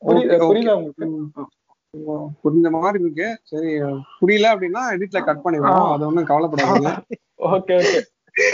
[0.06, 1.06] புரியுது உங்களுக்கு.
[2.42, 3.28] புரிஞ்ச மாதிரி இருக்கு.
[3.50, 3.70] சரி
[4.20, 5.92] புரியல அப்படின்னா எடிட்ல கட் பண்ணிடுவோம்.
[5.94, 6.92] அது ஒண்ணும் கவலைப்படாதீங்க.
[7.52, 8.00] ஓகே ஓகே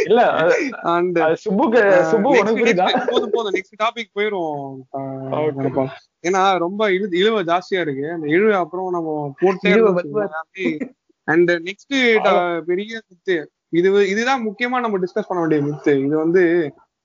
[0.07, 0.21] இல்ல
[0.93, 1.81] அண்ட் சுப்புக்கு
[2.11, 3.55] சுப்பு உனக்கு புரியுதா போதும் போதும்.
[3.57, 4.11] Next topic.
[5.57, 5.85] நினைப்பா
[6.25, 8.07] ஏன்னா ரொம்ப இழு இழுவ ஜாஸ்தியா இருக்கு.
[8.13, 9.11] அந்த இழுவ அப்புறம் நம்ம
[9.41, 9.93] போட்டே இழுவ
[11.29, 11.95] அண்ட் நெக்ஸ்ட்
[12.67, 13.37] பெரிய மித்து
[13.73, 16.43] இது இதுதான் முக்கியமா நம்ம டிஸ்கஸ் பண்ண வேண்டிய மித்து இது வந்து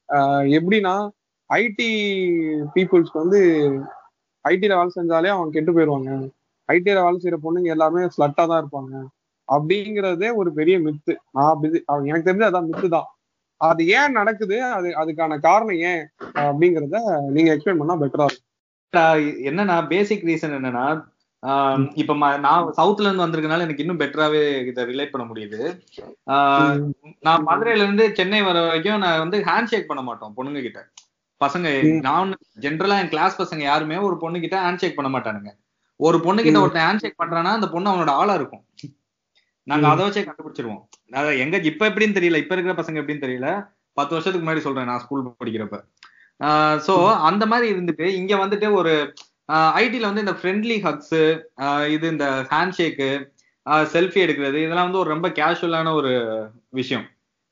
[0.10, 0.94] ஆஹ், எப்படின்னா
[1.50, 1.90] ஐடி
[2.74, 3.40] பீப்புள்ஸ்க்கு வந்து
[4.46, 6.12] ஐடில வேலை செஞ்சாலே அவங்க கெட்டு போயிடுவாங்க
[6.70, 8.94] ஐடில வேலை செய்யற பொண்ணுங்க எல்லாருமே ஸ்லட்டா தான் இருப்பாங்க.
[9.56, 11.64] அப்படிங்கறதே ஒரு பெரிய மித்து நான்
[12.10, 13.10] எனக்கு தெரிஞ்சு அதான் மித்து தான்.
[13.62, 14.58] அது ஏன் நடக்குது?
[14.78, 16.04] அது அதுக்கான காரணம் ஏன்?
[16.46, 17.00] அப்படிங்கறத
[17.36, 18.48] நீங்க எக்ஸ்பிளைன் பண்ணா பெட்டரா இருக்கும்.
[19.50, 20.86] என்னன்னா பேசிக் ரீசன் என்னன்னா
[22.02, 24.42] இப்ப நான் சவுத்ல இருந்து வந்திருக்கனால எனக்கு இன்னும் பெட்டராவே
[24.72, 25.60] இதை ரிலேட் பண்ண முடியுது.
[27.28, 30.82] நான் மதுரையில இருந்து சென்னை வர வரைக்கும் நான் வந்து ஹேண்ட் ஷேக் பண்ண மாட்டோம் பொண்ணுங்க கிட்ட
[31.42, 31.68] பசங்க.
[32.08, 32.30] நான்
[32.66, 35.52] ஜென்ரலா என் கிளாஸ் பசங்க யாருமே ஒரு பொண்ணு கிட்ட ஹேண்ட் ஷேக் பண்ண மாட்டானுங்க.
[36.00, 36.60] ஒரு பொண்ணு கிட்ட.
[36.64, 38.64] ஒருத்தன் ஹேண்ட் ஷேக் பண்றானா அந்த பொண்ணு அவனோட ஆளா இருக்கும்.
[39.68, 39.88] நாங்க.
[39.94, 40.82] அதை வச்சே கண்டுபிடிச்சிருவோம்.
[41.44, 43.50] எங்க இப்ப எப்படின்னு தெரியல இப்ப இருக்கிற பசங்க எப்படின்னு தெரியல.
[43.98, 45.78] பத்து வருஷத்துக்கு முன்னாடி சொல்றேன் நான் ஸ்கூல் படிக்கிறப்ப.
[46.88, 46.94] சோ
[47.30, 48.94] அந்த மாதிரி இருந்துட்டு இங்க வந்துட்டு ஒரு
[49.82, 51.18] ஐடில வந்து இந்த ஃப்ரெண்ட்லி ஹக்ஸ்
[51.96, 53.10] இது இந்த ஹேண்ட் ஷேக்கு
[53.94, 56.12] செல்ஃபி எடுக்கிறது இதெல்லாம் வந்து ஒரு ரொம்ப கேஷுவலான ஒரு
[56.80, 57.06] விஷயம்.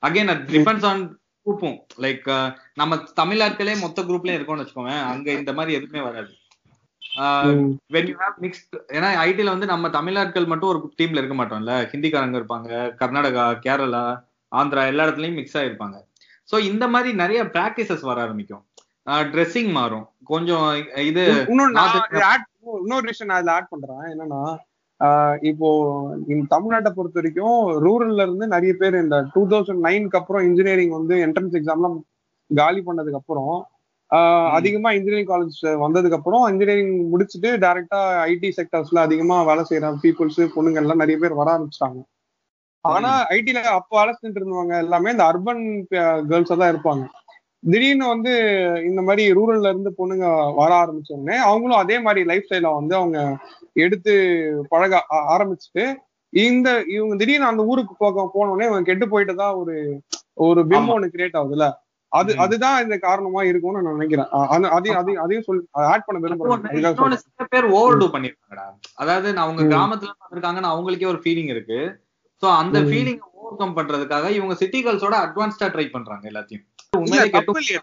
[0.04, 1.02] அகைன் டிபெண்ட்ஸ் ஆன்
[1.46, 2.28] குரூப்பும் லைக்
[2.74, 6.32] நம்ம தமிழ் ஆட்களே மொத்த குரூப்லயும் இருக்கோம்னு வச்சுக்கோங்க அங்க இந்த மாதிரி எதுவுமே வராது.
[7.94, 11.74] வென் யூ ஹேவ் மிக்ஸ்ட் ஏன்னா ஐடில வந்து நம்ம தமிழ்நாட்கள் மட்டும் ஒரு டீம்ல இருக்க மாட்டோம்ல.
[11.92, 12.70] ஹிந்திக்காரங்க இருப்பாங்க
[13.02, 14.04] கர்நாடகா கேரளா
[14.52, 15.98] ஆந்திரா எல்லா இடத்துலயும் மிக்ஸ் ஆயிருப்பாங்க
[16.50, 18.64] சோ இந்த மாதிரி நிறைய பிராக்டிசஸ் வர ஆரம்பிக்கும்.
[19.34, 20.06] ட்ரெஸ்ஸிங் மாறும்.
[20.32, 20.66] கொஞ்சம்
[21.10, 24.04] இது இன்னொரு விஷயம் நான் இதுல ஆட் பண்றேன்.
[24.14, 24.42] என்னன்னா
[25.02, 25.68] ஆஹ் இப்போ
[26.54, 31.56] தமிழ்நாட்டை பொறுத்த வரைக்கும் ரூரல்ல இருந்து நிறைய பேர் இந்த டூ தௌசண்ட் நைனுக்கு அப்புறம் இன்ஜினியரிங் வந்து என்ட்ரன்ஸ்
[31.60, 31.96] எக்ஸாம்லாம்
[32.52, 33.54] காலி பண்ணதுக்கு அப்புறம்.
[34.54, 38.00] அதிகமா இன்ஜினியரிங் காலேஜ் வந்ததுக்கு அப்புறம் இன்ஜினியரிங் முடிச்சுட்டு டைரக்டா
[38.32, 42.00] ஐடி செக்டர்ஸ்ல அதிகமா வேலை செய்யற பீப்புள்ஸ் பொண்ணுங்க எல்லாம் நிறைய பேர் வர ஆரம்பிச்சிட்டாங்க.
[42.86, 45.64] ஆனா ஐடில அப்ப வேலை செஞ்சுட்டு இருந்தவங்க எல்லாமே இந்த அர்பன்
[46.32, 47.04] கேர்ள்ஸா தான் இருப்பாங்க.
[47.64, 48.34] திடீர்னு வந்து
[48.90, 50.26] இந்த மாதிரி ரூரல்ல இருந்து பொண்ணுங்க
[50.60, 53.18] வர ஆரம்பிச்ச உடனே அவங்களும் அதே மாதிரி லைஃப் ஸ்டைல வந்து அவங்க
[53.86, 54.14] எடுத்து
[54.70, 55.02] பழக
[55.36, 55.86] ஆரம்பிச்சுட்டு
[56.34, 59.76] இந்த இவங்க திடீர்னு அந்த ஊருக்கு போக போன உடனே இவங்க கெட்டு போயிட்டதா ஒரு
[60.48, 60.96] ஒரு பிம்பம்.
[60.96, 61.68] ஒண்ணு கிரியேட் ஆகுதுல்ல?
[62.12, 62.32] அது.
[62.40, 64.30] அதுதான் இந்த காரணமா இருக்கும்னு நான் நினைக்கிறேன்
[64.70, 67.20] அதையும் அதையும் அதையும் சொல்லி ஆட் பண்ண விரும்புறேன்.
[67.24, 68.66] சில பேர் ஓவர் டூ பண்ணிருக்காங்கடா
[69.02, 69.66] அதாவது நான் அவங்க.
[69.72, 71.80] கிராமத்துல வந்திருக்காங்கன்னு அவங்களுக்கே ஒரு ஃபீலிங் இருக்கு
[72.44, 72.80] சோ அந்த.
[72.88, 76.66] ஃபீலிங் ஓவர் கம் பண்றதுக்காக இவங்க சிட்டி கேர்ள்ஸோட அட்வான்ஸ்டா ட்ரை பண்றாங்க எல்லாத்தையும்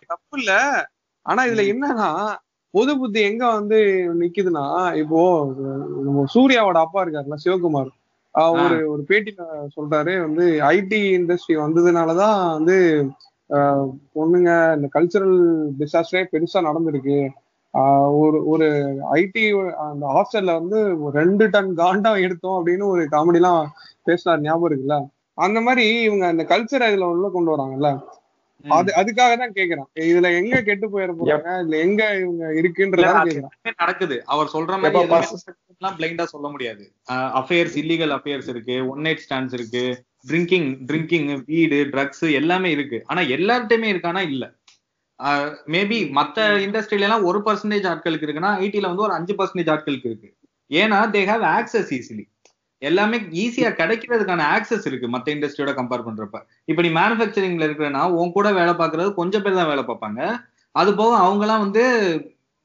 [0.08, 0.52] தப்பு இல்ல
[1.26, 1.62] ஆனா இதுல.
[1.72, 2.08] என்னன்னா
[2.74, 3.78] பொது புத்தி எங்க வந்து
[4.20, 4.64] நிக்குதுன்னா
[5.02, 5.20] இப்போ
[6.04, 7.92] நம்ம சூர்யாவோட அப்பா இருக்காருல்ல சிவகுமார்.
[8.56, 9.42] ஒரு ஒரு பேட்டியில
[9.76, 12.76] சொல்றாரு வந்து ஐடி இண்டஸ்ட்ரி வந்ததுனாலதான் வந்து
[13.50, 15.36] பொண்ணுங்க இந்த கல்ச்சரல்
[15.78, 17.18] டிசாஸ்டரே பெருசா நடந்திருக்கு.
[17.74, 18.66] ஆஹ் ஒரு ஒரு
[19.12, 19.44] ஐடி
[19.78, 20.78] அந்த ஹாஸ்டல்ல வந்து
[21.12, 23.66] ரெண்டு டன் காண்டம் எடுத்தோம் அப்படின்னு ஒரு காமெடிலாம்
[24.02, 24.96] பேசினார் ஞாபகம் இருக்குல்ல?
[25.34, 27.90] அந்த மாதிரி இவங்க அந்த கல்ச்சரை இதுல உள்ள கொண்டு வராங்கல்ல.
[28.68, 29.88] அது அதுக்காக தான் கேக்குறேன்.
[29.94, 31.50] இதுல எங்க கெட்டு போயிட போறாங்க?
[31.62, 33.34] இதுல எங்க இவங்க இல்ல, இருக்குன்றதா அது கேக்குறேன்.
[33.34, 34.22] எல்லாமே நடக்குது.
[34.26, 34.98] அவர் சொல்ற மாதிரி
[35.78, 36.84] எல்லாம் பிளைண்டா சொல்ல முடியாது.
[37.40, 38.88] அஃபேர்ஸ் இல்லீகல் அஃபேர்ஸ் இருக்கு.
[38.88, 39.84] ஒன் நைட் ஸ்டாண்ட்ஸ் இருக்கு.
[40.26, 42.98] ட்ரிங்கிங் ட்ரிங்கிங் வீடு ட்ரக்ஸ் எல்லாமே இருக்கு.
[43.06, 44.22] ஆனா எல்லார்ட்டையுமே இருக்கானா?
[44.32, 44.44] இல்ல.
[45.74, 50.30] மேபி மத்த இண்டஸ்ட்ரியில எல்லாம் ஒரு பர்சன்டேஜ் ஆட்களுக்கு இருக்குன்னா ஐடில வந்து ஒரு அஞ்சு பர்சன்டேஜ் ஆட்களுக்கு இருக்கு.
[50.70, 52.24] ஏன்னா தே ஹேவ் ஆக்சஸ் ஈஸிலி
[52.82, 56.38] எல்லாமே ஈஸியா கிடைக்கிறதுக்கான ஆக்சஸ் இருக்கு மத்த இண்டஸ்ட்ரியோட கம்பேர் பண்றப்ப.
[56.64, 60.20] இப்ப நீ மேனுஃபேக்சரிங்ல இருக்கிறனா உன் கூட வேலை பார்க்கறது கொஞ்சம் பேர் தான் வேலை பார்ப்பாங்க.
[60.74, 61.84] அது போக அவங்க எல்லாம் வந்து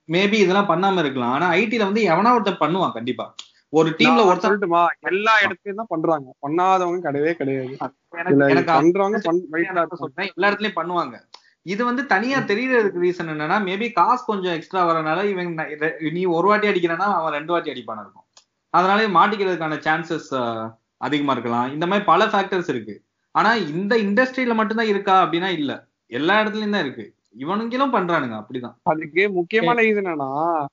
[0.10, 1.34] மேபி இதெல்லாம் பண்ணாம இருக்கலாம்.
[1.38, 3.26] ஆனா ஐடில வந்து எவனா ஒருத்தன் பண்ணுவான் கண்டிப்பா.
[3.74, 4.86] ஒரு டீம்ல ஒருத்தன் சொல்லட்டுமா?
[5.00, 6.34] எல்லா இடத்துலயும் தான் பண்றாங்க.
[6.48, 7.78] பண்ணாதவங்க கிடையவே கிடையாது.
[8.12, 11.20] எனக்கு இதுல எனக்கு பண்றவங்க எல்லா இடத்துலயும் பண்ணுவாங்க.
[11.62, 16.68] இது வந்து தனியா தெரியறதுக்கு ரீசன் என்னன்னா மேபி காசு கொஞ்சம் எக்ஸ்ட்ரா வரனால இவன் ந- ஒரு வாட்டி
[16.68, 18.24] அடிக்கிறனா அவன் ரெண்டு வாட்டி அடிப்பான இருக்கும்.
[18.70, 21.74] அதனால மாட்டிக்கிறதுக்கான சான்சஸ் அதிகமா இருக்கலாம்.
[21.74, 23.04] இந்த மாதிரி பல ஃபேக்டர்ஸ் இருக்கு.
[23.32, 25.88] ஆனா இந்த இண்டஸ்ட்ரியில மட்டும்தான் இருக்கா அப்படின்னா இல்ல.
[26.06, 27.14] எல்லா இடத்துலயும் தான் இருக்கு.
[27.40, 28.76] இவனுங்களும் பண்றானுங்க அப்படிதான்.
[28.84, 30.66] அதுக்கு முக்கியமான ரீசன் என்னன்னா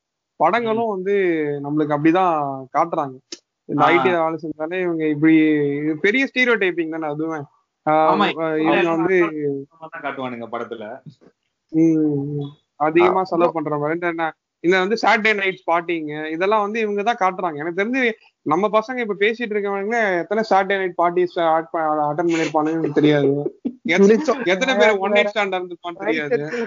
[0.44, 1.12] படங்களும் வந்து
[1.64, 3.18] நம்மளுக்கு அப்படிதான் காட்டுறாங்க.
[3.64, 3.84] இந்த.
[3.86, 5.34] ஐடி வேலை செஞ்சாலே இவங்க இப்படி
[6.00, 7.46] பெரிய ஸ்டீரியோ டைப்பிங் தானே அதுவும்.
[7.90, 8.58] ஆமா.
[8.58, 9.26] இவங்க வந்து
[10.02, 11.02] காட்டுவானுங்க படத்துல.
[11.68, 12.40] ம்,
[12.76, 13.92] அதிகமா செலவு பண்ற மாதிரி.
[13.92, 17.56] இந்த என்ன- இந்த வந்து சாட்டர்டே நைட் ஸ்பாட்டிங் இதெல்லாம் வந்து இவங்க தான் காட்டுறாங்க.
[17.56, 18.12] எனக்கு தெரிஞ்சு
[18.42, 23.60] நம்ம பசங்க இப்ப பேசிட்டு இருக்கவங்க எத்தனை சாட்டர்டே நைட் பார்ட்டிஸ் அட்டன் பண்ணிருப்பானுன்னு எனக்கு தெரியாது.
[23.62, 23.78] எத்தனை-
[24.44, 26.66] எத்தனை பேர் ஒன் நைட் ஸ்டாண்ட் இருந்திருப்பான்னு தெரியாது.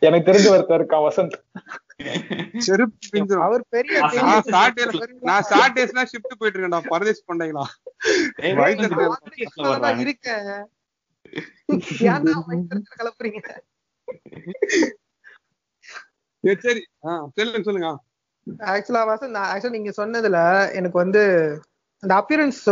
[0.00, 1.49] எனக்கு தெரிஞ்ச ஒருத்தர் இருக்கான் வசந்த்.
[2.66, 3.44] செருப்பு பிஞ்சிரும்.
[3.46, 7.66] அவர் பெரிய நான் சாட்டர்டே நான் சாட்டர்டேஸ்னா ஷிஃப்ட் போயிட்டு இருக்கேன்டா பரதேஷ் பண்ணீங்களா
[12.98, 13.40] கிளப்புறீங்க
[16.64, 16.82] சரி,
[17.36, 17.88] சொல்லுங்க சொல்லுங்க.
[18.72, 20.38] ஆக்சுவலா வாசன் நான் ஆக்சுவலா நீங்க சொன்னதுல
[20.78, 21.22] எனக்கு வந்து
[22.02, 22.62] அந்த அப்பியரன்ஸ்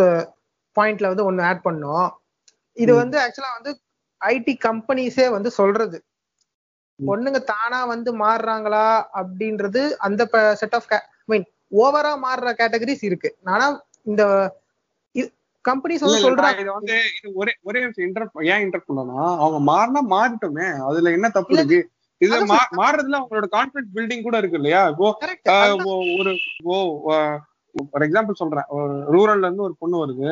[0.76, 2.08] பாயிண்ட்ல வந்து ஒன்னு ஆட் பண்ணோம்.
[2.76, 3.72] இது வந்து ஆக்சுவலா வந்து
[4.20, 5.98] ஐடி கம்பெனிஸே வந்து சொல்றது.
[6.98, 10.22] பொண்ணுங்க தானா வந்து மாறுறாங்களா அப்படின்றது அந்த
[10.54, 10.88] செட் ஆஃப்
[11.26, 13.30] மீன் ஓவரா மாறுற கேட்டகரிஸ் இருக்கு.
[13.46, 13.66] ஆனா
[14.06, 14.22] இந்த
[15.64, 20.66] கம்பெனிஸ் வந்து சொல்றாங்க இது வந்து இது ஒரே ஒரே இன்டர் ஏன் இன்டர் பண்ணனா அவங்க மாறினா மாறிட்டோமே
[20.86, 21.80] அதுல என்ன தப்பு இருக்கு?
[22.20, 22.38] இதுல
[22.78, 24.80] மாறுறதுல அவங்களோட கான்பிடன்ஸ் பில்டிங் கூட இருக்கு இல்லையா?
[24.88, 25.08] இப்போ
[26.18, 26.32] ஒரு
[26.64, 26.76] ஓ
[27.84, 28.68] ஃபார் எக்ஸாம்பிள் சொல்றேன்.
[28.76, 30.30] ஒரு ரூரல்ல இருந்து ஒரு பொண்ணு வருது.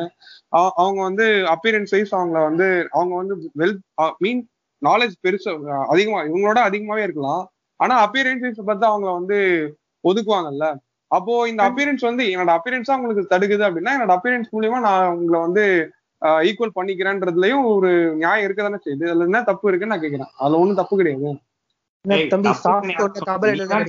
[0.53, 3.75] அவ- அவங்க வந்து அப்பியரன்ஸ் வைஸ் அவங்க வந்து அவங்க வந்து வெல்
[4.19, 4.41] மீன்
[4.81, 5.51] நாலேஜ் பெருசா
[5.93, 7.43] அதிகமா இவங்களோட அதிகமாவே இருக்கலாம்.
[7.79, 9.37] ஆனா அப்பியரன்ஸ் வைஸ் பார்த்தா அவங்கள வந்து
[10.03, 10.67] ஒதுக்குவாங்கல்ல.
[11.11, 15.65] அப்போ இந்த அப்பியரன்ஸ் வந்து என்னோட அப்பியரன்ஸா உங்களுக்கு தடுக்குது அப்படின்னா என்னோட அப்பியரன்ஸ் மூலியமா நான் உங்களை வந்து
[16.47, 17.89] ஈக்குவல் பண்ணிக்கிறேன்றதுலயும் ஒரு
[18.21, 19.05] நியாயம் இருக்க தானே செய்யுது.
[19.11, 20.31] அதுல என்ன தப்பு இருக்குன்னு நான் கேக்குறேன்.
[20.37, 21.29] அதுல ஒண்ணும் தப்பு கிடையாது.
[23.71, 23.85] தான்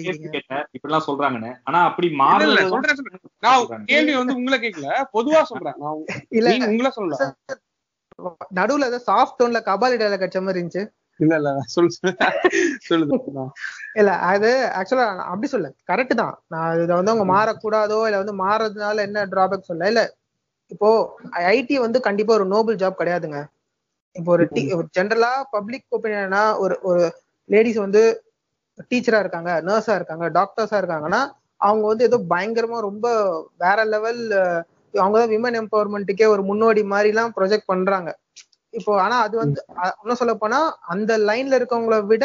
[0.77, 1.51] இப்படிலாம் சொல்றாங்கன்னு.
[1.69, 2.09] ஆனா அப்படி
[2.73, 3.01] சொல்றேன்.
[3.47, 5.77] நான் கேள்வி வந்து உங்களை கேட்கல பொதுவா சொல்றேன்.
[5.83, 5.99] நான்
[6.73, 7.19] உங்களை சொல்லல.
[8.59, 10.85] நடுவுல ஏதோ சாஃப்ட் டோன்ல கபாலி டேல கட்ச மாதிரி இருந்துச்சு.
[11.21, 11.91] இல்ல இல்ல சொல்லு
[12.89, 13.07] சொல்லு.
[13.99, 16.35] இல்ல அது ஆக்சுவலா அப்படி சொல்ல கரெக்ட் தான்.
[16.49, 20.03] நான் இத வந்து அவங்க மாறக்கூடாதோ இல்ல வந்து மாறதுனால என்ன டிராபேக் சொல்ல இல்ல
[20.71, 20.89] இப்போ
[21.51, 23.39] ஐடி வந்து கண்டிப்பா ஒரு நோபல் ஜாப் கிடையாதுங்க.
[24.17, 24.45] இப்போ ஒரு
[24.97, 27.03] ஜென்ரலா பப்ளிக் ஒப்பீனியனா ஒரு ஒரு
[27.51, 28.03] லேடிஸ் வந்து
[28.91, 31.21] டீச்சரா இருக்காங்க நர்ஸா இருக்காங்க டாக்டர்ஸா இருக்காங்கன்னா
[31.61, 33.07] அவங்க வந்து ஏதோ பயங்கரமா ரொம்ப
[33.59, 34.21] வேற லெவல்
[34.95, 38.11] அவங்க தான் விமன் எம்பவர்மெண்ட்டுக்கே ஒரு முன்னோடி மாதிரி எல்லாம் ப்ரொஜெக்ட் பண்றாங்க.
[38.75, 39.61] இப்போ ஆனா அது வந்து
[40.03, 40.61] இன்னும் சொல்ல போனா
[40.95, 42.25] அந்த லைன்ல இருக்கவங்கள விட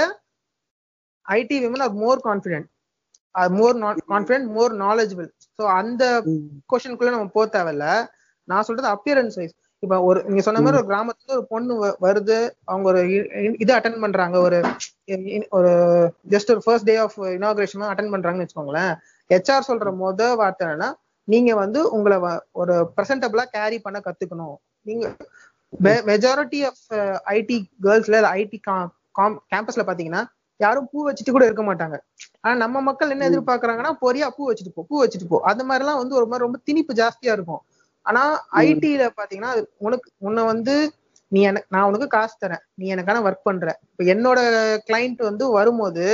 [1.25, 2.69] IT women are more confident
[3.59, 3.77] more
[4.13, 5.27] confident more knowledgeable
[5.59, 6.03] so அந்த
[6.71, 7.85] கொஸ்டினுக்குள்ள நம்ம போக தேவையில்ல.
[8.47, 9.53] நான் சொல்றது அப்பியரன்ஸ் வைஸ்
[9.83, 11.73] இப்ப ஒரு நீங்க சொன்ன மாதிரி ஒரு கிராமத்துல ஒரு பொண்ணு
[12.05, 12.37] வருது.
[12.71, 13.01] அவங்க ஒரு
[13.63, 14.35] இது அட்டன் பண்றாங்க.
[14.47, 14.57] ஒரு
[15.57, 15.71] ஒரு
[16.33, 18.93] ஜஸ்ட் ஒரு first day of inauguration attend பண்றாங்கன்னு வச்சுக்கோங்களேன்.
[19.29, 20.89] ஹெச்ஆர் சொல்ற முத வார்த்தை என்னன்னா
[21.27, 22.17] நீங்க வந்து உங்களை
[22.61, 24.55] ஒரு ப்ரெசன்டபிளா கேரி பண்ண கத்துக்கணும்.
[24.87, 25.05] நீங்க
[26.11, 26.85] மெஜாரிட்டி ஆஃப்
[27.35, 28.57] ஐடி கேர்ள்ஸ்ல ஐடி
[29.51, 30.23] கேம்பஸ்ல பாத்தீங்கன்னா
[30.59, 31.95] யாரும் பூ வச்சுட்டு கூட இருக்க மாட்டாங்க.
[32.41, 35.37] ஆனா நம்ம மக்கள் என்ன எதிர்பார்க்கறாங்கன்னா பொரியா பூ வச்சுட்டு போ பூ வச்சுட்டு போ.
[35.51, 37.61] அந்த மாதிரி எல்லாம் வந்து ஒரு மாதிரி ரொம்ப திணிப்பு ஜாஸ்தியா இருக்கும்.
[38.05, 38.21] ஆனா
[38.65, 40.75] ஐடில பாத்தீங்கன்னா அது உனக்கு உன்னை வந்து
[41.31, 42.63] நீ எனக்கு நான் உனக்கு காசு தரேன்.
[42.79, 43.67] நீ எனக்கான ஒர்க் பண்ற.
[43.91, 44.39] இப்ப என்னோட
[44.89, 46.05] கிளைண்ட் வந்து வரும்போது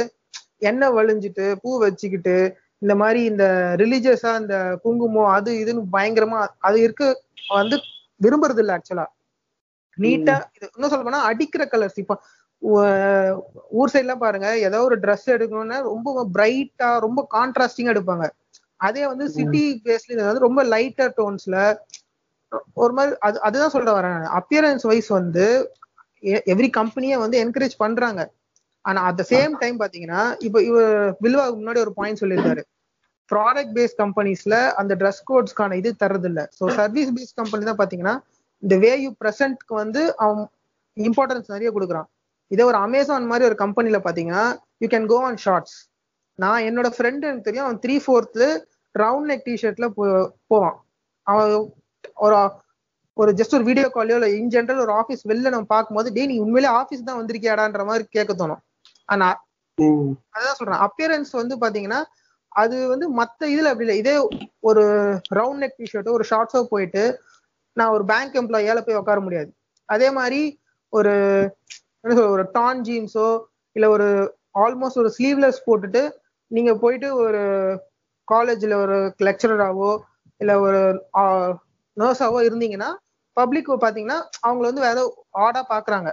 [0.69, 2.35] எண்ணெய் வழிஞ்சிட்டு பூ வச்சுக்கிட்டு
[2.81, 7.03] இந்த மாதிரி இந்த ரிலீஜியஸா இந்த குங்குமம் அது இதுன்னு பயங்கரமா அது இருக்க
[7.53, 7.77] வந்து
[8.21, 9.07] விரும்புறது இல்ல ஆக்சுவலா
[9.97, 12.15] நீட்டா இது இன்னும் சொல்ல போனா அடிக்கிற கலர்ஸ் இப்போ
[13.71, 18.25] ஊர் சைட்லாம் பாருங்க ஏதோ ஒரு Dress எடுக்கணும்னா ரொம்ப பிரைட்டா ரொம்ப கான்ட்ராஸ்டிங்கா எடுப்பாங்க.
[18.79, 21.55] அதே வந்து சிட்டி பேஸ்ல வந்து ரொம்ப லைட்டர் டோன்ஸ்ல
[22.75, 25.45] ஒரு மாதிரி அது அதுதான் சொல்ல வரேன் அப்பியரன்ஸ் வைஸ் வந்து
[26.53, 28.21] எவ்ரி கம்பெனியே வந்து என்கரேஜ் பண்றாங்க.
[28.89, 30.93] ஆனா அட் த சேம் டைம் பாத்தீங்கன்னா இப்போ இவர்
[31.25, 32.63] வில்வா முன்னாடி ஒரு பாயிண்ட் சொல்லியிருந்தாரு
[33.31, 38.15] ப்ராடக்ட் பேஸ்ட் கம்பெனிஸ்ல அந்த ட்ரெஸ் கோட்ஸ்க்கான இது தர்றது இல்ல ஸோ சர்வீஸ் பேஸ்ட் கம்பெனி தான் பாத்தீங்கன்னா
[38.63, 40.41] இந்த வே யூ ப்ரெசென்ட்க்கு வந்து அவன்
[40.97, 42.07] இம்பார்ட்டன்ஸ் நிறைய கொடுக்குறான்.
[42.51, 44.43] இதே ஒரு அமேசான் மாதிரி ஒரு கம்பெனில பாத்தீங்கன்னா
[44.83, 45.75] you can go on shorts
[46.39, 48.47] நான் என்னோட ஃப்ரெண்டு எனக்கு தெரியும் அவன் த்ரீ ஃபோர்த்து
[48.95, 49.87] ரவுண்ட் நெக் டிஷர்ட்ல
[50.51, 50.77] போவான்.
[51.27, 51.51] அவன்
[52.25, 52.35] ஒரு
[53.17, 56.35] ஒரு ஜஸ்ட் ஒரு வீடியோ காலையோ இல்லை இன் ஜென்ரல் ஒரு ஆஃபீஸ் வெளில நம்ம பார்க்கும்போது டே நீ
[56.45, 58.61] உண்மையிலே ஆஃபீஸ் தான் வந்திருக்கியாடான்ற மாதிரி கேட்க தோணும்.
[59.09, 59.29] ஆனா.
[60.35, 60.81] அதான் சொல்றேன்.
[60.85, 61.99] அப்பியரன்ஸ் வந்து பாத்தீங்கன்னா
[62.51, 63.97] அது வந்து மத்த இதுல அப்படி இல்லை.
[63.97, 64.15] இதே
[64.59, 64.83] ஒரு
[65.35, 67.03] ரவுண்ட் நெக் டிஷர்ட்டோ ஒரு ஷார்ட்ஸோ போயிட்டு
[67.77, 69.49] நான் ஒரு பேங்க் எம்ப்ளாயால போய் உட்கார முடியாது.
[69.89, 70.41] அதே மாதிரி
[70.93, 71.13] ஒரு
[72.01, 73.27] என்ன சொல்ற ஒரு டான் ஜீன்ஸோ
[73.75, 74.07] இல்ல ஒரு
[74.59, 76.01] ஆல்மோஸ்ட் ஒரு ஸ்லீவ்லெஸ் போட்டுட்டு
[76.51, 77.41] நீங்க போயிட்டு ஒரு
[78.27, 79.91] காலேஜ்ல ஒரு லெக்சரராவோ
[80.41, 80.81] இல்ல ஒரு
[81.97, 82.89] நர்ஸாவோ இருந்தீங்கன்னா
[83.37, 84.99] பப்ளிக் பாத்தீங்கன்னா அவங்கள வந்து வேற
[85.39, 86.09] ஆடா பாக்குறாங்க.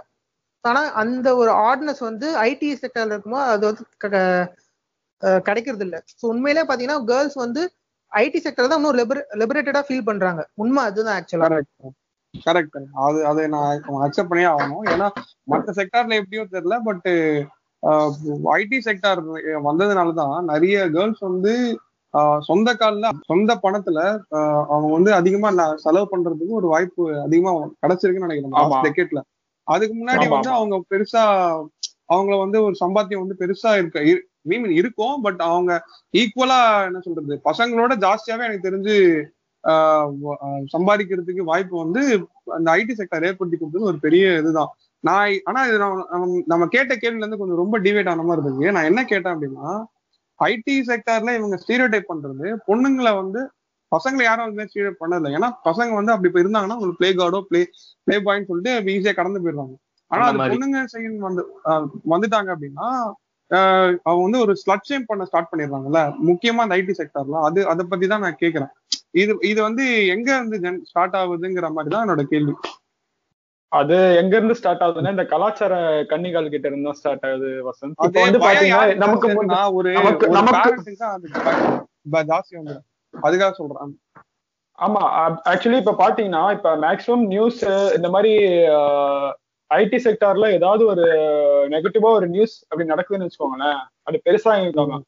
[0.65, 3.83] ஆனா அந்த ஒரு ஆட்னஸ் வந்து ஐடி செக்டர்ல இருக்கும்போது அது வந்து
[5.43, 7.61] கிடைக்கிறது இல்ல ஸோ உண்மையிலே பாத்தீங்கன்னா கேர்ள்ஸ் வந்து
[8.11, 8.97] ஐடி செக்டர் தான் இன்னும்
[9.41, 10.41] லிபரேட்டடா ஃபீல் பண்றாங்க.
[10.55, 11.95] உண்மை அதுதான் ஆக்சுவலா கரெக்ட்
[12.45, 13.67] கரெக்ட் அது அதை நான்
[14.05, 14.85] அக்செப்ட் பண்ணியே ஆகணும்.
[14.93, 15.07] ஏன்னா
[15.47, 17.07] மற்ற செக்டார்ல எப்படியோ தெரியல பட்
[18.55, 19.21] ஐடி செக்டார்
[19.67, 21.53] வந்ததுனால தான் நிறைய கேர்ள்ஸ் வந்து
[22.13, 23.99] ஆஹ் சொந்த கால்ல சொந்த பணத்துல
[24.71, 25.49] அவங்க வந்து அதிகமா
[25.85, 27.51] செலவு பண்றதுக்கு ஒரு வாய்ப்பு அதிகமா
[27.83, 28.85] கிடைச்சிருக்குன்னு நினைக்கிறேன்.
[28.85, 29.21] டெக்கெட்ல
[29.67, 30.49] அதுக்கு முன்னாடி வந்து.
[30.49, 31.23] அவங்க பெருசா
[32.13, 35.83] அவங்கள வந்து ஒரு சம்பாத்தியம் வந்து பெருசா இருக்க மீன் இருக்கும் பட் அவங்க
[36.17, 37.41] ஈக்குவலா என்ன சொல்றது?
[37.43, 38.97] பசங்களோட ஜாஸ்தியாவே எனக்கு தெரிஞ்சு
[40.77, 44.69] சம்பாதிக்கிறதுக்கு வாய்ப்பு வந்து அந்த ஐடி செக்டர் ஏற்படுத்தி கொடுத்தது ஒரு பெரிய இதுதான்.
[44.99, 48.71] நான் ஆனா இது நம்ம- கேட்ட கேள்வில இருந்து கொஞ்சம் ரொம்ப டிவைட் ஆன மாதிரி இருக்கு.
[48.71, 49.83] நான் என்ன கேட்டேன் அப்படின்னா
[50.43, 53.49] ஐடி செக்டார்ல இவங்க ஸ்டீரியோ டைப் பண்றது பொண்ணுங்களை வந்து
[53.91, 55.31] பசங்களை யாரும் வந்து ஸ்டீரியோ பண்ணதில்லை.
[55.37, 57.61] ஏன்னா பசங்க வந்து அப்படி இப்ப இருந்தாங்கன்னா உங்களுக்கு பிளே கார்டோ பிளே
[58.07, 59.75] பிளே பாயின்னு சொல்லிட்டு ஈஸியா கடந்து போயிடுறாங்க
[60.11, 60.53] ஆனா அது மாதிரி.
[60.53, 61.43] பொண்ணுங்க சைன் வந்து
[62.09, 62.87] வந்துட்டாங்க அப்படின்னா
[64.03, 65.99] அவங்க வந்து ஒரு ஸ்லட் ஷேம் பண்ண ஸ்டார்ட் பண்ணிடுறாங்கல்ல.
[66.25, 68.71] முக்கியமா அந்த ஐடி செக்டார்ல அது அதை பத்தி தான் நான் கேக்குறேன்
[69.13, 72.53] இது இது வந்து எங்க இருந்து ஸ்டார்ட் ஆகுதுங்கிற மாதிரி தான் என்னோட கேள்வி.
[73.71, 75.73] அது எங்க இருந்து ஸ்டார்ட் ஆகுதுன்னா இந்த கலாச்சார
[76.09, 77.95] கன்னிகள் கிட்ட இருந்து ஸ்டார்ட் ஆகுது வசந்த்.
[77.97, 79.47] இப்ப அது வந்து பாத்தீங்கன்னா நமக்கு ஒரு
[79.97, 80.37] நமக்கு- ஒரு
[81.09, 81.27] அது
[82.27, 82.85] ஜாஸ்தி வந்துடும்
[83.23, 83.93] அதுக்காக சொல்றேன்.
[84.77, 85.01] ஆமா
[85.51, 87.61] ஆக்சுவலி இப்ப பாத்தீங்கன்னா இப்ப மேக்ஸிமம் நியூஸ்
[87.95, 88.33] இந்த மாதிரி
[89.71, 91.05] ஐடி செக்டார்ல ஏதாவது ஒரு
[91.69, 94.51] நெகட்டிவா ஒரு நியூஸ் அப்படி நடக்குதுன்னு வச்சுக்கோங்களேன் அது பெருசா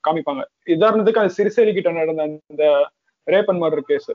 [0.07, 0.41] காமிப்பாங்க.
[0.75, 2.65] உதாரணத்துக்கு அது சிறுசேரி கிட்ட நடந்த அந்த
[3.27, 4.11] rape and murder case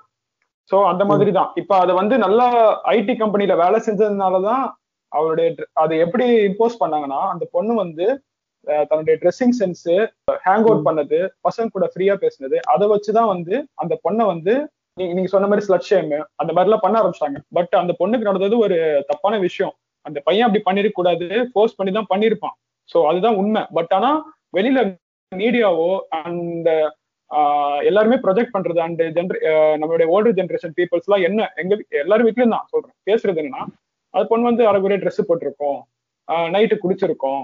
[0.70, 2.46] so அந்த மாதிரி தான் இப்ப அது வந்து நல்லா
[2.92, 4.64] ஐடி கம்பெனில வேலை செஞ்சதுனாலதான்
[5.12, 5.48] அவருடைய
[5.82, 8.06] அதை எப்படி இம்போஸ் பண்ணாங்கன்னா அந்த பொண்ணு வந்து
[8.90, 9.86] தன்னுடைய ட்ரெஸ்ஸிங் சென்ஸ்
[10.46, 14.54] ஹேங் அவுட் பண்ணது பசங்க கூட ஃப்ரீயா பேசுனது அதை வச்சுதான் வந்து அந்த பொண்ணை வந்து
[15.14, 17.38] நீங்க சொன்ன மாதிரி ஸ்லட் ஷேம் அந்த மாதிரி எல்லாம் பண்ண ஆரம்பிச்சிட்டாங்க.
[17.56, 18.76] பட் அந்த பொண்ணுக்கு நடந்தது ஒரு
[19.08, 19.72] தப்பான விஷயம்.
[20.06, 22.54] அந்த பையன் அப்படி பண்ணிருக்க கூடாது ஃபோர்ஸ் பண்ணி தான் பண்ணிருப்பான்.
[22.90, 23.62] சோ அதுதான் உண்மை.
[23.76, 24.10] பட் ஆனா
[24.56, 24.80] வெளியில
[25.32, 25.88] மீடியாவோ
[26.18, 26.70] அந்த
[27.88, 29.36] எல்லாருமே ப்ரொஜெக்ட் பண்றது அண்ட் ஜென்ர
[29.80, 32.96] நம்மளுடைய ஓல்டர் ஜென்ரேஷன் பீப்புள்ஸ் எல்லாம் என்ன எங்க எல்லாரும் வீட்லயும் தான் சொல்றேன்.
[33.08, 33.64] பேசுறது என்னன்னா
[34.14, 35.80] அது பொண்ணு வந்து அரைக்குறைய ட்ரெஸ் போட்டிருக்கோம்.
[36.54, 37.42] நைட்டு குடிச்சிருக்கோம்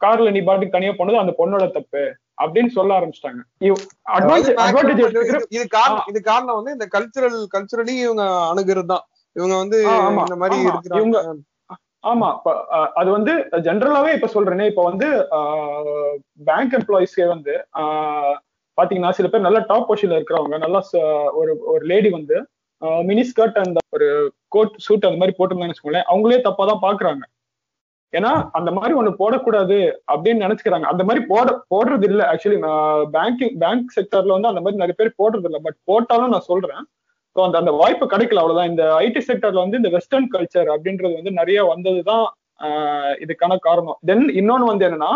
[0.00, 2.02] கார்ல நீ பாட்டுக்கு தனியா போனது அந்த பொண்ணோட தப்பு
[2.42, 3.40] அப்படின்னு சொல்ல ஆரம்பிச்சிட்டாங்க.
[5.54, 9.04] இது- காரணம் இது காரணம் வந்து இந்த கல்ச்சுரல் கல்ச்சுரலி இவங்க அணுகிறது தான்
[9.36, 9.78] இவங்க வந்து
[10.22, 10.58] இந்த மாதிரி
[11.00, 11.22] இவங்க-
[12.04, 12.28] ஆமா.
[12.94, 13.32] அது வந்து
[13.64, 15.08] ஜென்ரலாவே இப்ப சொல்றேனே இப்ப வந்து
[16.46, 17.54] பேங்க் எம்ப்ளாயிஸ்க்கே வந்து
[18.78, 20.80] பாத்தீங்கன்னா சில பேர் நல்ல டாப் பொசிஷன்ல இருக்கிறவங்க நல்லா
[21.34, 22.36] ஒரு ஒரு லேடி வந்து
[23.02, 24.06] மினி ஸ்கர்ட் அண்ட் ஒரு
[24.48, 27.22] கோட் சூட் அந்த மாதிரி போட்டிருந்தாங்கன்னு வச்சுக்கோங்களேன் அவங்களே தப்பா தான் பாக்குறாங்க.
[28.12, 29.76] ஏன்னா அந்த மாதிரி ஒண்ணு போடக்கூடாது
[30.12, 30.86] அப்படின்னு நினைச்சுக்கிறாங்க.
[30.92, 32.22] அந்த மாதிரி போட போடுறது இல்ல.
[32.32, 32.58] ஆக்சுவலி
[33.16, 35.58] பேங்கிங் பேங்க் செக்டர்ல வந்து அந்த மாதிரி நிறைய பேர் போடுறது இல்ல.
[35.58, 36.82] பட் போட்டாலும் நான் சொல்றேன்.
[37.36, 38.70] ஸோ அந்த அந்த வாய்ப்பு கிடைக்கல அவ்வளவுதான்.
[38.72, 42.24] இந்த ஐடி செக்டர்ல வந்து இந்த வெஸ்டர்ன் கல்ச்சர் அப்படின்றது வந்து நிறைய வந்ததுதான்
[42.60, 43.98] ஆஹ் இதுக்கான காரணம்.
[44.06, 45.12] தென் இன்னொன்னு வந்து என்னன்னா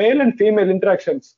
[0.00, 1.28] மேல் அண்ட் ஃபீமேல் இன்டராக்ஷன்ஸ்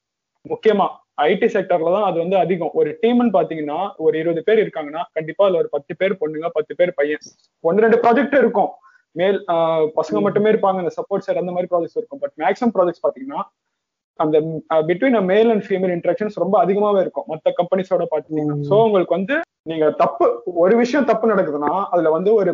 [0.46, 0.86] முக்கியமா
[1.22, 2.72] ஐடி செக்டர்ல தான் அது வந்து அதிகம்.
[2.74, 6.92] ஒரு டீம்னு பாத்தீங்கன்னா ஒரு இருபது பேர் இருக்காங்கன்னா கண்டிப்பா அதுல ஒரு பத்து பேர் பொண்ணுங்க பத்து பேர்
[6.94, 7.26] பையன்.
[7.64, 8.70] ஒன்று ரெண்டு ப்ராஜெக்ட் இருக்கும்.
[9.16, 9.38] மேல்
[9.98, 12.22] பசங்க மட்டுமே இருப்பாங்க இந்த சப்போர்ட் சைட் அந்த மாதிரி ப்ராஜெக்ட்ஸ் இருக்கும்.
[12.22, 13.40] பட் மேக்ஸிமம் ப்ராஜெக்ட்ஸ் பாத்தீங்கன்னா
[14.18, 14.36] அந்த
[14.88, 17.26] பிட்வீன் மேல் அண்ட் ஃபீமேல் இன்ட்ராக்ஷன்ஸ் ரொம்ப அதிகமாவே இருக்கும்.
[17.26, 18.56] மற்ற கம்பெனிஸோட பாத்தீங்கன்னா.
[18.68, 19.36] சோ உங்களுக்கு வந்து
[19.70, 20.26] நீங்க தப்பு
[20.62, 22.52] ஒரு விஷயம் தப்பு நடக்குதுன்னா அதுல வந்து ஒரு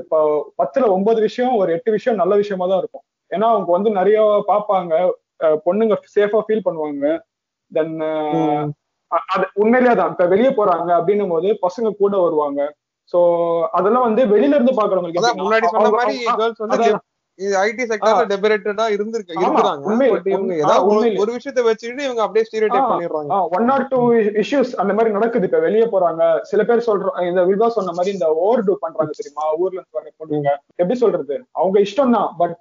[0.60, 3.04] பத்துல ஒன்பது விஷயம் ஒரு எட்டு விஷயம் நல்ல விஷயமா தான் இருக்கும்.
[3.30, 4.18] ஏன்னா அவங்க வந்து நிறைய
[4.50, 4.92] பார்ப்பாங்க
[5.44, 7.04] அஹ் பொண்ணுங்க சேஃபா ஃபீல் பண்ணுவாங்க.
[7.72, 7.96] தென்.
[9.30, 10.10] அது உண்மையிலேயே தான்.
[10.10, 12.60] இப்ப வெளியே போறாங்க அப்படின்னும் போது பசங்க கூட வருவாங்க.
[13.12, 13.18] சோ
[13.72, 16.76] அதெல்லாம் வந்து வெளியில இருந்து பாக்குறவங்களுக்கு முன்னாடி சொன்ன மாதிரி கேர்ள்ஸ் வந்து
[17.38, 19.84] ஐடி செக்டர்ல டெபரேட்டடா இருந்திருக்கு இருக்கிறாங்க.
[20.88, 23.50] ஒரு- விஷயத்த வச்சுக்கிட்டு இவங்க அப்படியே ஸ்டீரியோடைப் பண்ணிடுறாங்க.
[23.50, 26.40] ஒன் ஆர் டூ இஷ்யூஸ் அந்த மாதிரி நடக்குது இப்ப வெளியே போறாங்க.
[26.42, 29.54] சில பேர் சொல்றோம் இந்த வில்வா சொன்ன மாதிரி இந்த ஓவர் டூ பண்றாங்க தெரியுமா?
[29.56, 30.56] ஊர்ல இருந்து வர பொண்ணுங்க.
[30.76, 31.44] எப்படி சொல்றது?
[31.52, 32.56] அவங்க இஷ்டம் தான் பட்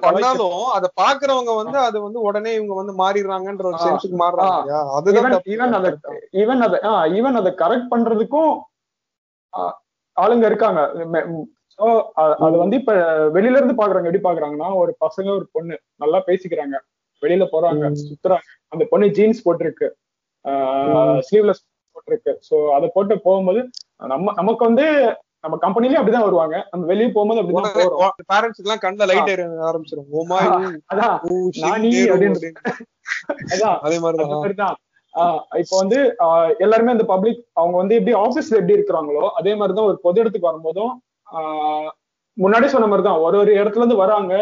[0.00, 3.76] பண்ணாலும் அத பாக்குறவங்க வந்து அது வந்து உடனே இவங்க வந்து மாறிடுறாங்க ஒரு.
[3.84, 4.70] சென்ஸுக்கு மாறுறாங்க?
[4.90, 5.42] அதுதான்.
[6.32, 6.78] ஈவன் அதை
[7.20, 8.52] ஈவன் அதை கரெக்ட் பண்றதுக்கும்
[10.16, 10.80] ஆளுங்க இருக்காங்க.
[11.78, 11.84] ஸோ
[12.44, 12.94] அது வந்து இப்ப
[13.36, 14.08] வெளியில இருந்து பாக்குறாங்க.
[14.10, 16.76] எப்படி பாக்குறாங்கன்னா ஒரு பசங்க ஒரு பொண்ணு நல்லா பேசிக்கிறாங்க.
[17.22, 17.84] வெளியில போறாங்க.
[18.02, 18.48] சுத்துறாங்க.
[18.68, 19.88] அந்த பொண்ணு ஜீன்ஸ் போட்டிருக்கு.
[21.28, 21.62] ஸ்லீவ்லெஸ்
[21.96, 22.32] போட்டிருக்கு.
[22.50, 23.60] ஸோ அதை போட்டு போகும்போது
[24.06, 24.86] நம்ம நமக்கு வந்து
[25.40, 26.56] நம்ம கம்பெனிலயும் அப்படிதான் வருவாங்க.
[26.70, 28.12] நம்ம வெளியே போகும்போது அப்படிதான் போறோம்.
[28.32, 29.30] பேரண்ட்ஸ்க்கு எல்லாம் கண்ணுல லைட்
[29.70, 30.38] ஆரம்பிச்சிடும் ஓமா
[30.92, 31.18] அதான்.
[33.86, 34.76] அதே மாதிரிதான்.
[35.60, 35.98] இப்போ வந்து
[36.58, 40.92] எல்லாருமே இந்த பப்ளிக் அவங்க வந்து எப்படி ஆபீஸ்ல எப்படி இருக்கிறாங்களோ அதே மாதிரிதான் ஒரு பொது இடத்துக்கு வரும்போதும்
[42.36, 44.34] முன்னாடி சொன்ன மாதிரிதான் ஒரு ஒரு இடத்துல இருந்து வராங்க.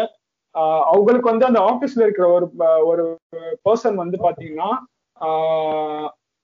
[0.91, 2.45] அவங்களுக்கு வந்து அந்த ஆபீஸ்ல இருக்கிற ஒரு
[2.91, 3.03] ஒரு
[3.67, 4.69] பர்சன் வந்து பாத்தீங்கன்னா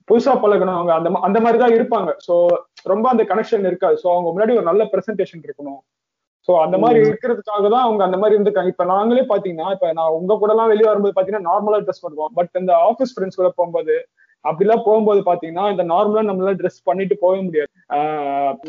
[0.07, 2.09] புதுசா பழகினவங்க அந்த அந்த மாதிரி தான் இருப்பாங்க.
[2.27, 2.33] ஸோ
[2.91, 3.95] ரொம்ப அந்த கனெக்ஷன் இருக்காது.
[4.03, 5.79] ஸோ அவங்க முன்னாடி ஒரு நல்ல பிரசன்டேஷன் இருக்கணும்.
[6.47, 8.73] சோ அந்த மாதிரி இருக்கிறதுக்காக தான் அவங்க அந்த மாதிரி இருந்திருக்காங்க.
[8.73, 12.53] இப்ப நாங்களே பாத்தீங்கன்னா இப்ப நான் உங்க கூட எல்லாம் வெளியே வரும்போது பாத்தீங்கன்னா நார்மலா ட்ரெஸ் பண்ணுவோம் பட்
[12.61, 13.95] இந்த ஆஃபீஸ் ஃப்ரெண்ட்ஸ் கூட போகும்போது
[14.43, 17.69] அப்படிலாம் போகும்போது பாத்தீங்கன்னா இந்த நார்மலா நம்மளால ட்ரெஸ் பண்ணிட்டு போக முடியாது.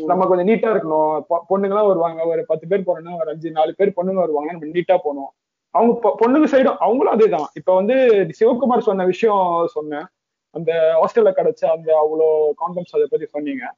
[0.05, 1.21] நம்ம கொஞ்சம் நீட்டா இருக்கணும்.
[1.29, 2.25] பொ- பொண்ணுங்கலாம் வருவாங்க.
[2.25, 5.29] ஒரு பத்து பேர் போறோம்னா ஒரு அஞ்சு நாலு பேர் பொண்ணுங்க வருவாங்க நம்ம நீட்டா போகணும்.
[5.69, 7.45] அவங்க பொண்ணுங்க சைடும் அவங்களும் அதேதான்.
[7.53, 7.93] இப்ப வந்து
[8.39, 10.05] சிவகுமார் சொன்ன விஷயம் சொன்னேன்.
[10.51, 13.75] அந்த ஹாஸ்டல்ல கிடைச்ச அந்த அவ்வளோ கான்டெம்ஸ் அதை பத்தி சொன்னீங்க.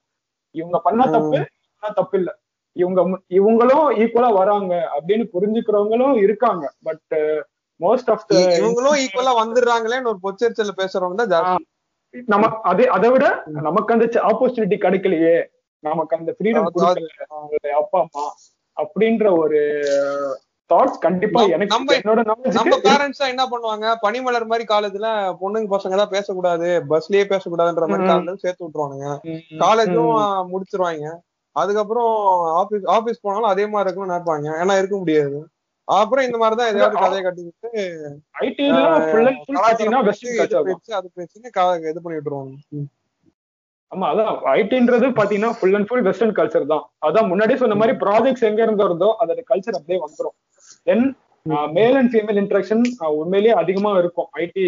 [0.52, 1.46] இவங்க பண்ண தப்பு
[1.96, 2.40] தப்பு இல்ல
[2.72, 6.74] இவங்க இவங்களும் ஈக்குவலா வராங்க அப்படின்னு புரிஞ்சுக்கிறவங்களும் இருக்காங்க.
[6.84, 7.16] பட்
[7.80, 11.66] மோஸ்ட் ஆஃப் இவங்களும் ஈக்குவலா வந்துடுறாங்களேன்னு ஒரு பொச்சரிச்சல பேசுறவங்க தான்
[12.26, 15.46] நம்ம அதே அதை விட நமக்கு அந்த ஆப்பர்ச்சுனிட்டி கிடைக்கலையே.
[15.80, 17.68] நமக்கு அந்த ஃப்ரீடம் கொடுக்கல.
[17.68, 18.34] அப்பா அம்மா
[18.78, 19.84] அப்படின்ற ஒரு
[20.74, 23.96] தாட்ஸ் கண்டிப்பா எனக்கு நம்ம- என்னோட நம்ம பேரண்ட்ஸ் என்ன பண்ணுவாங்க?
[24.02, 26.84] பனிமலர் மாதிரி காலேஜ்ல பொண்ணுங்க பசங்க தான் பேசக்கூடாது.
[26.90, 28.08] பஸ்லயே பேசக்கூடாதுன்ற மாதிரி.
[28.08, 29.20] காலேஜ் சேர்த்து விட்டுருவானுங்க.
[29.60, 30.48] காலேஜும்.
[30.54, 31.16] முடிச்சிருவாங்க.
[31.52, 34.52] அதுக்கப்புறம் ஆபீஸ் ஆபீஸ் போனாலும் அதே மாதிரி இருக்கணும்னு நினைப்பாங்க.
[34.62, 35.48] ஏன்னா இருக்க முடியாது.
[35.92, 37.70] அப்புறம் இந்த மாதிரிதான் இல்ல, கதையை கட்டிக்கிட்டு
[41.72, 42.88] அது இது பண்ணி விட்டுருவாங்க ம்.
[43.92, 46.84] ஆமா அதான் ஐடின்றது பாத்தீங்கன்னா full and full western culture தான்.
[47.08, 50.36] அதான் முன்னாடியே சொன்ன மாதிரி ப்ராஜெக்ட்ஸ் எங்க இருந்து வருதோ அதோட கல்ச்சர் அப்படியே வந்துரும்.
[50.88, 51.04] தென்
[51.74, 52.84] மேல் அண்ட் ஃபீமேல் இன்ட்ராக்ஷன்
[53.18, 54.30] உண்மையிலேயே அதிகமா இருக்கும்.
[54.40, 54.64] ஐடி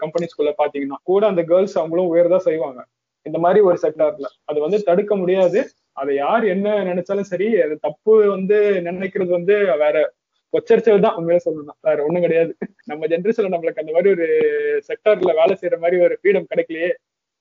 [0.00, 0.98] கம்பெனிஸ்குள்ள பாத்தீங்கன்னா.
[1.02, 2.80] கூட அந்த கேர்ள்ஸ் அவங்களும் உயர்தான் செய்வாங்க.
[3.26, 5.60] இந்த மாதிரி ஒரு செக்டார்ல அது வந்து தடுக்க முடியாது.
[5.92, 9.96] அதை யார் என்ன நினைச்சாலும் சரி அது தப்பு வந்து நினைக்கிறது வந்து வேற.
[10.54, 12.52] கொச்சரிச்சல் தான் உண்மையில சொல்லணும் வேற ஒண்ணும் கிடையாது.
[12.90, 14.26] நம்ம ஜென்ரேஷன்ல நம்மளுக்கு அந்த மாதிரி ஒரு
[14.88, 16.90] செக்டார்ல வேலை செய்யற மாதிரி ஒரு ஃப்ரீடம் கிடைக்கலையே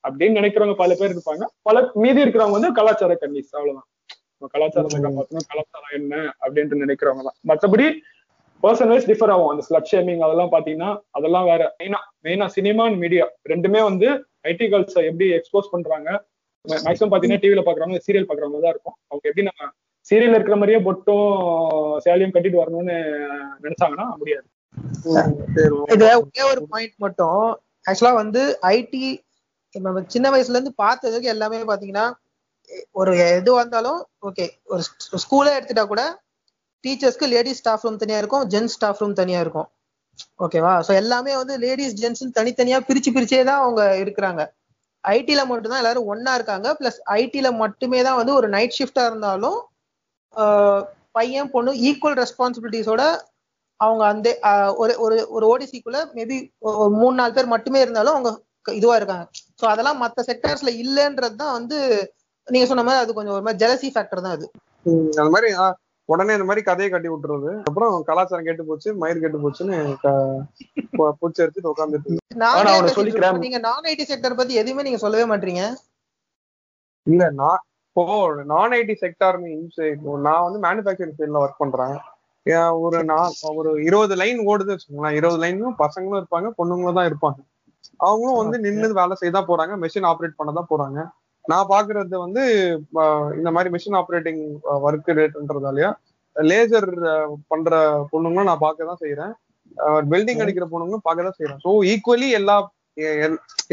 [0.03, 1.45] அப்படின்னு நினைக்கிறவங்க பல பேர் இருப்பாங்க.
[1.68, 3.88] பல மீதி இருக்கிறவங்க வந்து கலாச்சார கன்னிஸ் அவ்வளவுதான்.
[4.36, 7.38] நம்ம கலாச்சாரத்தை காப்பாற்றணும் கலாச்சாரம் என்ன அப்படின்ட்டு நினைக்கிறவங்க தான்.
[7.51, 7.88] மற்றபடி
[8.64, 9.51] பர்சன் வைஸ் டிஃபர் ஆகும்.
[9.51, 11.62] அந்த ஸ்லட் ஷேமிங் அதெல்லாம் பாத்தீங்கன்னா அதெல்லாம் வேற.
[11.80, 14.07] மெயினா மெயினா சினிமா அண்ட் மீடியா ரெண்டுமே வந்து
[14.51, 16.10] ஐடி கேர்ள்ஸை எப்படி எக்ஸ்போஸ் பண்றாங்க
[16.86, 18.97] மேக்ஸிமம் பாத்தீங்கன்னா டிவில பாக்குறவங்க சீரியல் பாக்குறவங்க தான் இருக்கும்.
[19.10, 19.70] அவங்க எப்படி நம்ம
[20.10, 21.28] சீரியல் இருக்கிற மாதிரியே பொட்டும்
[22.05, 22.97] சேலையும் கட்டிட்டு வரணும்னு
[23.66, 24.47] நினைச்சாங்கன்னா முடியாது.
[25.93, 27.41] இது ஒரே ஒரு பாயிண்ட் மட்டும்.
[27.89, 28.41] ஆக்சுவலா வந்து
[28.76, 29.03] ஐடி
[29.76, 32.05] நம்ம சின்ன வயசுல இருந்து பார்த்ததுக்கு எல்லாமே பாத்தீங்கன்னா
[32.99, 34.82] ஒரு எது வந்தாலும் ஓகே ஒரு
[35.24, 36.03] ஸ்கூலே எடுத்துட்டா கூட
[36.84, 39.68] டீச்சர்ஸ்க்கு லேடிஸ் ஸ்டாஃப் ரூம் தனியா இருக்கும் ஜென்ஸ் ஸ்டாஃப் ரூம் தனியா இருக்கும்.
[40.45, 44.41] ஓகேவா ஸோ எல்லாமே வந்து லேடிஸ் ஜென்ஸ் தனித்தனியா பிரிச்சு பிரிச்சே தான் அவங்க இருக்கிறாங்க.
[45.03, 46.68] ஐடில மட்டும்தான் எல்லாரும் ஒண்ணா இருக்காங்க.
[46.80, 49.60] பிளஸ் ஐடில மட்டுமே தான் வந்து ஒரு நைட் ஷிஃப்டா இருந்தாலும்
[51.18, 53.04] பையன் பொண்ணு ஈக்குவல் ரெஸ்பான்சிபிலிட்டிஸோட
[53.80, 54.28] அவங்க அந்த
[54.82, 56.38] ஒரு ஒரு ஒரு ஓடிசிக்குள்ள மேபி
[56.80, 58.32] ஒரு மூணு நாலு பேர் மட்டுமே இருந்தாலும் அவங்க
[58.80, 59.26] இதுவா இருக்காங்க.
[59.60, 61.78] ஸோ அதெல்லாம் மற்ற செக்டர்ஸ்ல இல்லைன்றது தான் வந்து
[62.48, 64.48] நீங்க சொன்ன மாதிரி அது கொஞ்சம் ஒரு மாதிரி ஜெலசி ஃபேக்டர் தான் அது.
[65.20, 65.50] அந்த மாதிரி
[66.10, 67.50] உடனே இந்த மாதிரி கதையை கட்டி விட்டுறது.
[67.68, 69.78] அப்புறம் கலாச்சாரம் கெட்டு போச்சு மயிர் கெட்டு போச்சுன்னு
[71.20, 72.16] பூச்சி எடுத்துட்டு உட்காந்துட்டு.
[73.46, 75.64] நீங்க நான் ஐடி செக்டர் பத்தி எதுவுமே நீங்க சொல்லவே மாட்டீங்க.
[77.08, 77.62] இல்ல நான்
[78.00, 78.16] இப்போ
[78.50, 81.95] நான் ஐடி செக்டார் மீன்ஸ் இப்போ நான் வந்து மேனுஃபேக்சரிங் ஃபீல்ட்ல ஒர்க் பண்றேன்.
[82.84, 85.16] ஒரு நான் ஒரு இருபது லைன் ஓடுது வச்சுக்கோங்களேன்.
[85.20, 87.39] இருபது லைனும் பசங்களும் இருப்பாங்க பொண்ணுங்களும் தான் இருப்பாங்க.
[88.08, 91.00] அவங்களும் வந்து நின்று வேலை செய்ய தான் போறாங்க மெஷின் ஆப்ரேட் பண்ண தான் போறாங்க.
[91.45, 92.43] நான் பாக்குறது வந்து
[93.39, 94.41] இந்த மாதிரி மிஷின் ஆப்ரேட்டிங்
[94.88, 95.91] ஒர்க் ரேட்ன்றதாலயா
[96.36, 96.89] லேசர்
[97.52, 97.72] பண்ற
[98.12, 99.34] பொண்ணுங்களும் நான் பார்க்க தான் செய்யறேன்
[100.14, 102.58] வெல்டிங் அடிக்கிற பொண்ணுங்களும் பார்க்க தான் செய்யறேன் ஸோ ஈக்குவலி எல்லா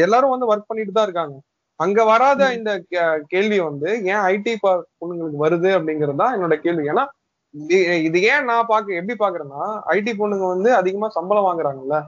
[0.06, 1.36] எல்லாரும் வந்து ஒர்க் பண்ணிட்டு தான் இருக்காங்க.
[1.76, 2.82] அங்க வராத இந்த
[3.26, 6.88] கேள்வி வந்து ஏன் ஐடி பொண்ணுங்களுக்கு வருது அப்படிங்கிறது தான் என்னோட கேள்வி.
[6.88, 7.06] ஏன்னா
[8.04, 12.06] இது- ஏன் நான் பாக்க எப்படி பாக்குறேன்னா ஐடி பொண்ணுங்க வந்து அதிகமா சம்பளம் வாங்குறாங்கல்ல.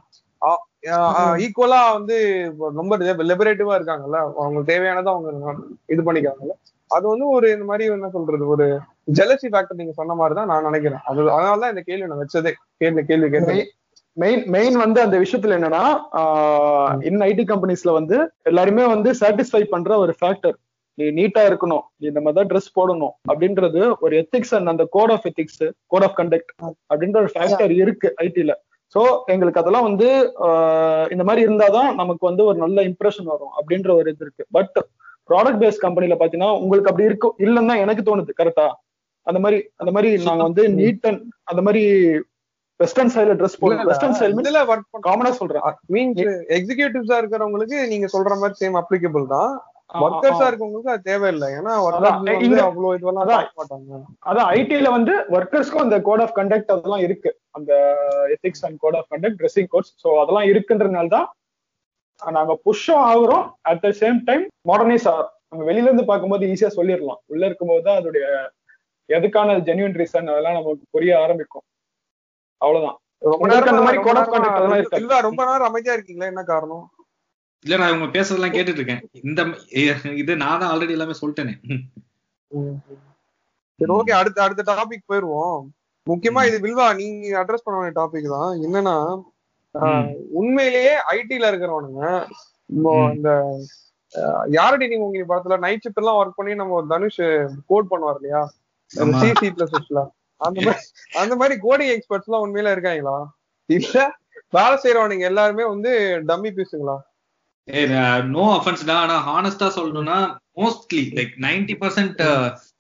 [1.37, 2.17] ஈக்குவலா வந்து
[2.59, 4.17] ரொம்ப லிபரேட்டிவா இருக்காங்கல்ல.
[4.17, 5.55] அவங்களுக்கு தேவையானதை அவங்க
[5.87, 6.55] இது பண்ணிக்கிறாங்கல்ல.
[6.89, 8.79] அது வந்து ஒரு இந்த மாதிரி என்ன சொல்றது ஒரு
[9.13, 10.99] ஜெலசி ஃபேக்டர் நீங்க சொன்ன மாதிரி தான் நான் நினைக்கிறேன்.
[11.05, 12.53] அது அதனால தான் இந்த கேள்வி நான் வச்சதே.
[12.77, 13.67] கேள்வி கேள்வி கேட்டேன்.
[14.23, 15.83] மெயின் மெயின் வந்து அந்த விஷயத்துல என்னன்னா
[17.09, 18.17] இன் ஐடி கம்பெனிஸ்ல வந்து
[18.51, 20.57] எல்லாருமே வந்து சாட்டிஸ்ஃபை பண்ற ஒரு ஃபேக்டர்
[20.99, 21.83] நீ நீட்டா இருக்கணும்.
[21.99, 23.13] நீ இந்த மாதிரி தான் ட்ரெஸ் போடணும்.
[23.31, 25.63] அப்படின்றது ஒரு எத்திக்ஸ் அண்ட் அந்த code of ethics
[25.93, 26.51] code of conduct
[26.91, 28.55] அப்படின்ற ஒரு ஃபேக்டர் இருக்கு ஐடில
[28.95, 29.01] சோ
[29.33, 30.09] எங்களுக்கு அதெல்லாம் வந்து
[31.15, 34.45] இந்த மாதிரி இருந்தாதான் நமக்கு வந்து ஒரு நல்ல இம்ப்ரெஷன் வரும் அப்படின்ற ஒரு இது இருக்கு.
[34.57, 34.77] பட்
[35.31, 38.67] ப்ராடக்ட் பேஸ்ட் கம்பெனில பாத்தீங்கன்னா உங்களுக்கு அப்படி இருக்கும் இல்லைன்னு தான் எனக்கு தோணுது கரெக்டா
[39.27, 41.83] அந்த மாதிரி அந்த மாதிரி நாங்க வந்து நீட் அண்ட் அந்த மாதிரி
[42.81, 43.89] வெஸ்டர்ன் ஸ்டைல ட்ரெஸ் போடணும்.
[43.91, 44.61] வெஸ்டர்ன் ஸ்டைல் இதுல
[45.09, 45.65] காமனா சொல்றேன்.
[45.95, 46.21] மீன்ஸ்
[46.59, 49.53] எக்ஸிகியூட்டிவ்ஸா இருக்கிறவங்களுக்கு நீங்க சொல்ற மாதிரி சேம் அப்ளிகபிள் தான்.
[50.05, 51.49] ஒர்க்கர்ஸா இருக்கவங்களுக்கு அது தேவையில்லை.
[51.59, 51.99] ஏன்னா அவ்வளவு
[53.23, 53.29] அதான்.
[53.31, 54.01] பார்க்க மாட்டாங்க.
[54.31, 57.31] அதான் ஐடில வந்து ஒர்க்கர்ஸ்க்கும் அந்த கோட் ஆஃப் கண்டக்ட் அதெல்லாம் இருக்கு.
[57.59, 57.73] அந்த
[58.35, 61.29] ethics and code of conduct dressing codes so அதெல்லாம் இருக்குன்றதுனால தான்
[62.23, 63.47] நாங்க புஷ்ஷும் ஆகுறோம்.
[63.71, 65.33] At the same time modernise ஆகிறோம்.
[65.51, 67.21] நம்ம வெளியில இருந்து பார்க்கும்போது ஈஸியா சொல்லிடலாம்.
[67.33, 68.27] உள்ள இருக்கும்போது தான் அதோடைய
[69.09, 71.65] எதுக்கான ஜென்யூன் ரீசன் அதெல்லாம் நமக்கு புரிய ஆரம்பிக்கும்.
[72.61, 72.99] அவ்வளவுதான்.
[73.23, 75.01] ரொம்ப உங்களுக்கு அந்த நேரமா மாதிரி அதெல்லாம் நேரமா இருக்கா?
[75.03, 76.31] இல்ல ரொம்ப நேரம் அமைதியா இருக்கீங்களா?
[76.33, 76.85] என்ன காரணம்?
[77.65, 79.41] இல்ல நான் இவங்க பேசுறதெல்லாம் கேட்டுட்டு இருக்கேன் இந்த
[80.23, 81.55] இது நான் தான் ஆல்ரெடி எல்லாமே சொல்லிட்டேனே.
[83.81, 85.59] சரி ஓகே அடுத்த அடுத்த டாபிக் போயிருவோம்.
[86.07, 88.53] முக்கியமா இது வில்வா நீங்க அட்ரஸ் பண்ண வேண்டிய டாபிக் தான்.
[88.67, 88.97] என்னன்னா
[90.41, 92.05] உண்மையிலேயே ஐடில இருக்கிறவனுங்க
[92.77, 92.93] இப்போ.
[93.17, 93.31] இந்த
[94.57, 95.59] யாரடி நீங்க உங்க படத்துல?
[95.65, 97.21] நைட் ஷிஃப்ட் எல்லாம் ஒர்க் பண்ணி நம்ம தனுஷ்
[97.71, 98.43] கோட் பண்ணுவார் இல்லையா.
[99.21, 99.77] சி சி பிளஸ்
[100.41, 100.85] அந்த மாதிரி
[101.21, 103.17] அந்த மாதிரி கோடிங் எக்ஸ்பர்ட்ஸ் எல்லாம் உண்மையில இருக்காங்களா?
[103.69, 103.97] இல்ல.
[104.57, 105.91] வேலை செய்யறவனுங்க எல்லாருமே வந்து
[106.29, 106.97] டம்மி பீஸுங்களா
[108.29, 110.19] நோ அஃபென்ஸ்டா ஆனா ஹானஸ்டா சொல்லணும்னா
[110.59, 112.21] mostly like ninety percent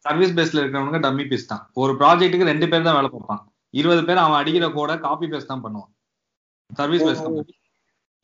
[0.04, 1.62] service பேஸ்ல இருக்கிறவங்க டம்மி பீஸ் தான்.
[1.82, 3.42] ஒரு ப்ராஜெக்ட்டுக்கு ரெண்டு பேர் தான் வேலை பார்ப்பான்
[3.74, 5.90] இருபது பேர் அவன் அடிக்கிற கோட காப்பி பேஸ்ட் தான் பண்ணுவான்.
[6.70, 7.54] சர்வீஸ் பேஸ் கம்பெனி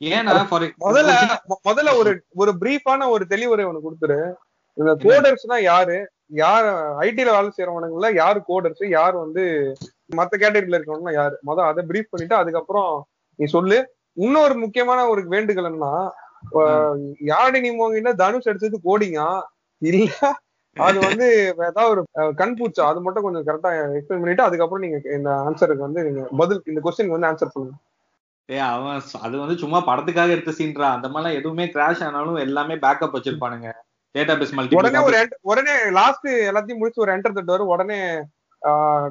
[0.01, 0.33] ஏன்னா
[0.85, 1.13] முதல்ல
[1.67, 2.11] முதல்ல ஒரு
[2.43, 4.19] ஒரு பிரீஃபான ஒரு தெளிவுரை ஒண்ணு கொடுத்துரு.
[4.79, 5.97] இந்த கோடர்ஸ்னா யாரு?
[6.41, 6.67] யார்
[7.05, 9.43] ஐடில வேலை செய்யறவனுங்கள யாரு கோடர்ஸ் யார் வந்து
[10.11, 11.35] மத்த கேட்டகரியில இருக்கவங்க யாரு?
[11.49, 12.93] முதல்ல அதை பிரீஃப் பண்ணிட்டு அதுக்கப்புறம்
[13.39, 13.79] நீ சொல்லு.
[14.17, 15.87] இன்னொரு முக்கியமான ஒரு வேண்டுகோள் என்ன
[17.29, 19.29] யாரடி நீ மோகினா தனுஷ் அடிச்சது கோடிங்கா
[19.83, 20.09] இல்ல
[20.77, 21.27] அது வந்து
[21.63, 22.85] ஏதாவது ஒரு அஹ், கண் பூச்சா?
[22.91, 27.15] அது மட்டும் கொஞ்சம் கரெக்டா எக்ஸ்பிளைன் பண்ணிட்டு அதுக்கப்புறம் நீங்க இந்த ஆன்சருக்கு வந்து நீங்க பதில் இந்த கொஸ்டின்
[27.15, 27.77] வந்து ஆன்சர் பண்ணுங்க.
[28.49, 33.15] ஏ அவன் அது வந்து சும்மா படத்துக்காக எடுத்த சீன்றா அந்த மாதிரிலாம் எதுவுமே கிராஷ் ஆனாலும் எல்லாமே பேக்கப்
[33.17, 33.69] வச்சிருப்பானுங்க.
[34.15, 37.99] டேட்டா பேஸ் உடனே ஒரு மல்டி உடனே லாஸ்ட் எல்லாத்தையும் முடிச்சு ஒரு என்டர் தட்டு வரும் உடனே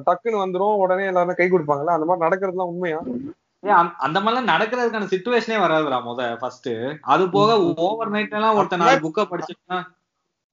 [0.06, 0.76] டக்குன்னு வந்துரும்.
[0.84, 1.96] உடனே எல்லாரும் கை கொடுப்பாங்கல்ல?
[1.96, 3.00] அந்த மாதிரி நடக்கிறதுலாம் உண்மையா?
[4.06, 6.72] அந்த மாதிரிலாம் நடக்கிறதுக்கான சுச்சுவேஷனே வராதுடா முத ஃபர்ஸ்ட்
[7.12, 7.50] அது போக
[7.84, 9.76] ஓவர் நைட் எல்லாம் ஒருத்தன் நாலு புக்க படிச்சுட்டா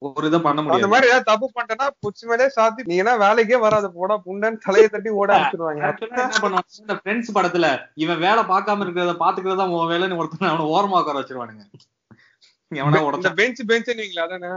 [0.02, 3.58] ஒரு இதை பண்ண அந்த முடியாது மாதிரி ஏதாவது தப்பு பண்ணிட்டேன்னா புடிச்சு மேலே சாத்தி நீ என்ன வேலைக்கே
[3.64, 7.68] வராத போடா புண்டன் தலையை தட்டி ஓட பண்ணுவாங்க இந்த ஃப்ரெண்ட்ஸ் படத்துல
[8.04, 11.64] இவன் வேலை பார்க்காம இருக்கிறத பாத்துக்கிறதா உன் வேலைன்னு ஒருத்தன் அவனை ஓரமா உட்கார வச்சிருவானுங்க.
[12.72, 14.50] எவனா உடச்சா பெஞ்ச் பெஞ்ச் நீங்களா அதானே?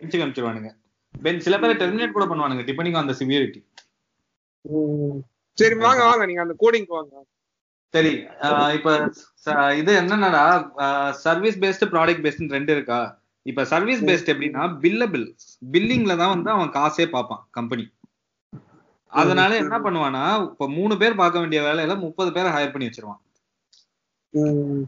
[0.00, 0.70] பெஞ்சுக்கு அனுப்பிச்சிருவானுங்க
[1.14, 3.60] பென் சில பேர் டெர்மினேட் கூட பண்ணுவானுங்க டிபெண்டிங் ஆன் த சிவியரிட்டி
[4.64, 5.18] ம்.
[5.58, 6.22] சரி வாங்க வாங்க.
[6.28, 7.12] நீங்க அந்த கோடிங் வாங்க.
[7.94, 8.10] சரி
[8.76, 8.90] இப்ப
[9.80, 10.42] இது என்னன்னா
[11.22, 12.98] சர்வீஸ் பேஸ்டு ப்ராடக்ட் பேஸ்டு ரெண்டு இருக்கா?
[13.46, 15.24] இப்ப சர்வீஸ் பேஸ்ட் எப்படின்னா பில்லபிள்
[15.72, 17.84] பில்லிங்ல தான் வந்து அவன் காசே பார்ப்பான் கம்பெனி
[19.12, 23.20] அதனால என்ன பண்ணுவானா இப்ப மூணு பேர் பார்க்க வேண்டிய வேலையில முப்பது பேரை ஹையர் பண்ணி வச்சிருவான்.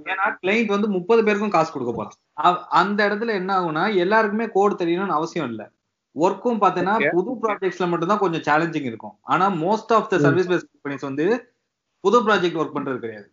[0.07, 2.17] ஏன்னா கிளைண்ட் வந்து முப்பது பேருக்கும் காசு கொடுக்க போறான்.
[2.81, 5.63] அந்த இடத்துல என்ன ஆகும்னா எல்லாருக்குமே கோட் தெரியணும்னு அவசியம் இல்ல.
[6.17, 6.97] ஒர்க்கும் பாத்தீங்கன்னா.
[7.17, 9.15] புது ப்ராஜெக்ட்ஸ்ல மட்டும் தான் கொஞ்சம் சேலஞ்சிங் இருக்கும்.
[9.27, 11.27] ஆனா most of the service based companies வந்து
[12.05, 13.29] புது ப்ராஜெக்ட் ஒர்க் பண்றது கிடையாது.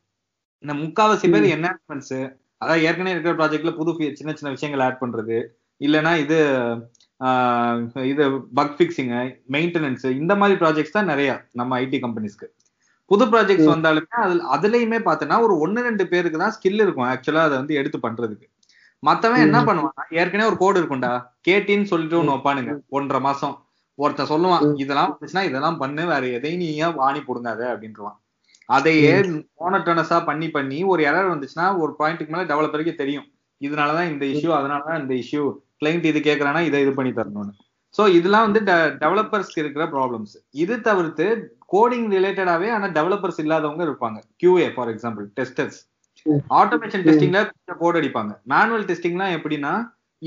[0.63, 2.15] இந்த முக்காவாசி பேர் என்ஹான்ஸ்மெண்ட்ஸ்
[2.61, 5.37] அதாவது ஏற்கனவே இருக்கிற ப்ராஜெக்ட்ல புது சின்ன சின்ன விஷயங்கள் ஆட் பண்றது.
[5.81, 6.37] இல்லைன்னா இது
[7.21, 9.11] ஆஹ், இது பக் ஃபிக்ஸிங்
[9.53, 12.47] மெயின்டெனன்ஸ் இந்த மாதிரி ப்ராஜெக்ட்ஸ் தான் நிறைய நம்ம ஐடி கம்பெனிஸ்க்கு
[13.11, 17.55] புது ப்ராஜெக்ட்ஸ் வந்தாலுமே அதுல அதுலயுமே பார்த்தோன்னா ஒரு ஒன்னு ரெண்டு பேருக்கு தான் ஸ்கில் இருக்கும் ஆக்சுவலா அதை
[17.61, 18.47] வந்து எடுத்து பண்றதுக்கு.
[19.03, 21.11] மத்தவன் என்ன பண்ணுவான் ஏற்கனவே ஒரு கோடு இருக்கும்டா.
[21.47, 22.73] கேட்டின்னு சொல்லிட்டு ஒண்ணு வைப்பானுங்க.
[22.97, 23.55] ஒன்றரை மாசம்.
[23.97, 26.03] ஒருத்தன் சொல்லுவான் இதெல்லாம் வந்துச்சுன்னா இதெல்லாம் பண்ணு.
[26.13, 27.61] வேற எதையும் நீ ஏன் வாணி போடுங்காத?
[27.73, 28.17] அப்படின்றான்
[28.69, 29.11] அதையே
[29.61, 33.27] மோனட்டனஸா பண்ணி பண்ணி ஒரு எரர் வந்துச்சுன்னா ஒரு பாயிண்ட்டுக்கு மேல டெவலப்பருக்கு தெரியும்.
[33.61, 35.43] இதனாலதான் இந்த இஷ்யூ அதனாலதான் இந்த இஷ்யூ
[35.81, 37.53] கிளைண்ட் இது கேக்குறானா இதை இது பண்ணி தரணும்னு.
[37.95, 38.61] சோ இதெல்லாம் வந்து
[39.03, 40.33] டெவலப்பர்ஸ்க்கு இருக்கிற ப்ராப்ளம்ஸ்
[40.63, 41.27] இது தவிர்த்து
[41.73, 44.17] கோடிங் ரிலேட்டடாவே ஆனா டெவலப்பர்ஸ் இல்லாதவங்க இருப்பாங்க.
[44.41, 45.77] QA for example testers
[46.59, 47.39] automation டெஸ்டிங்ல
[47.81, 48.31] code அடிப்பாங்க.
[48.53, 49.73] மேனுவல் டெஸ்டிங்லாம் எப்படின்னா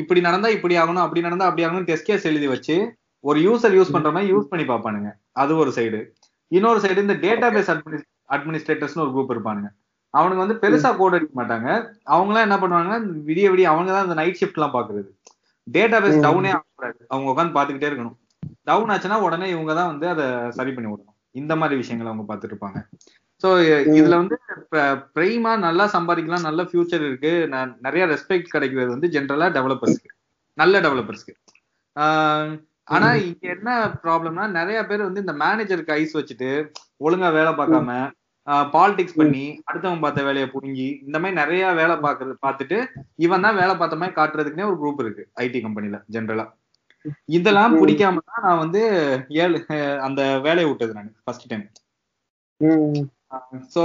[0.00, 2.76] இப்படி நடந்தா இப்படி ஆகணும் அப்படி நடந்தா அப்படி ஆகணும் டெஸ்ட் கேஸ் எழுதி வச்சு
[3.24, 5.10] ஒரு யூசர் யூஸ் பண்ற மாதிரி யூஸ் பண்ணி பார்ப்பானுங்க.
[5.42, 6.00] அது ஒரு சைடு
[6.56, 7.70] இன்னொரு சைடு இந்த டேட்டா பேஸ்
[8.34, 9.68] அட்மினிஸ்ட்ரேட்டர்ஸ்னு ஒரு குரூப் இருப்பானுங்க.
[10.14, 11.68] அவனுக்கு வந்து பெருசா கோட் அடிக்க மாட்டாங்க.
[12.14, 15.08] அவங்களாம் என்ன பண்ணுவாங்கன்னா விடிய விடிய அவங்க தான் இந்த நைட் ஷிஃப்ட் எல்லாம் பாக்குறது.
[15.66, 16.98] டேட்டா பேஸ் டவுனே ஆகக்கூடாது.
[17.12, 18.16] அவங்க உட்காந்து பாத்துக்கிட்டே இருக்கணும்.
[18.68, 20.26] டவுன் ஆச்சுன்னா உடனே இவங்க தான் வந்து அதை
[20.58, 21.17] சரி பண்ணி விடணும்.
[21.38, 22.80] இந்த மாதிரி விஷயங்களை அவங்க பார்த்துட்டு இருப்பாங்க
[23.42, 23.48] ஸோ
[23.96, 24.36] இதுல வந்து
[25.14, 27.32] பிரைமா நல்லா சம்பாதிக்கலாம் நல்ல ஃபியூச்சர் இருக்கு.
[27.82, 30.10] நிறைய ரெஸ்பெக்ட் கிடைக்கிறது வந்து ஜென்ரலா டெவலப்பர்ஸ்க்கு
[30.58, 31.34] நல்ல டெவலப்பர்ஸ்க்கு
[32.88, 33.70] ஆனா இங்க என்ன
[34.04, 36.50] ப்ராப்ளம்னா நிறைய பேர் வந்து இந்த மேனேஜருக்கு ஐஸ் வச்சுட்டு
[37.00, 37.96] ஒழுங்கா வேலை பார்க்காம
[38.72, 42.78] பாலிடிக்ஸ் பண்ணி அடுத்தவன் பார்த்த வேலையை புடுங்கி இந்த மாதிரி நிறைய வேலை பார்க்கறது பார்த்துட்டு
[43.18, 46.46] இவன் தான் வேலை பார்த்த மாதிரி காட்டுறதுக்குனே ஒரு குரூப் இருக்கு ஐடி கம்பெனில ஜென்ரலா
[47.36, 48.80] இதெல்லாம் பிடிக்காம தான் நான் வந்து
[49.42, 49.58] ஏழு
[50.06, 51.64] அந்த வேலையை விட்டது நான் ஃபர்ஸ்ட் டைம்.
[53.74, 53.82] சோ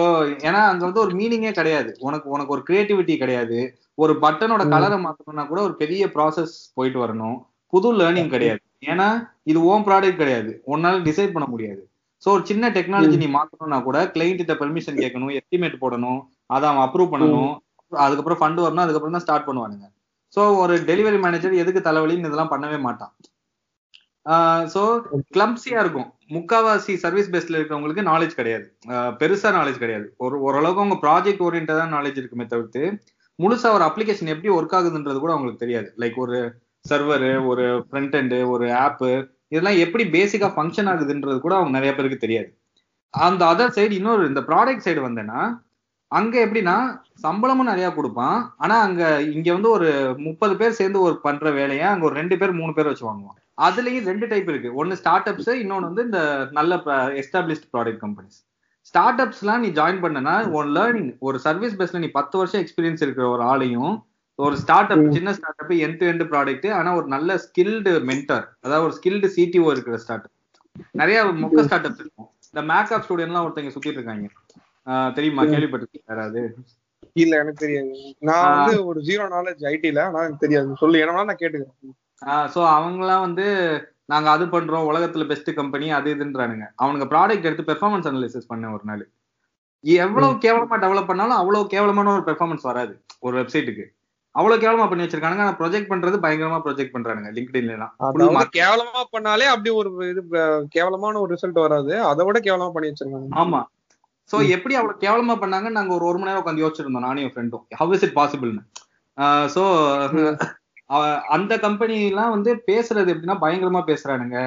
[0.48, 1.90] ஏன்னா அங்க வந்து ஒரு மீனிங்கே கிடையாது.
[2.08, 3.58] உனக்கு உனக்கு ஒரு கிரியேட்டிவிட்டி கிடையாது.
[4.04, 7.38] ஒரு பட்டனோட கலரை மாத்தணும்னா கூட ஒரு பெரிய ப்ராசஸ் போயிட்டு வரணும்.
[7.74, 8.62] புது லேர்னிங் கிடையாது.
[8.92, 9.08] ஏன்னா
[9.52, 10.52] இது ஓன் ப்ராடக்ட் கிடையாது.
[10.74, 11.82] உன்னால டிசைட் பண்ண முடியாது.
[12.24, 16.20] சோ ஒரு சின்ன டெக்னாலஜி நீ மாத்தணும்னா கூட கிளைண்ட் கிட்ட பெர்மிஷன் கேட்கணும் எஸ்டிமேட் போடணும்
[16.56, 17.54] அதை அவன் அப்ரூவ் பண்ணணும்.
[17.92, 19.86] அதுக்கப்புறம் ஃபண்ட் வரணும் அதுக்கப்புறம் தான் ஸ்டார்ட் பண்ணுவானுங்க.
[20.36, 23.14] ஸோ ஒரு டெலிவரி மேனேஜர் எதுக்கு தலைவலின்னு இதெல்லாம் பண்ணவே மாட்டான்.
[24.74, 24.82] சோ
[25.36, 26.10] கிளம்சியா இருக்கும்.
[26.36, 28.66] முக்காவாசி சர்வீஸ் பேஸ்ல இருக்கிறவங்களுக்கு நாலேஜ் கிடையாது.
[29.22, 30.08] பெருசா நாலேஜ் கிடையாது.
[30.26, 32.84] ஒரு ஓரளவுக்கு அவங்க ப்ராஜெக்ட் ஓரியன்டா நாலேஜ் இருக்குமே தவிர்த்து
[33.40, 35.88] முழுசா ஒரு அப்ளிகேஷன் எப்படி ஒர்க் ஆகுதுன்றது கூட அவங்களுக்கு தெரியாது.
[36.02, 36.40] லைக் ஒரு
[36.86, 39.12] சர்வரு ஒரு ஃப்ரண்ட் எண்டு ஒரு ஆப்பு
[39.54, 42.50] இதெல்லாம் எப்படி பேசிக்கா ஃபங்க்ஷன் ஆகுதுன்றது கூட அவங்க நிறைய பேருக்கு தெரியாது.
[43.14, 45.42] அந்த அதர் சைடு இன்னொரு இந்த ப்ராடக்ட் சைடு வந்தேன்னா
[46.12, 46.78] அங்க எப்படின்னா
[47.24, 48.54] சம்பளமும் நிறைய கொடுப்பான்.
[48.58, 52.52] ஆனா அங்க இங்க வந்து ஒரு முப்பது பேர் சேர்ந்து ஒரு பண்ற வேலையை அங்க ஒரு ரெண்டு பேர்
[52.52, 53.40] மூணு பேர் வச்சு வாங்குவான்.
[53.62, 54.74] அதுலயும் ரெண்டு டைப் இருக்கு.
[54.74, 56.76] ஒன்னு ஸ்டார்ட் அப்ஸ் இன்னொன்னு வந்து இந்த நல்ல
[57.22, 58.40] எஸ்டாப்ளிஷ்ட் ப்ராடக்ட் கம்பெனிஸ்
[58.82, 63.28] ஸ்டார்ட் அப்ஸ்லாம் நீ ஜாயின் பண்ணனா உன் லேர்னிங் ஒரு சர்வீஸ் பேஸ்ல நீ பத்து வருஷம் எக்ஸ்பீரியன்ஸ் இருக்கிற
[63.28, 64.04] ஒரு ஆளையும்
[64.36, 68.86] ஒரு ஸ்டார்ட் அப் சின்ன startup end to end product ஆனா ஒரு நல்ல ஸ்கில்டு மென்டர் அதாவது
[68.86, 70.32] ஒரு ஸ்கில்டு சிடிஓ இருக்கிற ஸ்டார்ட் அப்
[70.92, 72.30] நிறைய மொக்க ஸ்டார்ட் அப்ஸ் இருக்கும்.
[72.54, 74.28] இந்த மேக்கப் ஸ்டூடெண்ட்லாம் ஒருத்தங்க சுத்திட்டு இருக்காங்க.
[74.86, 75.44] ஆஹ் தெரியுமா?
[75.44, 76.56] கேள்விப்பட்டிருக்கீங்க யாராவது?
[77.16, 77.90] இல்ல எனக்கு தெரியாது.
[78.22, 80.70] நான் வந்து ஒரு ஜீரோ நாலேஜ் ஐடில ஆனா எனக்கு தெரியாது.
[80.82, 81.96] சொல்லு என்ன நான் கேட்டுக்கிறேன்.
[82.54, 83.46] சோ அவங்கலாம் வந்து
[84.06, 86.66] நாங்க அது பண்றோம் உலகத்துல பெஸ்ட் கம்பெனி அது இதுன்றானுங்க.
[86.84, 89.04] அவனுங்க ப்ராடக்ட் எடுத்து பெர்ஃபார்மன்ஸ் அனாலிசிஸ் பண்ண ஒரு நாள்.
[89.84, 93.86] எவ்வளவு கேவலமா டெவலப் பண்ணாலும் அவ்வளவு கேவலமான ஒரு பெர்ஃபார்மன்ஸ் வராது ஒரு வெப்சைட்டுக்கு
[94.36, 97.92] அவ்வளவு கேவலமா பண்ணி வச்சிருக்கானுங்க ஆனா ப்ரொஜெக்ட் பண்றது பயங்கரமா ப்ரொஜெக்ட் பண்றானுங்க லிங்க்டின்ல எல்லாம்.
[98.08, 100.22] அதாவது கேவலமா பண்ணாலே அப்படி ஒரு இது
[100.76, 101.94] கேவலமான ஒரு ரிசல்ட் வராது.
[102.12, 103.30] அதை விட கேவலமா பண்ணி வச்சிருக்காங்க.
[103.44, 103.62] ஆமா.
[104.32, 105.70] சோ எப்படி அவ்வளவு கேவலமா பண்ணாங்க?
[105.78, 108.64] நாங்க ஒரு ஒரு மணி நேரம் உட்காந்து யோசிச்சிருந்தோம் நானும் என் ஃப்ரெண்டும் ஹவ் இஸ் இட் பாசிபிள்னு
[109.56, 109.64] சோ
[111.36, 114.38] அந்த கம்பெனி எல்லாம் வந்து பேசுறது எப்படின்னா பயங்கரமா பேசுறானுங்க.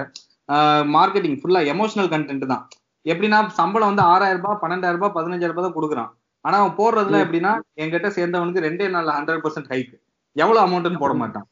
[0.96, 2.64] மார்க்கெட்டிங் ஃபுல்லா எமோஷனல் கண்டென்ட் தான்.
[3.12, 6.10] எப்படின்னா சம்பளம் வந்து ஆறாயிரம் ரூபாய் பன்னெண்டாயிரம் ரூபாய் பதினஞ்சாயிரம் ரூபாய் தான் கொடுக்குறான்.
[6.44, 9.94] ஆனா அவன் போடுறதுல எப்படின்னா என்கிட்ட சேர்ந்தவனுக்கு ரெண்டே நாள்ல ஹண்ட்ரட் பர்சன்ட் ஹைக்
[10.36, 11.46] எவ்வளவு அமௌண்ட்னு போட மாட்டான்.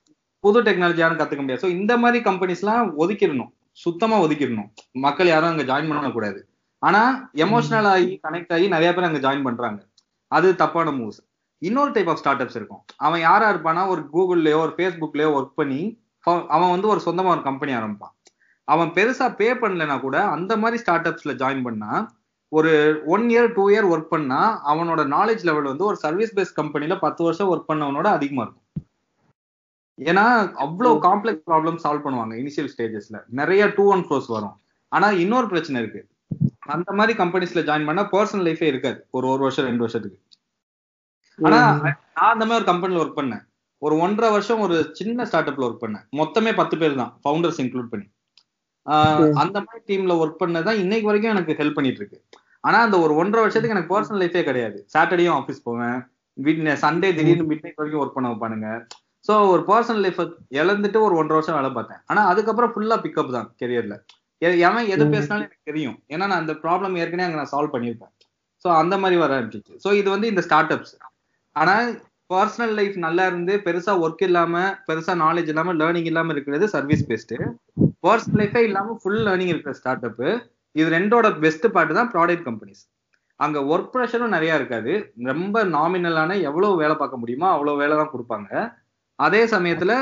[0.45, 1.63] புது டெக்னாலஜி யாரும் கத்துக்க முடியாது.
[1.65, 3.51] சோ இந்த மாதிரி கம்பெனிஸ் எல்லாம் ஒதுக்கிடணும்.
[3.85, 4.69] சுத்தமா ஒதுக்கிடணும்.
[5.07, 6.41] மக்கள் யாரும் அங்க ஜாயின் பண்ணக்கூடாது.
[6.87, 7.03] ஆனா
[7.45, 9.81] எமோஷனல் ஆகி கனெக்ட் ஆகி நிறைய பேர் அங்க ஜாயின் பண்றாங்க.
[10.33, 11.21] அது தப்பான மூவ்ஸ்
[11.63, 12.83] இன்னொரு டைப் ஆஃப் ஸ்டார்ட் அப்ஸ் இருக்கும்.
[13.07, 15.81] அவன் யாரா இருப்பானா ஒரு கூகுள்லயோ ஒரு ஃபேஸ்புக்லயோ ஒர்க் பண்ணி
[16.55, 18.15] அவன் வந்து ஒரு சொந்தமா ஒரு கம்பெனி ஆரம்பிப்பான்.
[18.69, 21.91] அவன் பெருசா பே பண்ணலைன்னா கூட அந்த மாதிரி ஸ்டார்ட் அப்ஸ்ல ஜாயின் பண்ணா
[22.53, 22.73] ஒரு
[23.15, 24.41] one year two year work பண்ணா
[24.73, 28.67] அவனோட நாலேஜ் லெவல் வந்து ஒரு சர்வீஸ் பேஸ்ட் கம்பெனில பத்து வருஷம் ஒர்க் பண்ணவனோட அதிகமா இருக்கும்.
[29.99, 30.25] ஏன்னா
[30.65, 34.57] அவ்வளவு காம்ப்ளெக்ஸ் ப்ராப்ளம் சால்வ் பண்ணுவாங்க இனிஷியல் ஸ்டேஜஸ்ல நிறைய டூ ஒன் ஃபோர்ஸ் வரும்.
[34.93, 36.03] ஆனா இன்னொரு பிரச்சனை இருக்கு.
[36.73, 38.99] அந்த மாதிரி கம்பெனிஸ்ல ஜாயின் பண்ணா பர்சனல் லைஃபே இருக்காது.
[39.17, 40.19] ஒரு ஒரு வருஷம் ரெண்டு வருஷத்துக்கு.
[41.39, 41.59] ஆனா
[42.17, 43.43] நான் அந்த மாதிரி ஒரு கம்பெனில ஒர்க் பண்ணேன்.
[43.83, 46.05] ஒரு ஒன்றரை வருஷம் ஒரு சின்ன ஸ்டார்ட் அப்ல ஒர்க் பண்ணேன்.
[46.21, 47.13] மொத்தமே பத்து பேர் தான்.
[47.25, 48.07] ஃபவுண்டர்ஸ் இன்க்ளூட் பண்ணி.
[49.43, 52.19] அந்த மாதிரி டீம்ல ஒர்க் பண்ணதான் இன்னைக்கு வரைக்கும் எனக்கு ஹெல்ப் பண்ணிட்டு இருக்கு.
[52.69, 54.79] ஆனா அந்த ஒரு ஒன்றரை வருஷத்துக்கு எனக்கு பர்சனல் லைஃபே கிடையாது.
[54.95, 55.99] சாட்டர்டேயும் ஆஃபீஸ் போவேன்.
[56.85, 58.69] சண்டே திடீர்னு மிட் நைட் வரைக்கும் ஒர்க் பண்ண வைப்பானுங்க.
[59.27, 60.21] சோ ஒரு பர்சனல் லைஃப்
[60.61, 62.01] இழந்துட்டு ஒரு ஒன்றரை வருஷம் வேலை பார்த்தேன்.
[62.11, 63.97] ஆனா அதுக்கப்புறம் ஃபுல்லா பிக்கப் தான் கெரியர்ல
[64.69, 65.05] எவன் எது.
[65.15, 65.97] பேசினாலும் எனக்கு தெரியும்.
[66.13, 68.13] ஏன்னா நான் அந்த ப்ராப்ளம் ஏற்கனவே அங்க நான் சால்வ் பண்ணியிருப்பேன்
[68.65, 70.95] சோ அந்த மாதிரி வர ஆரம்பிச்சிச்சு சோ இது வந்து இந்த ஸ்டார்ட் அப்ஸ்
[71.57, 71.75] ஆனா
[72.33, 77.35] பர்சனல் லைஃப் நல்லா இருந்து பெருசா ஒர்க் இல்லாம பெருசா நாலேஜ் இல்லாம லேர்னிங் இல்லாம இருக்கிறது சர்வீஸ் பெஸ்ட்
[78.07, 80.23] பர்சனல் லைஃபே இல்லாம ஃபுல் லேர்னிங் இருக்கிற ஸ்டார்ட் அப்
[80.77, 82.83] இது ரெண்டோட பெஸ்ட் பார்ட் தான் ப்ராடக்ட் கம்பெனிஸ்
[83.41, 84.93] அங்க ஒர்க் ப்ரெஷரும் நிறைய இருக்காது.
[85.31, 88.51] ரொம்ப நாமினலான எவ்வளவு வேலை பார்க்க முடியுமோ அவ்வளவு வேலை தான் கொடுப்பாங்க.
[89.19, 89.93] அதே சமயத்துல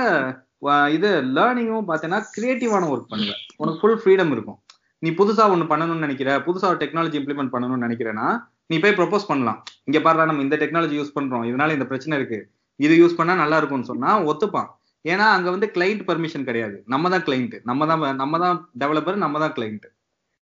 [0.96, 4.58] இது லேர்னிங்கும் பார்த்தீங்கன்னா கிரியேட்டிவான ஒர்க் பண்ணுவேன் உனக்கு ஃபுல் ஃப்ரீடம் இருக்கும்.
[5.04, 8.26] நீ புதுசா ஒன்று பண்ணணும்னு நினைக்கிற புதுசா ஒரு டெக்னாலஜி இம்ப்ளிமெண்ட் பண்ணணும்னு நினைக்கிறேன்னா
[8.72, 9.58] நீ போய் ப்ரொபோஸ் பண்ணலாம்.
[9.88, 11.46] இங்க பாருடா நம்ம இந்த டெக்னாலஜி யூஸ் பண்றோம்.
[11.50, 12.38] இதனால இந்த பிரச்சனை இருக்கு.
[12.84, 14.68] இது யூஸ் பண்ணா நல்லா இருக்கும்னு சொன்னா ஒத்துப்பான்.
[15.12, 16.76] ஏன்னா அங்க வந்து கிளைண்ட் பர்மிஷன் கிடையாது.
[16.92, 19.88] நம்ம தான் கிளைண்ட் நம்ம தான் நம்ம தான் டெவலப்பர் நம்ம தான் கிளைண்ட்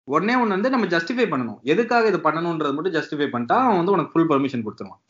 [0.07, 1.59] உடனே ஒன்று வந்து நம்ம ஜஸ்டிஃபை பண்ணணும்.
[1.73, 5.01] எதுக்காக இது பண்ணணும்ன்றது மட்டும் ஜஸ்டிஃபை பண்ணிட்டா அவன் வந்து உனக்கு ஃபுல் பர்மிஷன் கொடுத்துருவான்.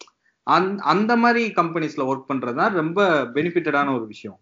[0.56, 3.08] அந் அந்த மாதிரி கம்பெனிஸ்ல ஒர்க் பண்றது தான் ரொம்ப
[3.38, 4.38] பெனிஃபிட்டடான ஒரு விஷயம்.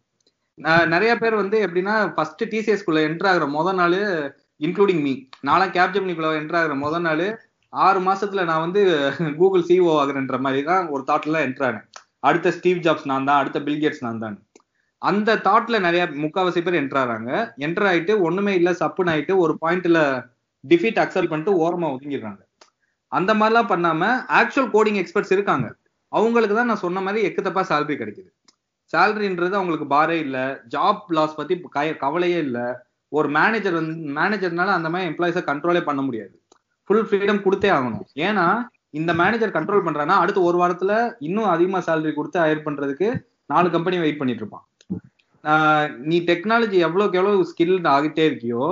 [0.93, 3.99] நிறைய பேர் வந்து எப்படின்னா ஃபர்ஸ்ட் டிசிஎஸ் குள்ள என்டர் ஆகிற முத நாள்
[4.61, 5.13] இன்க்ளூடிங் மீ
[5.47, 7.25] நான்லாம் கேப்ஜெமினிக்குள்ள என்டர் ஆகிற முத நாள்
[7.73, 8.81] ஆறு மாசத்துல நான் வந்து
[9.39, 11.87] கூகுள் சிஓ ஆகுறேன்ற மாதிரி தான் ஒரு தாட்ல என்டர் ஆனேன்.
[12.27, 14.35] அடுத்த ஸ்டீவ் ஜாப்ஸ் நான் தான் அடுத்த பில்கேட்ஸ் நான் தான்.
[15.01, 17.31] அந்த தாட்ல நிறைய முக்காவாசி பேர் என்டர் ஆறாங்க.
[17.65, 20.01] என்டர் ஆயிட்டு ஒண்ணுமே இல்ல சப்புன்னு ஆயிட்டு ஒரு பாயிண்ட்ல
[20.63, 22.41] டிஃபீட் அக்செப்ட் பண்ணிட்டு ஓரமா ஒதுங்கிடுறாங்க.
[23.11, 24.03] அந்த மாதிரிலாம் பண்ணாம
[24.41, 25.67] ஆக்சுவல் கோடிங் எக்ஸ்பர்ட்ஸ் இருக்காங்க.
[26.11, 28.29] அவங்களுக்கு தான் நான் சொன்ன மாதிரி எக்கத்தப்பா சேலரி கிடைக்குது.
[28.93, 30.37] சேலரின்றது அவங்களுக்கு பாரே இல்ல.
[30.75, 31.55] ஜாப் லாஸ் பத்தி
[32.03, 32.59] கவலையே இல்ல.
[33.11, 36.33] ஒரு மேனேஜர் வந்து மேனேஜர்னால அந்த மாதிரி எம்ப்ளாயிஸை கண்ட்ரோலே பண்ண முடியாது.
[36.87, 38.05] ஃபுல் ஃப்ரீடம் கொடுத்தே ஆகணும்.
[38.27, 38.45] ஏன்னா
[38.99, 40.93] இந்த மேனேஜர் கண்ட்ரோல் பண்றான்னா அடுத்த ஒரு வாரத்துல
[41.27, 43.07] இன்னும் அதிகமா சேலரி கொடுத்து ஹையர் பண்றதுக்கு
[43.51, 44.65] நாலு கம்பெனி வெயிட் பண்ணிட்டு இருப்பான்.
[46.09, 48.65] நீ டெக்னாலஜி எவ்வளவுக்கு எவ்வளவு ஸ்கில் ஆகிட்டே இருக்கியோ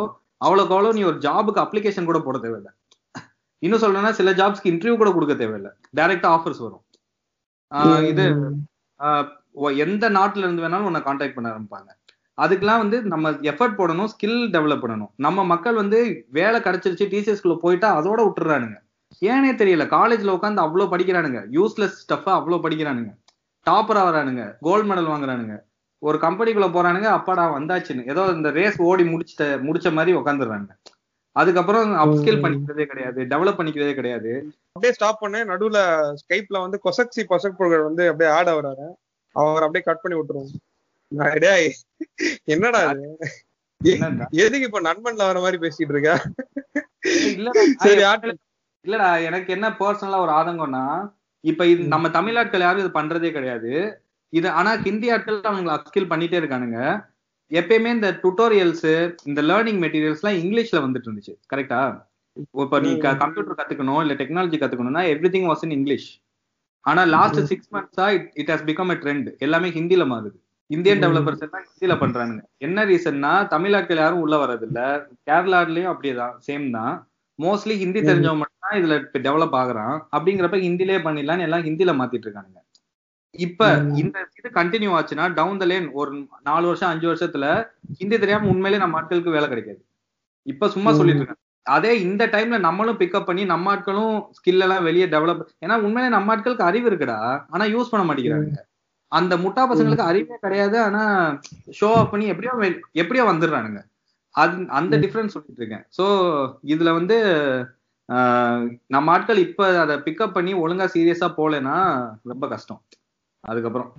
[0.45, 2.71] அவ்வளவுக்கு அவ்வளவு நீ ஒரு ஜாபுக்கு அப்ளிகேஷன் கூட போட தேவையில்லை.
[3.63, 5.71] இன்னும் சொல்லணும்னா சில ஜாப்ஸ்க்கு இன்டர்வியூ கூட கொடுக்க தேவையில்லை.
[5.97, 6.83] டைரக்டா ஆஃபர்ஸ் வரும்.
[8.11, 8.25] இது
[9.53, 11.89] எந்த நாட்டுல இருந்து வேணாலும் உன்னை காண்டாக்ட் பண்ண ஆரம்பிப்பாங்க.
[12.41, 15.11] அதுக்கெல்லாம் வந்து நம்ம எஃபர்ட் போடணும் ஸ்கில் டெவலப் பண்ணணும்.
[15.15, 18.77] நம்ம மக்கள் வந்து வேலை கிடைச்சிருச்சு டிசிஎஸ்குள்ள போயிட்டா அதோட விட்டுறானுங்க.
[19.21, 21.39] ஏனே தெரியல காலேஜ்ல உட்காந்து அவ்வளவு படிக்கிறானுங்க.
[21.57, 23.11] யூஸ்லெஸ் ஸ்டஃபா அவ்வளவு படிக்கிறானுங்க.
[23.69, 24.57] டாப்பரா வரானுங்க.
[24.59, 25.57] கோல்டு மெடல் வாங்குறானுங்க.
[25.99, 28.09] ஒரு கம்பெனிக்குள்ள போறானுங்க அப்பாடா வந்தாச்சுன்னு.
[28.09, 30.69] ஏதோ இந்த ரேஸ் ஓடி முடிச்சிட்ட முடிச்ச மாதிரி உட்காந்துடுறாங்க
[31.31, 34.31] அதுக்கப்புறம் அப்ஸ்கில் பண்ணிக்கிறதே கிடையாது டெவலப் பண்ணிக்கிறதே கிடையாது.
[34.67, 35.79] அப்படியே ஸ்டாப் பண்ணேன் நடுவுல
[36.21, 38.87] ஸ்கைப்ல வந்து கொசக்சி பசக் வந்து அப்படியே ஆட் ஆகுறாரு.
[39.35, 40.51] அவர் அப்படியே கட் பண்ணி விட்டுருவோம்.
[41.45, 41.69] டேய்,
[42.53, 42.81] என்னடா
[43.81, 44.25] என்னடா?
[44.43, 46.11] எதுக்கு இப்ப நண்பன்ல வர மாதிரி பேசிட்டு இருக்க?
[47.77, 48.27] நான்
[48.85, 50.83] இல்லடா எனக்கு என்ன பர்சனலா ஒரு ஆதங்கம்னா
[51.43, 53.71] இப்ப இது நம்ம தமிழ் ஆட்கள் யாரும் இது பண்றதே கிடையாது.
[54.33, 56.79] இது ஆனா ஹிந்தி ஆட்கள் அவங்க அப்ஸ்கில் பண்ணிட்டே இருக்கானுங்க.
[57.51, 58.89] எப்பயுமே இந்த டுட்டோரியல்ஸ்
[59.29, 61.33] இந்த லேர்னிங் மெட்டீரியல்ஸ்லாம் இங்கிலீஷ்ல வந்துட்டு இருந்துச்சு.
[61.53, 61.81] கரெக்டா
[62.37, 62.91] இப்போ நீ
[63.23, 66.09] கம்ப்யூட்டர் கத்துக்கணும் இல்ல டெக்னாலஜி கத்துக்கணும்னா everything was in English
[66.85, 70.37] ஆனா last six மந்த்ஸா it it has become a trend எல்லாமே ஹிந்தில மாறுது.
[70.69, 72.41] இந்தியன் டெவலப்பர்ஸ் எல்லாம் ஹிந்தில பண்றானுங்க.
[72.59, 74.79] என்ன ரீசன்னா தமிழ்நாட்டில் யாரும் உள்ள வர்றதில்ல
[75.27, 76.93] கேரளாலயும் அப்படியேதான் சேம் தான்.
[77.39, 79.95] மோஸ்ட்லி ஹிந்தி தெரிஞ்சவங்க மட்டும் தான் இதுல இப்ப டெவலப் ஆகுறான்.
[80.15, 82.59] அப்படிங்கிறப்ப ஹிந்திலே பண்ணிடலாம்னு எல்லாம் ஹிந்தில மாத்திட்டு இருக்கானுங்க.
[83.35, 83.67] இப்ப
[84.01, 87.45] இந்த இது கண்டினியூ ஆச்சுன்னா டவுன் த லேன் ஒரு நாலு வருஷம் அஞ்சு வருஷத்துல
[87.99, 89.81] ஹிந்தி தெரியாம உண்மையிலே நம்ம ஆட்களுக்கு வேலை கிடைக்காது.
[90.45, 91.40] இப்ப சும்மா சொல்லிட்டு இருக்காங்க.
[91.65, 96.35] அதே இந்த டைம்ல நம்மளும் பிக்கப் பண்ணி நம்ம ஆட்களும் ஸ்கில் எல்லாம் வெளியே டெவலப் ஏன்னா உண்மையிலே நம்ம
[96.35, 97.17] ஆட்களுக்கு அறிவு இருக்குடா.
[97.49, 98.61] ஆனா யூஸ் பண்ண மாட்டேங்கிறாங்க.
[99.11, 100.79] அந்த முட்டா பசங்களுக்கு அறிவே கிடையாது.
[100.81, 101.01] ஆனா
[101.79, 102.53] ஷோ ஆஃப் பண்ணி எப்படியோ
[102.93, 103.81] எப்படியோ வந்துடுறானுங்க.
[104.35, 105.85] அது அந்த டிஃபரன்ஸ் சொல்லிட்டு இருக்கேன்.
[105.97, 106.05] சோ
[106.65, 107.17] இதுல வந்து
[108.09, 111.75] ஆஹ், நம்ம ஆட்கள் இப்ப அதை பிக்கப் பண்ணி ஒழுங்கா சீரியஸா போலனா
[112.23, 112.81] ரொம்ப கஷ்டம்.
[113.43, 113.91] அதுக்கப்புறம்.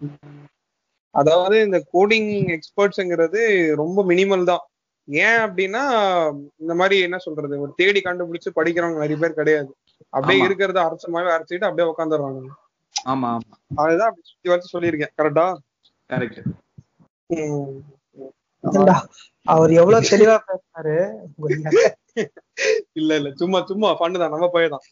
[1.14, 3.40] அதாவது இந்த கோடிங் எக்ஸ்பர்ட்ஸ்ங்கிறது
[3.74, 4.64] ரொம்ப மினிமல் தான்.
[5.20, 5.82] ஏன் அப்படின்னா
[6.60, 9.70] இந்த மாதிரி என்ன சொல்றது ஒரு தேடி கண்டுபிடிச்சு படிக்கிறவங்க நிறைய பேர் கிடையாது.
[10.12, 10.40] அப்படியே.
[10.46, 12.40] இருக்கிறத அரைச்சமாவே அரைச்சிட்டு அப்படியே உட்காந்துடுறாங்க
[13.06, 13.54] ஆமா ஆமா.
[13.82, 15.14] அதுதான் அப்படி சுத்தி வச்சு சொல்லியிருக்கேன்.
[15.18, 15.46] கரெக்டா
[16.10, 16.40] கரெக்ட்
[19.46, 20.96] அவர் எவ்வளவு தெளிவா பேசினாரு?
[22.96, 23.28] இல்ல இல்ல.
[23.40, 24.34] சும்மா சும்மா ஃபண்டு தான்.
[24.34, 24.84] நம்ம தான்.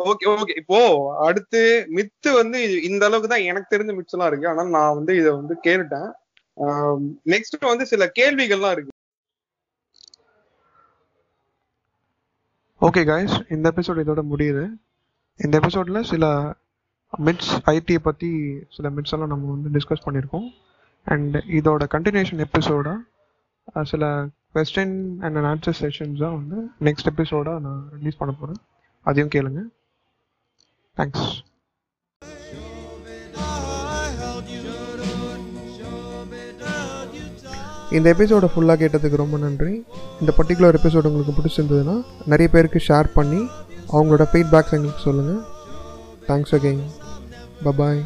[0.00, 0.78] ஓகே ஓகே இப்போ
[1.26, 1.60] அடுத்து
[1.96, 2.58] மித்து வந்து
[2.88, 4.50] இந்த அளவுக்கு தான் எனக்கு தெரிஞ்ச மிட்ஸ் எல்லாம் இருக்கு.
[4.52, 6.08] ஆனா நான் வந்து இதை வந்து கேட்டுட்டேன்.
[7.32, 8.94] நெக்ஸ்ட் வந்து சில கேள்விகள்லாம் இருக்கு.
[12.80, 14.64] ஓகே காய்ஸ் இந்த எபிசோட் இதோட முடியுது.
[15.44, 16.24] இந்த எபிசோடில் சில
[17.26, 18.30] மிட்ஸ் ஐடியை பற்றி
[18.76, 20.48] சில மிட்ஸ் எல்லாம் நம்ம வந்து டிஸ்கஸ் பண்ணியிருக்கோம்.
[21.04, 24.04] அண்ட் இதோட கண்டினியூஷன் எபிசோடாக சில
[24.54, 28.62] கொஸ்டின் அண்ட் ஆன்சர் செஷன்ஸாக வந்து நெக்ஸ்ட் எபிசோடாக நான் ரிலீஸ் பண்ண போகிறேன்
[29.02, 29.62] அதையும் கேளுங்க.
[30.96, 31.28] தேங்க்ஸ்
[37.92, 39.72] இந்த எபிசோடை ஃபுல்லாக கேட்டதுக்கு ரொம்ப நன்றி.
[40.20, 41.96] இந்த பர்டிகுலர் எபிசோடு உங்களுக்கு பிடிச்சிருந்ததுன்னா
[42.26, 43.40] நிறைய பேருக்கு ஷேர் பண்ணி
[43.92, 45.40] அவங்களோட ஃபீட்பேக்ஸ் எங்களுக்கு சொல்லுங்கள்
[46.28, 46.82] தேங்க்ஸ் அகெயின்
[47.64, 48.00] பபாய்